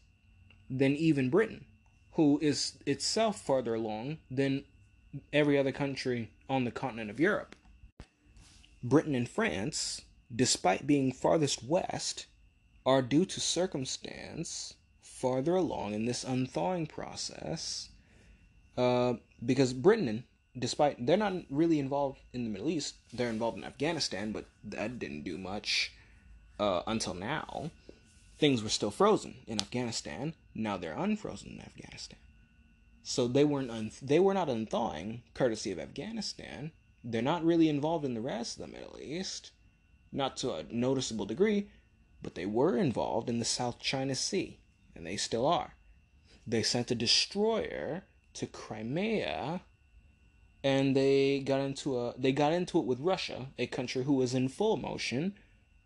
than 0.70 0.96
even 0.96 1.30
Britain, 1.30 1.66
who 2.14 2.40
is 2.42 2.78
itself 2.86 3.40
farther 3.40 3.74
along 3.74 4.18
than 4.30 4.66
every 5.32 5.58
other 5.58 5.72
country 5.72 6.32
on 6.50 6.66
the 6.66 6.72
continent 6.72 7.10
of 7.10 7.20
Europe. 7.20 7.56
Britain 8.84 9.16
and 9.16 9.30
France, 9.30 10.02
despite 10.36 10.86
being 10.86 11.12
farthest 11.14 11.64
west, 11.64 12.26
are 12.86 13.02
due 13.02 13.26
to 13.26 13.40
circumstance 13.40 14.74
farther 15.02 15.56
along 15.56 15.94
in 15.94 16.06
this 16.06 16.26
unthawing 16.26 16.86
process 16.86 17.90
uh, 18.78 19.14
because 19.46 19.74
Britain, 19.74 20.26
despite 20.58 21.06
they're 21.06 21.18
not 21.18 21.34
really 21.50 21.80
involved 21.80 22.20
in 22.32 22.44
the 22.44 22.50
Middle 22.50 22.70
East, 22.70 22.96
they're 23.12 23.30
involved 23.30 23.58
in 23.58 23.64
Afghanistan, 23.64 24.32
but 24.32 24.46
that 24.64 25.00
didn't 25.00 25.24
do 25.24 25.38
much 25.38 25.92
uh, 26.60 26.82
until 26.86 27.14
now. 27.14 27.72
Things 28.38 28.62
were 28.62 28.70
still 28.70 28.92
frozen 28.92 29.36
in 29.48 29.62
Afghanistan. 29.62 30.34
Now 30.54 30.78
they're 30.78 30.98
unfrozen 30.98 31.54
in 31.54 31.62
Afghanistan. 31.62 32.20
So 33.04 33.28
they 33.28 33.44
weren't 33.44 33.72
un- 33.72 33.92
they 34.02 34.20
were 34.20 34.34
not 34.34 34.50
unthawing, 34.50 35.24
courtesy 35.34 35.72
of 35.72 35.80
Afghanistan. 35.80 36.72
They're 37.04 37.22
not 37.22 37.44
really 37.44 37.68
involved 37.68 38.06
in 38.06 38.14
the 38.14 38.22
rest 38.22 38.60
of 38.60 38.66
the 38.66 38.72
Middle 38.72 38.98
East, 39.02 39.52
not 40.12 40.38
to 40.38 40.54
a 40.54 40.64
noticeable 40.70 41.26
degree, 41.26 41.70
but 42.22 42.36
they 42.36 42.46
were 42.46 42.78
involved 42.78 43.30
in 43.30 43.40
the 43.40 43.46
South 43.46 43.80
China 43.80 44.16
Sea, 44.16 44.60
and 44.96 45.06
they 45.06 45.18
still 45.18 45.46
are. 45.46 45.76
They 46.48 46.64
sent 46.64 46.92
a 46.92 46.96
destroyer 46.96 48.06
to 48.36 48.48
Crimea 48.48 49.62
and 50.64 50.96
they 50.96 51.40
got 51.40 51.60
into 51.60 52.00
a 52.00 52.14
they 52.18 52.32
got 52.32 52.54
into 52.54 52.80
it 52.80 52.86
with 52.86 53.00
Russia, 53.00 53.48
a 53.58 53.68
country 53.68 54.04
who 54.04 54.14
was 54.14 54.34
in 54.34 54.48
full 54.48 54.78
motion, 54.78 55.36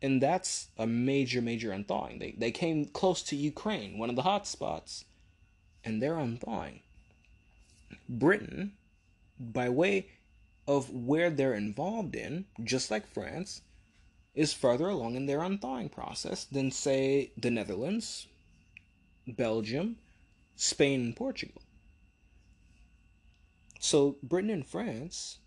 and 0.02 0.22
that's 0.22 0.68
a 0.78 0.86
major 0.86 1.42
major 1.42 1.72
unthawing. 1.72 2.20
They 2.20 2.36
they 2.38 2.52
came 2.52 2.86
close 2.86 3.24
to 3.24 3.36
Ukraine, 3.36 3.98
one 3.98 4.10
of 4.10 4.16
the 4.16 4.22
hot 4.22 4.46
spots, 4.46 5.06
and 5.84 6.02
they're 6.02 6.20
unthawing. 6.20 6.82
Britain, 8.08 8.74
by 9.40 9.70
way 9.70 10.08
of 10.68 10.94
where 10.94 11.30
they're 11.30 11.54
involved 11.54 12.16
in, 12.16 12.46
just 12.64 12.92
like 12.92 13.08
France, 13.08 13.62
is 14.36 14.54
further 14.54 14.90
along 14.90 15.16
in 15.16 15.26
their 15.26 15.42
unthawing 15.42 15.90
process 15.90 16.44
than 16.44 16.70
say 16.70 17.32
the 17.38 17.50
Netherlands, 17.50 18.28
Belgium, 19.28 19.98
Spain, 20.56 21.02
and 21.02 21.16
Portugal. 21.16 21.62
So 23.88 24.18
Britain 24.22 24.50
and 24.50 24.68
France 24.68 25.38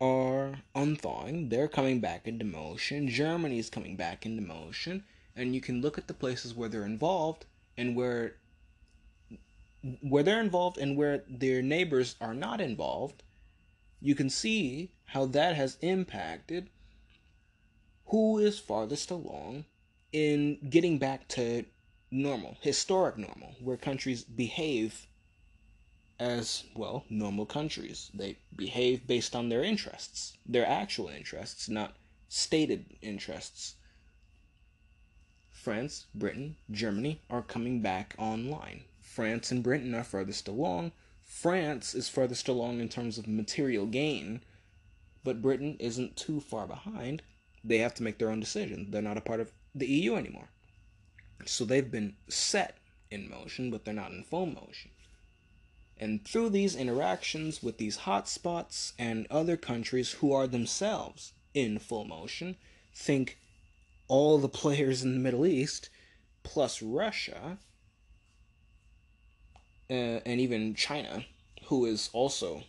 are 0.00 0.56
unthawing. 0.74 1.50
They're 1.50 1.68
coming 1.68 2.00
back 2.00 2.26
into 2.26 2.44
motion. 2.44 3.06
Germany 3.06 3.60
is 3.60 3.70
coming 3.70 3.94
back 3.94 4.26
into 4.26 4.42
motion. 4.42 5.04
And 5.36 5.54
you 5.54 5.60
can 5.60 5.80
look 5.80 5.98
at 5.98 6.08
the 6.08 6.14
places 6.14 6.52
where 6.52 6.68
they're 6.68 6.84
involved 6.84 7.46
and 7.76 7.94
where 7.94 8.34
where 10.00 10.24
they're 10.24 10.40
involved 10.40 10.78
and 10.78 10.96
where 10.96 11.22
their 11.28 11.62
neighbors 11.62 12.16
are 12.20 12.34
not 12.34 12.60
involved. 12.60 13.22
You 14.00 14.16
can 14.16 14.28
see 14.28 14.90
how 15.04 15.26
that 15.26 15.54
has 15.54 15.78
impacted 15.82 16.70
who 18.06 18.38
is 18.38 18.58
farthest 18.58 19.12
along 19.12 19.66
in 20.10 20.58
getting 20.68 20.98
back 20.98 21.28
to 21.28 21.66
normal, 22.10 22.56
historic 22.62 23.16
normal, 23.16 23.54
where 23.60 23.76
countries 23.76 24.24
behave 24.24 25.05
as, 26.18 26.64
well, 26.74 27.04
normal 27.10 27.46
countries. 27.46 28.10
They 28.14 28.38
behave 28.54 29.06
based 29.06 29.36
on 29.36 29.48
their 29.48 29.62
interests, 29.62 30.36
their 30.46 30.66
actual 30.66 31.08
interests, 31.08 31.68
not 31.68 31.96
stated 32.28 32.96
interests. 33.02 33.74
France, 35.50 36.06
Britain, 36.14 36.56
Germany 36.70 37.20
are 37.28 37.42
coming 37.42 37.82
back 37.82 38.14
online. 38.18 38.84
France 39.00 39.50
and 39.50 39.62
Britain 39.62 39.94
are 39.94 40.04
furthest 40.04 40.48
along. 40.48 40.92
France 41.22 41.94
is 41.94 42.08
furthest 42.08 42.48
along 42.48 42.80
in 42.80 42.88
terms 42.88 43.18
of 43.18 43.26
material 43.26 43.86
gain, 43.86 44.42
but 45.24 45.42
Britain 45.42 45.76
isn't 45.80 46.16
too 46.16 46.40
far 46.40 46.66
behind. 46.66 47.22
They 47.64 47.78
have 47.78 47.94
to 47.94 48.02
make 48.02 48.18
their 48.18 48.30
own 48.30 48.40
decision. 48.40 48.90
They're 48.90 49.02
not 49.02 49.18
a 49.18 49.22
part 49.22 49.40
of 49.40 49.52
the 49.74 49.86
EU 49.86 50.14
anymore. 50.14 50.48
So 51.44 51.64
they've 51.64 51.90
been 51.90 52.16
set 52.28 52.78
in 53.10 53.28
motion, 53.28 53.70
but 53.70 53.84
they're 53.84 53.94
not 53.94 54.12
in 54.12 54.22
full 54.22 54.46
motion. 54.46 54.90
And 55.98 56.24
through 56.24 56.50
these 56.50 56.76
interactions 56.76 57.62
with 57.62 57.78
these 57.78 57.98
hotspots 57.98 58.92
and 58.98 59.26
other 59.30 59.56
countries 59.56 60.12
who 60.12 60.32
are 60.32 60.46
themselves 60.46 61.32
in 61.54 61.78
full 61.78 62.04
motion, 62.04 62.56
think 62.94 63.38
all 64.08 64.38
the 64.38 64.48
players 64.48 65.02
in 65.02 65.14
the 65.14 65.20
Middle 65.20 65.46
East, 65.46 65.88
plus 66.42 66.82
Russia, 66.82 67.58
uh, 69.88 69.92
and 69.92 70.40
even 70.40 70.74
China, 70.74 71.24
who 71.64 71.86
is 71.86 72.10
also 72.12 72.64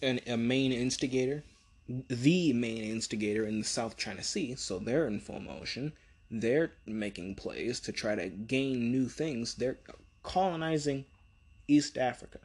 an, 0.00 0.20
a 0.26 0.36
main 0.36 0.72
instigator, 0.72 1.42
the 1.88 2.52
main 2.52 2.84
instigator 2.84 3.44
in 3.44 3.58
the 3.58 3.64
South 3.64 3.96
China 3.96 4.22
Sea, 4.22 4.54
so 4.54 4.78
they're 4.78 5.06
in 5.06 5.20
full 5.20 5.40
motion. 5.40 5.92
They're 6.30 6.72
making 6.86 7.36
plays 7.36 7.80
to 7.80 7.92
try 7.92 8.14
to 8.14 8.28
gain 8.28 8.92
new 8.92 9.08
things. 9.08 9.54
They're 9.54 9.78
colonizing 10.22 11.06
East 11.66 11.96
Africa. 11.96 12.40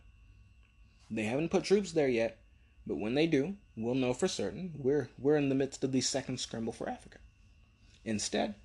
They 1.13 1.25
haven't 1.25 1.51
put 1.51 1.63
troops 1.63 1.91
there 1.91 2.07
yet, 2.07 2.39
but 2.87 2.97
when 2.97 3.13
they 3.13 3.27
do, 3.27 3.55
we'll 3.77 3.93
know 3.93 4.13
for 4.13 4.27
certain 4.27 4.73
we're 4.75 5.09
we're 5.19 5.37
in 5.37 5.49
the 5.49 5.55
midst 5.55 5.83
of 5.83 5.91
the 5.91 6.01
second 6.01 6.39
scramble 6.39 6.73
for 6.73 6.89
Africa. 6.89 7.19
Instead, 8.03 8.55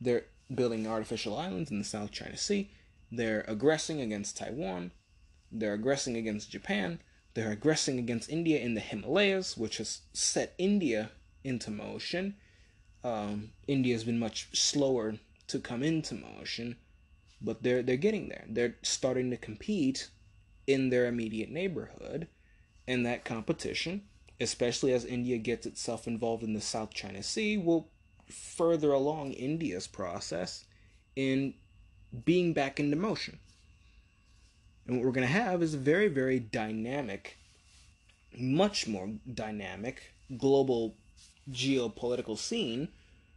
they're 0.00 0.24
building 0.52 0.86
artificial 0.86 1.36
islands 1.36 1.70
in 1.70 1.78
the 1.78 1.84
South 1.84 2.10
China 2.10 2.38
Sea. 2.38 2.70
They're 3.12 3.44
aggressing 3.46 4.00
against 4.00 4.38
Taiwan. 4.38 4.92
They're 5.52 5.74
aggressing 5.74 6.16
against 6.16 6.50
Japan. 6.50 7.00
They're 7.34 7.52
aggressing 7.52 7.98
against 7.98 8.30
India 8.30 8.58
in 8.58 8.72
the 8.72 8.80
Himalayas, 8.80 9.58
which 9.58 9.76
has 9.76 10.00
set 10.14 10.54
India 10.56 11.10
into 11.44 11.70
motion. 11.70 12.36
Um, 13.04 13.50
India 13.66 13.94
has 13.94 14.04
been 14.04 14.18
much 14.18 14.48
slower 14.58 15.16
to 15.48 15.58
come 15.58 15.82
into 15.82 16.14
motion, 16.14 16.76
but 17.42 17.62
they're 17.62 17.82
they're 17.82 17.96
getting 17.96 18.30
there. 18.30 18.46
They're 18.48 18.76
starting 18.82 19.30
to 19.30 19.36
compete 19.36 20.08
in 20.68 20.90
their 20.90 21.06
immediate 21.06 21.50
neighborhood. 21.50 22.28
And 22.86 23.04
that 23.04 23.24
competition, 23.24 24.02
especially 24.40 24.92
as 24.92 25.04
India 25.04 25.38
gets 25.38 25.66
itself 25.66 26.06
involved 26.06 26.44
in 26.44 26.52
the 26.52 26.60
South 26.60 26.94
China 26.94 27.22
Sea, 27.22 27.58
will 27.58 27.88
further 28.30 28.92
along 28.92 29.32
India's 29.32 29.88
process 29.88 30.66
in 31.16 31.54
being 32.24 32.52
back 32.52 32.78
into 32.78 32.96
motion. 32.96 33.38
And 34.86 34.96
what 34.96 35.04
we're 35.04 35.12
going 35.12 35.26
to 35.26 35.32
have 35.32 35.62
is 35.62 35.74
a 35.74 35.78
very, 35.78 36.08
very 36.08 36.38
dynamic, 36.38 37.36
much 38.38 38.86
more 38.86 39.10
dynamic 39.32 40.14
global 40.36 40.96
geopolitical 41.50 42.36
scene 42.36 42.88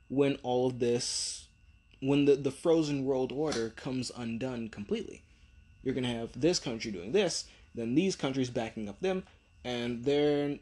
when 0.10 0.36
all 0.44 0.68
of 0.68 0.80
this, 0.80 1.48
when 2.02 2.26
the, 2.26 2.36
the 2.36 2.52
frozen 2.52 3.06
world 3.06 3.32
order 3.32 3.70
comes 3.70 4.12
undone 4.16 4.68
completely 4.68 5.24
you're 5.84 5.94
going 5.94 6.04
to 6.04 6.10
have 6.10 6.40
this 6.40 6.60
country 6.60 6.92
doing 6.92 7.12
this, 7.12 7.46
then 7.76 7.96
these 7.96 8.16
countries 8.16 8.50
backing 8.50 8.90
up 8.90 9.00
them, 9.00 9.24
and 9.64 10.04
then 10.04 10.60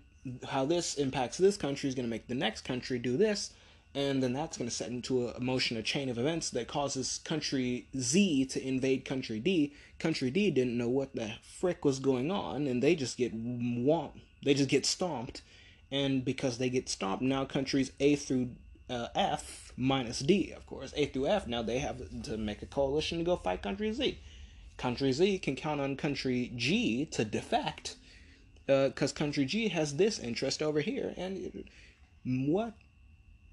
how 0.49 0.65
this 0.65 0.95
impacts 0.95 1.37
this 1.37 1.57
country 1.57 1.89
is 1.89 1.95
going 1.95 2.05
to 2.05 2.09
make 2.09 2.27
the 2.27 2.35
next 2.35 2.61
country 2.61 2.99
do 2.99 3.17
this, 3.17 3.53
and 3.95 4.21
then 4.21 4.33
that's 4.33 4.57
going 4.57 4.69
to 4.69 4.75
set 4.75 4.89
into 4.89 5.27
a 5.27 5.39
motion 5.39 5.77
a 5.77 5.81
chain 5.81 6.09
of 6.09 6.17
events 6.17 6.51
that 6.51 6.67
causes 6.67 7.19
country 7.23 7.87
Z 7.97 8.45
to 8.45 8.67
invade 8.67 9.05
country 9.05 9.39
D. 9.39 9.73
Country 9.97 10.29
D 10.29 10.51
didn't 10.51 10.77
know 10.77 10.89
what 10.89 11.15
the 11.15 11.33
frick 11.41 11.83
was 11.83 11.99
going 11.99 12.29
on, 12.29 12.67
and 12.67 12.83
they 12.83 12.95
just 12.95 13.17
get 13.17 13.35
womp, 13.35 14.11
they 14.43 14.53
just 14.53 14.69
get 14.69 14.85
stomped, 14.85 15.41
and 15.91 16.23
because 16.23 16.57
they 16.57 16.69
get 16.69 16.87
stomped, 16.87 17.23
now 17.23 17.45
countries 17.45 17.91
A 17.99 18.15
through 18.15 18.51
uh, 18.89 19.07
F 19.15 19.73
minus 19.75 20.19
D, 20.19 20.53
of 20.55 20.65
course, 20.67 20.93
A 20.95 21.07
through 21.07 21.27
F, 21.27 21.47
now 21.47 21.63
they 21.63 21.79
have 21.79 22.01
to 22.23 22.37
make 22.37 22.61
a 22.61 22.67
coalition 22.67 23.17
to 23.17 23.23
go 23.23 23.37
fight 23.37 23.63
country 23.63 23.91
Z. 23.91 24.19
Country 24.79 25.11
Z 25.11 25.39
can 25.39 25.55
count 25.55 25.81
on 25.81 25.97
Country 25.97 26.51
G 26.55 27.05
to 27.07 27.25
defect 27.25 27.97
because 28.65 29.11
uh, 29.11 29.15
Country 29.15 29.45
G 29.45 29.67
has 29.67 29.97
this 29.97 30.17
interest 30.17 30.63
over 30.63 30.79
here. 30.79 31.13
And 31.17 31.65
what 32.23 32.73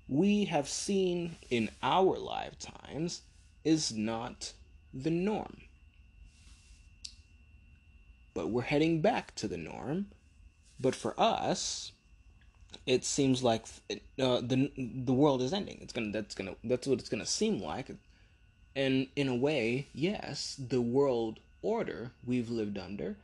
we 0.09 0.45
have 0.45 0.69
seen 0.69 1.37
in 1.51 1.71
our 1.83 2.17
lifetimes 2.17 3.23
is 3.65 3.93
not 3.93 4.53
the 4.95 5.11
norm. 5.11 5.63
But 8.33 8.51
we're 8.51 8.63
heading 8.63 9.01
back 9.01 9.35
to 9.35 9.49
the 9.49 9.57
norm. 9.57 10.07
But 10.79 10.95
for 10.95 11.19
us, 11.19 11.91
it 12.87 13.05
seems 13.05 13.43
like 13.43 13.65
uh, 13.91 14.41
the 14.43 14.71
the 14.77 15.13
world 15.13 15.43
is 15.43 15.53
ending. 15.53 15.79
It's 15.81 15.93
gonna 15.93 16.13
that's 16.13 16.35
gonna 16.37 16.55
that's 16.63 16.87
what 16.87 17.01
it's 17.01 17.09
gonna 17.09 17.27
seem 17.27 17.61
like, 17.61 17.91
and 18.77 19.09
in 19.17 19.27
a 19.27 19.35
way, 19.35 19.89
yes, 19.95 20.61
the 20.69 20.83
world 20.83 21.41
order 21.63 22.13
we've 22.25 22.51
lived 22.51 22.79
under 22.79 23.17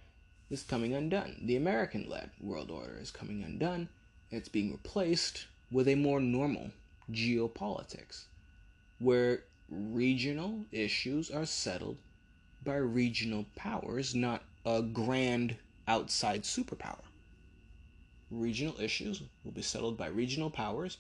is 0.51 0.63
coming 0.63 0.95
undone. 0.95 1.37
The 1.45 1.57
American-led 1.57 2.31
world 2.41 2.71
order 2.71 2.97
is 2.99 3.11
coming 3.11 3.45
undone. 3.45 3.91
It's 4.31 4.49
being 4.49 4.73
replaced 4.73 5.47
with 5.71 5.89
a 5.89 5.95
more 5.95 6.21
normal 6.21 6.71
geopolitics, 7.11 8.25
where 8.99 9.43
regional 9.69 10.65
issues 10.73 11.31
are 11.31 11.45
settled 11.45 11.99
by 12.65 12.77
regional 12.77 13.45
powers, 13.55 14.15
not 14.15 14.43
a 14.65 14.81
grand 14.81 15.57
outside 15.87 16.45
superpower. 16.45 17.03
Regional 18.31 18.81
issues 18.81 19.23
will 19.45 19.53
be 19.53 19.61
settled 19.61 19.99
by 19.99 20.07
regional 20.07 20.49
powers. 20.49 20.97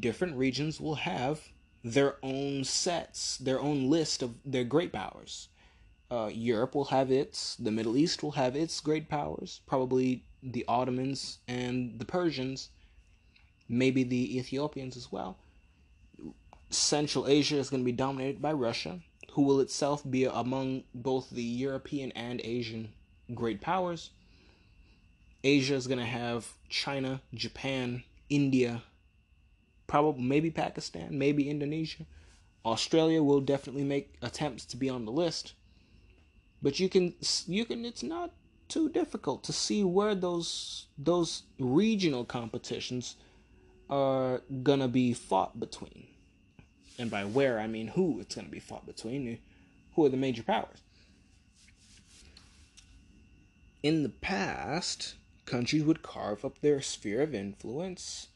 Different 0.00 0.36
regions 0.36 0.80
will 0.80 0.96
have 0.96 1.40
their 1.84 2.16
own 2.22 2.64
sets, 2.64 3.36
their 3.38 3.60
own 3.60 3.90
list 3.90 4.22
of 4.22 4.34
their 4.44 4.64
great 4.64 4.92
powers. 4.92 5.48
Uh, 6.10 6.30
Europe 6.32 6.74
will 6.74 6.86
have 6.86 7.10
its, 7.10 7.56
the 7.56 7.70
Middle 7.70 7.96
East 7.96 8.22
will 8.22 8.32
have 8.32 8.54
its 8.54 8.80
great 8.80 9.08
powers, 9.08 9.60
probably 9.66 10.24
the 10.42 10.64
Ottomans 10.68 11.38
and 11.48 11.98
the 11.98 12.04
Persians, 12.04 12.68
maybe 13.68 14.04
the 14.04 14.38
Ethiopians 14.38 14.96
as 14.96 15.10
well. 15.10 15.38
Central 16.68 17.26
Asia 17.26 17.56
is 17.56 17.70
going 17.70 17.82
to 17.82 17.84
be 17.84 17.92
dominated 17.92 18.42
by 18.42 18.52
Russia, 18.52 19.00
who 19.32 19.42
will 19.42 19.60
itself 19.60 20.02
be 20.08 20.24
among 20.24 20.84
both 20.94 21.30
the 21.30 21.42
European 21.42 22.12
and 22.12 22.40
Asian 22.44 22.92
great 23.34 23.60
powers. 23.60 24.10
Asia 25.44 25.74
is 25.74 25.86
going 25.86 25.98
to 25.98 26.04
have 26.04 26.52
China, 26.68 27.20
Japan, 27.34 28.04
India, 28.28 28.82
probably 29.92 30.22
maybe 30.22 30.50
Pakistan, 30.50 31.18
maybe 31.18 31.50
Indonesia. 31.50 32.06
Australia 32.64 33.22
will 33.22 33.42
definitely 33.42 33.84
make 33.84 34.14
attempts 34.22 34.64
to 34.64 34.78
be 34.78 34.88
on 34.88 35.04
the 35.04 35.12
list. 35.12 35.52
But 36.62 36.80
you 36.80 36.88
can 36.88 37.14
you 37.46 37.66
can 37.66 37.84
it's 37.84 38.02
not 38.02 38.30
too 38.68 38.88
difficult 38.88 39.44
to 39.44 39.52
see 39.52 39.84
where 39.84 40.14
those 40.14 40.86
those 40.96 41.42
regional 41.58 42.24
competitions 42.24 43.16
are 43.90 44.40
to 44.80 44.88
be 44.88 45.12
fought 45.12 45.60
between 45.60 46.06
and 46.98 47.10
by 47.10 47.24
where 47.26 47.60
I 47.60 47.66
mean 47.66 47.88
who 47.88 48.18
it's 48.18 48.34
to 48.36 48.44
be 48.44 48.60
fought 48.60 48.86
between, 48.86 49.28
eh? 49.28 49.36
who 49.94 50.06
are 50.06 50.08
the 50.08 50.16
major 50.16 50.42
powers. 50.42 50.80
In 53.82 54.04
the 54.04 54.14
past, 54.32 55.16
countries 55.44 55.84
would 55.84 56.02
carve 56.02 56.46
up 56.46 56.60
their 56.60 56.80
sphere 56.80 57.20
of 57.20 57.34
influence, 57.34 58.28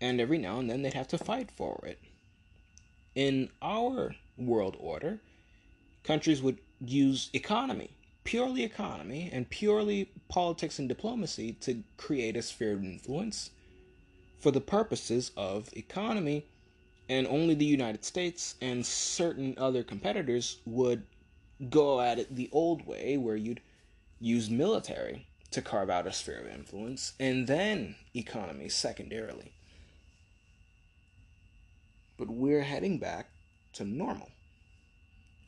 and 0.00 0.20
every 0.20 0.38
now 0.38 0.58
and 0.58 0.70
then 0.70 0.82
they'd 0.82 0.94
have 0.94 1.08
to 1.08 1.18
fight 1.18 1.50
for 1.50 1.80
it. 1.84 1.98
In 3.14 3.50
our 3.60 4.14
world 4.36 4.76
order, 4.78 5.20
countries 6.04 6.42
would 6.42 6.58
use 6.80 7.30
economy, 7.32 7.90
purely 8.24 8.62
economy, 8.62 9.28
and 9.32 9.50
purely 9.50 10.10
politics 10.28 10.78
and 10.78 10.88
diplomacy 10.88 11.52
to 11.54 11.82
create 11.96 12.36
a 12.36 12.42
sphere 12.42 12.72
of 12.72 12.84
influence 12.84 13.50
for 14.38 14.50
the 14.50 14.60
purposes 14.60 15.32
of 15.36 15.68
economy 15.74 16.46
and 17.08 17.26
only 17.26 17.54
the 17.54 17.64
United 17.64 18.04
States 18.04 18.54
and 18.62 18.86
certain 18.86 19.54
other 19.58 19.82
competitors 19.82 20.58
would 20.64 21.02
go 21.68 22.00
at 22.00 22.18
it 22.18 22.34
the 22.34 22.48
old 22.52 22.86
way, 22.86 23.16
where 23.16 23.36
you'd 23.36 23.60
use 24.20 24.48
military 24.48 25.26
to 25.50 25.60
carve 25.60 25.90
out 25.90 26.06
a 26.06 26.12
sphere 26.12 26.38
of 26.38 26.46
influence, 26.46 27.12
and 27.18 27.48
then 27.48 27.96
economy 28.14 28.68
secondarily. 28.68 29.52
But 32.20 32.28
we're 32.28 32.64
heading 32.64 32.98
back 32.98 33.30
to 33.72 33.84
normal, 33.84 34.28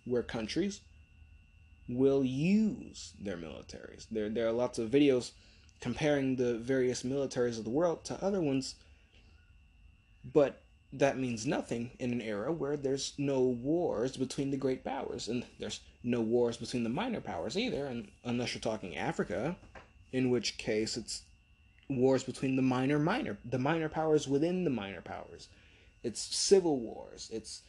where 0.07 0.23
countries 0.23 0.81
will 1.87 2.25
use 2.25 3.13
their 3.21 3.37
militaries. 3.37 4.07
There, 4.11 4.31
there 4.31 4.47
are 4.47 4.53
lots 4.53 4.79
of 4.79 4.91
videos 4.91 5.33
comparing 5.81 6.37
the 6.37 6.55
various 6.57 7.03
militaries 7.03 7.59
of 7.59 7.65
the 7.65 7.71
world 7.71 8.07
to 8.07 8.25
other 8.25 8.41
ones, 8.41 8.77
but 10.25 10.63
that 10.95 11.19
means 11.19 11.47
nothing 11.47 11.91
in 11.99 12.11
an 12.11 12.23
era 12.23 12.51
where 12.51 12.79
there's 12.79 13.13
no 13.19 13.43
wars 13.43 14.17
between 14.17 14.51
the 14.51 14.57
great 14.57 14.83
powers 14.83 15.29
and 15.29 15.45
there's 15.61 15.81
no 16.03 16.23
wars 16.23 16.57
between 16.57 16.85
the 16.85 16.89
minor 16.89 17.21
powers 17.21 17.59
either 17.59 17.87
and 17.87 18.11
unless 18.25 18.55
you're 18.55 18.61
talking 18.61 18.95
africa 18.95 19.57
in 20.13 20.29
which 20.29 20.59
case 20.59 20.99
it's 20.99 21.23
wars 21.89 22.23
between 22.25 22.57
the 22.57 22.63
minor 22.63 22.99
minor 22.99 23.39
the 23.43 23.59
minor 23.59 23.89
powers 23.89 24.29
within 24.29 24.65
the 24.65 24.71
minor 24.71 25.01
powers 25.01 25.49
it's 26.03 26.21
civil 26.21 26.79
wars. 26.79 27.31
It's 27.33 27.63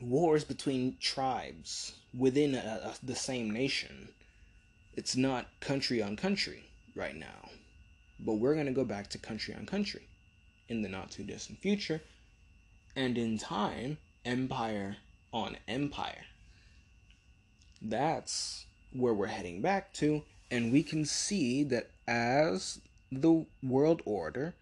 wars 0.00 0.44
between 0.44 0.96
tribes 1.00 1.94
within 2.16 2.54
a, 2.54 2.58
a, 2.58 2.94
the 3.02 3.14
same 3.14 3.50
nation. 3.50 4.08
It's 4.94 5.16
not 5.16 5.46
country 5.60 6.02
on 6.02 6.16
country 6.16 6.64
right 6.94 7.16
now. 7.16 7.50
But 8.18 8.34
we're 8.34 8.54
going 8.54 8.66
to 8.66 8.72
go 8.72 8.84
back 8.84 9.08
to 9.10 9.18
country 9.18 9.54
on 9.54 9.66
country 9.66 10.08
in 10.68 10.82
the 10.82 10.88
not 10.88 11.10
too 11.10 11.24
distant 11.24 11.58
future, 11.58 12.00
and 12.94 13.18
in 13.18 13.38
time, 13.38 13.98
empire 14.24 14.96
on 15.32 15.56
empire. 15.66 16.24
That's 17.80 18.66
where 18.92 19.14
we're 19.14 19.26
heading 19.26 19.60
back 19.60 19.92
to, 19.94 20.22
and 20.50 20.72
we 20.72 20.82
can 20.82 21.04
see 21.04 21.64
that 21.64 21.90
as 22.06 22.80
the 23.10 23.44
world 23.62 24.02
order 24.04 24.54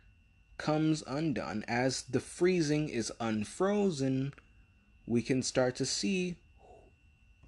comes 0.61 1.03
undone, 1.07 1.65
as 1.67 2.03
the 2.03 2.21
freezing 2.21 2.89
is 2.89 3.13
unfrozen, 3.19 4.33
we 5.07 5.23
can 5.23 5.43
start 5.43 5.75
to 5.77 5.87
see 5.87 6.37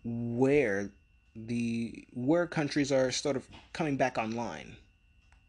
where 0.05 0.91
the 1.37 2.05
where 2.13 2.47
countries 2.47 2.91
are 2.91 3.11
sort 3.11 3.37
of 3.37 3.47
coming 3.73 3.97
back 3.97 4.19
online 4.19 4.77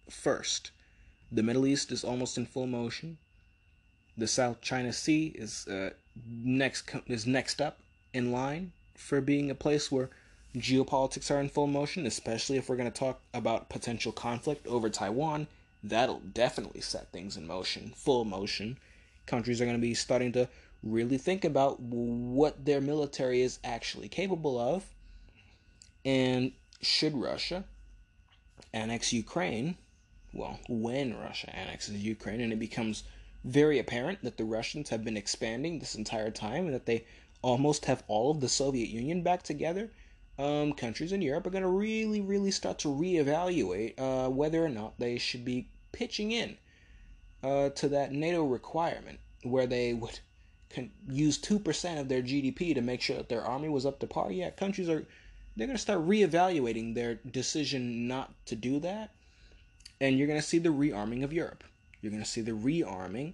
first 0.10 0.72
the 1.34 1.44
Middle 1.44 1.66
East 1.66 1.92
is 1.92 2.04
almost 2.04 2.38
in 2.38 2.46
full 2.46 2.68
motion. 2.68 3.18
The 4.16 4.28
South 4.28 4.62
China 4.62 4.94
Sea 4.94 5.34
is 5.34 5.68
uh, 5.68 5.90
next 6.30 6.90
is 7.08 7.26
next 7.26 7.60
up 7.60 7.80
in 8.14 8.32
line 8.32 8.72
for 8.96 9.20
being 9.20 9.50
a 9.50 9.56
place 9.56 9.92
where 9.92 10.12
geopolitics 10.56 11.32
are 11.32 11.40
in 11.40 11.50
full 11.50 11.66
motion, 11.66 12.06
especially 12.06 12.58
if 12.58 12.70
we're 12.70 12.76
going 12.76 12.92
to 12.92 13.00
talk 13.00 13.20
about 13.34 13.70
potential 13.70 14.12
conflict 14.12 14.68
over 14.68 14.90
Taiwan. 14.90 15.48
That'll 15.84 16.20
definitely 16.20 16.82
set 16.82 17.12
things 17.12 17.36
in 17.36 17.46
motion, 17.46 17.94
full 17.96 18.24
motion. 18.24 18.78
Countries 19.26 19.60
are 19.62 19.66
going 19.66 19.78
to 19.78 19.82
be 19.82 19.94
starting 19.94 20.32
to 20.34 20.48
really 20.82 21.18
think 21.18 21.44
about 21.44 21.80
what 21.80 22.66
their 22.66 22.82
military 22.82 23.42
is 23.42 23.60
actually 23.64 24.08
capable 24.08 24.58
of. 24.58 24.86
And 26.06 26.52
should 26.82 27.16
Russia 27.16 27.66
annex 28.74 29.14
Ukraine, 29.14 29.78
well, 30.34 30.60
when 30.68 31.18
Russia 31.18 31.56
annexes 31.56 32.04
Ukraine, 32.04 32.42
and 32.42 32.52
it 32.52 32.60
becomes 32.60 33.04
very 33.44 33.78
apparent 33.78 34.24
that 34.24 34.38
the 34.38 34.46
Russians 34.46 34.90
have 34.90 35.04
been 35.04 35.18
expanding 35.18 35.80
this 35.80 35.96
entire 35.96 36.32
time 36.32 36.66
and 36.66 36.74
that 36.74 36.86
they 36.86 37.06
almost 37.42 37.86
have 37.86 38.04
all 38.08 38.32
of 38.32 38.40
the 38.40 38.50
Soviet 38.50 38.90
Union 38.90 39.22
back 39.22 39.44
together, 39.44 39.92
um, 40.40 40.74
countries 40.74 41.12
in 41.12 41.22
Europe 41.22 41.46
are 41.46 41.52
going 41.52 41.64
to 41.64 41.70
really, 41.70 42.22
really 42.22 42.52
start 42.52 42.80
to 42.80 42.88
reevaluate 42.88 44.00
uh, 44.00 44.30
whether 44.30 44.66
or 44.66 44.70
not 44.70 44.98
they 44.98 45.18
should 45.18 45.46
be 45.46 45.68
pitching 45.94 46.32
in 46.32 46.58
uh, 47.42 47.70
to 47.70 47.88
that 47.88 48.12
NATO 48.12 48.44
requirement 48.44 49.20
where 49.44 49.66
they 49.66 49.94
would 49.94 50.20
con- 50.70 50.92
use 51.08 51.38
2% 51.38 52.00
of 52.00 52.10
their 52.10 52.22
GDP 52.22 52.76
to 52.76 52.82
make 52.82 53.02
sure 53.02 53.16
that 53.16 53.30
their 53.30 53.46
army 53.46 53.70
was 53.70 53.86
up 53.86 54.00
to 54.00 54.08
par. 54.08 54.32
Yeah, 54.32 54.50
countries 54.50 54.90
are 54.90 55.06
they're 55.56 55.68
going 55.68 55.78
to 55.78 55.82
start 55.82 56.06
reevaluating 56.06 56.96
their 56.96 57.16
decision 57.16 58.08
not 58.08 58.34
to 58.48 58.56
do 58.56 58.80
that 58.82 59.12
and 60.04 60.18
you're 60.18 60.28
going 60.28 60.40
to 60.40 60.46
see 60.46 60.58
the 60.58 60.70
rearming 60.70 61.24
of 61.24 61.32
Europe. 61.32 61.64
You're 62.02 62.12
going 62.12 62.24
to 62.24 62.30
see 62.30 62.42
the 62.42 62.52
rearming 62.52 63.34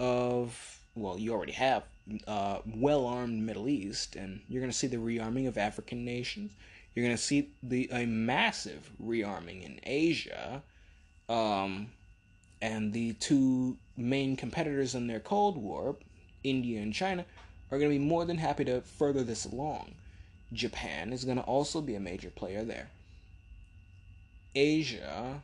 of, 0.00 0.80
well, 0.94 1.18
you 1.18 1.32
already 1.32 1.52
have 1.52 1.82
uh, 2.26 2.60
well 2.64 3.06
armed 3.06 3.42
Middle 3.42 3.68
East, 3.68 4.16
and 4.16 4.40
you're 4.48 4.62
going 4.62 4.72
to 4.72 4.76
see 4.76 4.86
the 4.86 4.96
rearming 4.96 5.46
of 5.46 5.58
African 5.58 6.06
nations. 6.06 6.52
You're 6.94 7.04
going 7.04 7.16
to 7.16 7.22
see 7.22 7.50
the 7.62 7.90
a 7.92 8.06
massive 8.06 8.90
rearming 9.02 9.62
in 9.62 9.80
Asia, 9.82 10.62
um, 11.28 11.90
and 12.60 12.92
the 12.92 13.12
two 13.14 13.76
main 13.96 14.36
competitors 14.36 14.94
in 14.94 15.06
their 15.06 15.20
Cold 15.20 15.56
War, 15.56 15.96
India 16.42 16.80
and 16.80 16.94
China, 16.94 17.24
are 17.70 17.78
going 17.78 17.90
to 17.90 17.98
be 17.98 18.04
more 18.04 18.24
than 18.24 18.38
happy 18.38 18.64
to 18.64 18.80
further 18.80 19.22
this 19.22 19.44
along. 19.44 19.94
Japan 20.52 21.12
is 21.12 21.24
going 21.24 21.36
to 21.36 21.42
also 21.42 21.80
be 21.80 21.94
a 21.94 22.00
major 22.00 22.30
player 22.30 22.64
there. 22.64 22.88
Asia 24.54 25.42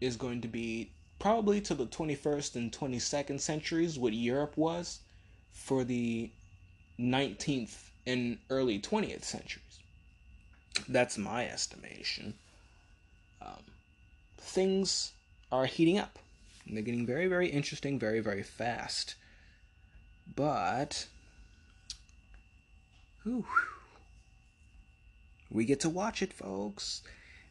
is 0.00 0.16
going 0.16 0.40
to 0.42 0.48
be 0.48 0.90
probably 1.18 1.60
to 1.62 1.74
the 1.74 1.86
21st 1.86 2.56
and 2.56 2.72
22nd 2.72 3.40
centuries 3.40 3.98
what 3.98 4.12
Europe 4.12 4.56
was 4.56 5.00
for 5.52 5.84
the 5.84 6.30
19th 7.00 7.76
and 8.06 8.38
early 8.50 8.78
20th 8.78 9.24
centuries. 9.24 9.80
That's 10.88 11.18
my 11.18 11.46
estimation. 11.48 12.34
Um, 13.40 13.62
things 14.38 15.13
are 15.54 15.66
heating 15.66 15.98
up. 15.98 16.18
And 16.66 16.76
they're 16.76 16.84
getting 16.84 17.06
very, 17.06 17.26
very 17.26 17.48
interesting 17.48 17.98
very, 17.98 18.20
very 18.20 18.42
fast. 18.42 19.14
But. 20.34 21.06
Whew, 23.22 23.46
we 25.50 25.64
get 25.64 25.80
to 25.80 25.88
watch 25.88 26.20
it, 26.20 26.32
folks. 26.32 27.02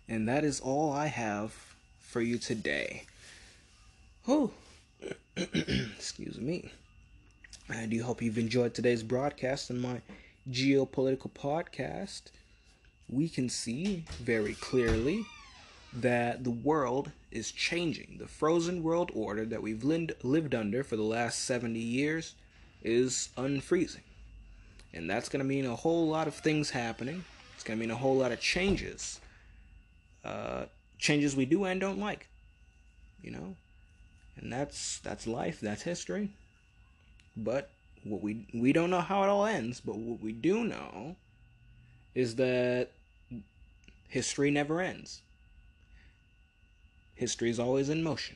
And 0.07 0.27
that 0.27 0.43
is 0.43 0.59
all 0.59 0.91
I 0.91 1.07
have 1.07 1.55
for 1.99 2.21
you 2.21 2.37
today. 2.37 3.03
Oh, 4.27 4.51
excuse 5.37 6.39
me. 6.39 6.71
I 7.69 7.85
do 7.85 8.03
hope 8.03 8.21
you've 8.21 8.37
enjoyed 8.37 8.73
today's 8.73 9.03
broadcast 9.03 9.71
on 9.71 9.79
my 9.79 10.01
geopolitical 10.51 11.31
podcast. 11.31 12.23
We 13.09 13.29
can 13.29 13.47
see 13.49 14.03
very 14.19 14.53
clearly 14.55 15.25
that 15.95 16.43
the 16.43 16.51
world 16.51 17.11
is 17.31 17.51
changing. 17.51 18.17
The 18.19 18.27
frozen 18.27 18.83
world 18.83 19.11
order 19.13 19.45
that 19.45 19.61
we've 19.61 19.83
lived 19.83 20.55
under 20.55 20.83
for 20.83 20.95
the 20.95 21.03
last 21.03 21.45
70 21.45 21.79
years 21.79 22.35
is 22.83 23.29
unfreezing. 23.37 24.01
And 24.93 25.09
that's 25.09 25.29
going 25.29 25.39
to 25.39 25.45
mean 25.45 25.65
a 25.65 25.75
whole 25.75 26.07
lot 26.07 26.27
of 26.27 26.35
things 26.35 26.71
happening. 26.71 27.23
It's 27.55 27.63
going 27.63 27.79
to 27.79 27.81
mean 27.81 27.91
a 27.91 27.97
whole 27.97 28.17
lot 28.17 28.31
of 28.31 28.39
changes. 28.39 29.19
Uh, 30.23 30.65
changes 30.99 31.35
we 31.35 31.45
do 31.45 31.63
and 31.65 31.79
don't 31.79 31.99
like. 31.99 32.27
You 33.21 33.31
know? 33.31 33.55
And 34.37 34.51
that's 34.51 34.99
that's 34.99 35.27
life, 35.27 35.59
that's 35.59 35.83
history. 35.83 36.29
But 37.37 37.69
what 38.03 38.21
we 38.21 38.45
we 38.53 38.73
don't 38.73 38.89
know 38.89 39.01
how 39.01 39.23
it 39.23 39.27
all 39.27 39.45
ends, 39.45 39.79
but 39.79 39.95
what 39.95 40.19
we 40.19 40.31
do 40.31 40.63
know 40.63 41.15
is 42.15 42.35
that 42.35 42.89
history 44.07 44.51
never 44.51 44.81
ends. 44.81 45.21
History 47.23 47.49
is 47.49 47.57
always 47.57 47.87
in 47.87 48.03
motion. 48.03 48.35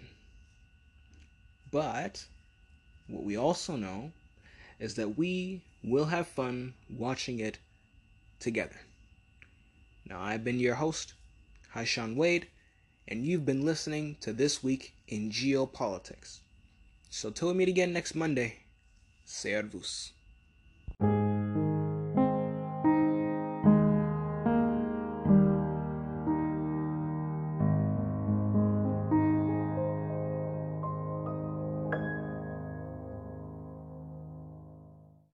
But 1.73 2.25
what 3.09 3.25
we 3.25 3.35
also 3.35 3.75
know 3.75 4.13
is 4.79 4.95
that 4.95 5.17
we 5.17 5.61
will 5.83 6.05
have 6.05 6.25
fun 6.25 6.73
watching 6.89 7.41
it 7.41 7.57
together. 8.39 8.79
Now, 10.09 10.21
I've 10.21 10.45
been 10.45 10.61
your 10.61 10.75
host, 10.75 11.15
Haisean 11.75 12.15
Wade, 12.15 12.47
and 13.09 13.25
you've 13.25 13.45
been 13.45 13.65
listening 13.65 14.15
to 14.21 14.31
This 14.31 14.63
Week 14.63 14.93
in 15.09 15.31
Geopolitics. 15.31 16.39
So 17.09 17.29
till 17.29 17.49
we 17.49 17.55
meet 17.55 17.67
again 17.67 17.91
next 17.91 18.15
Monday, 18.15 18.59
servus. 19.25 20.13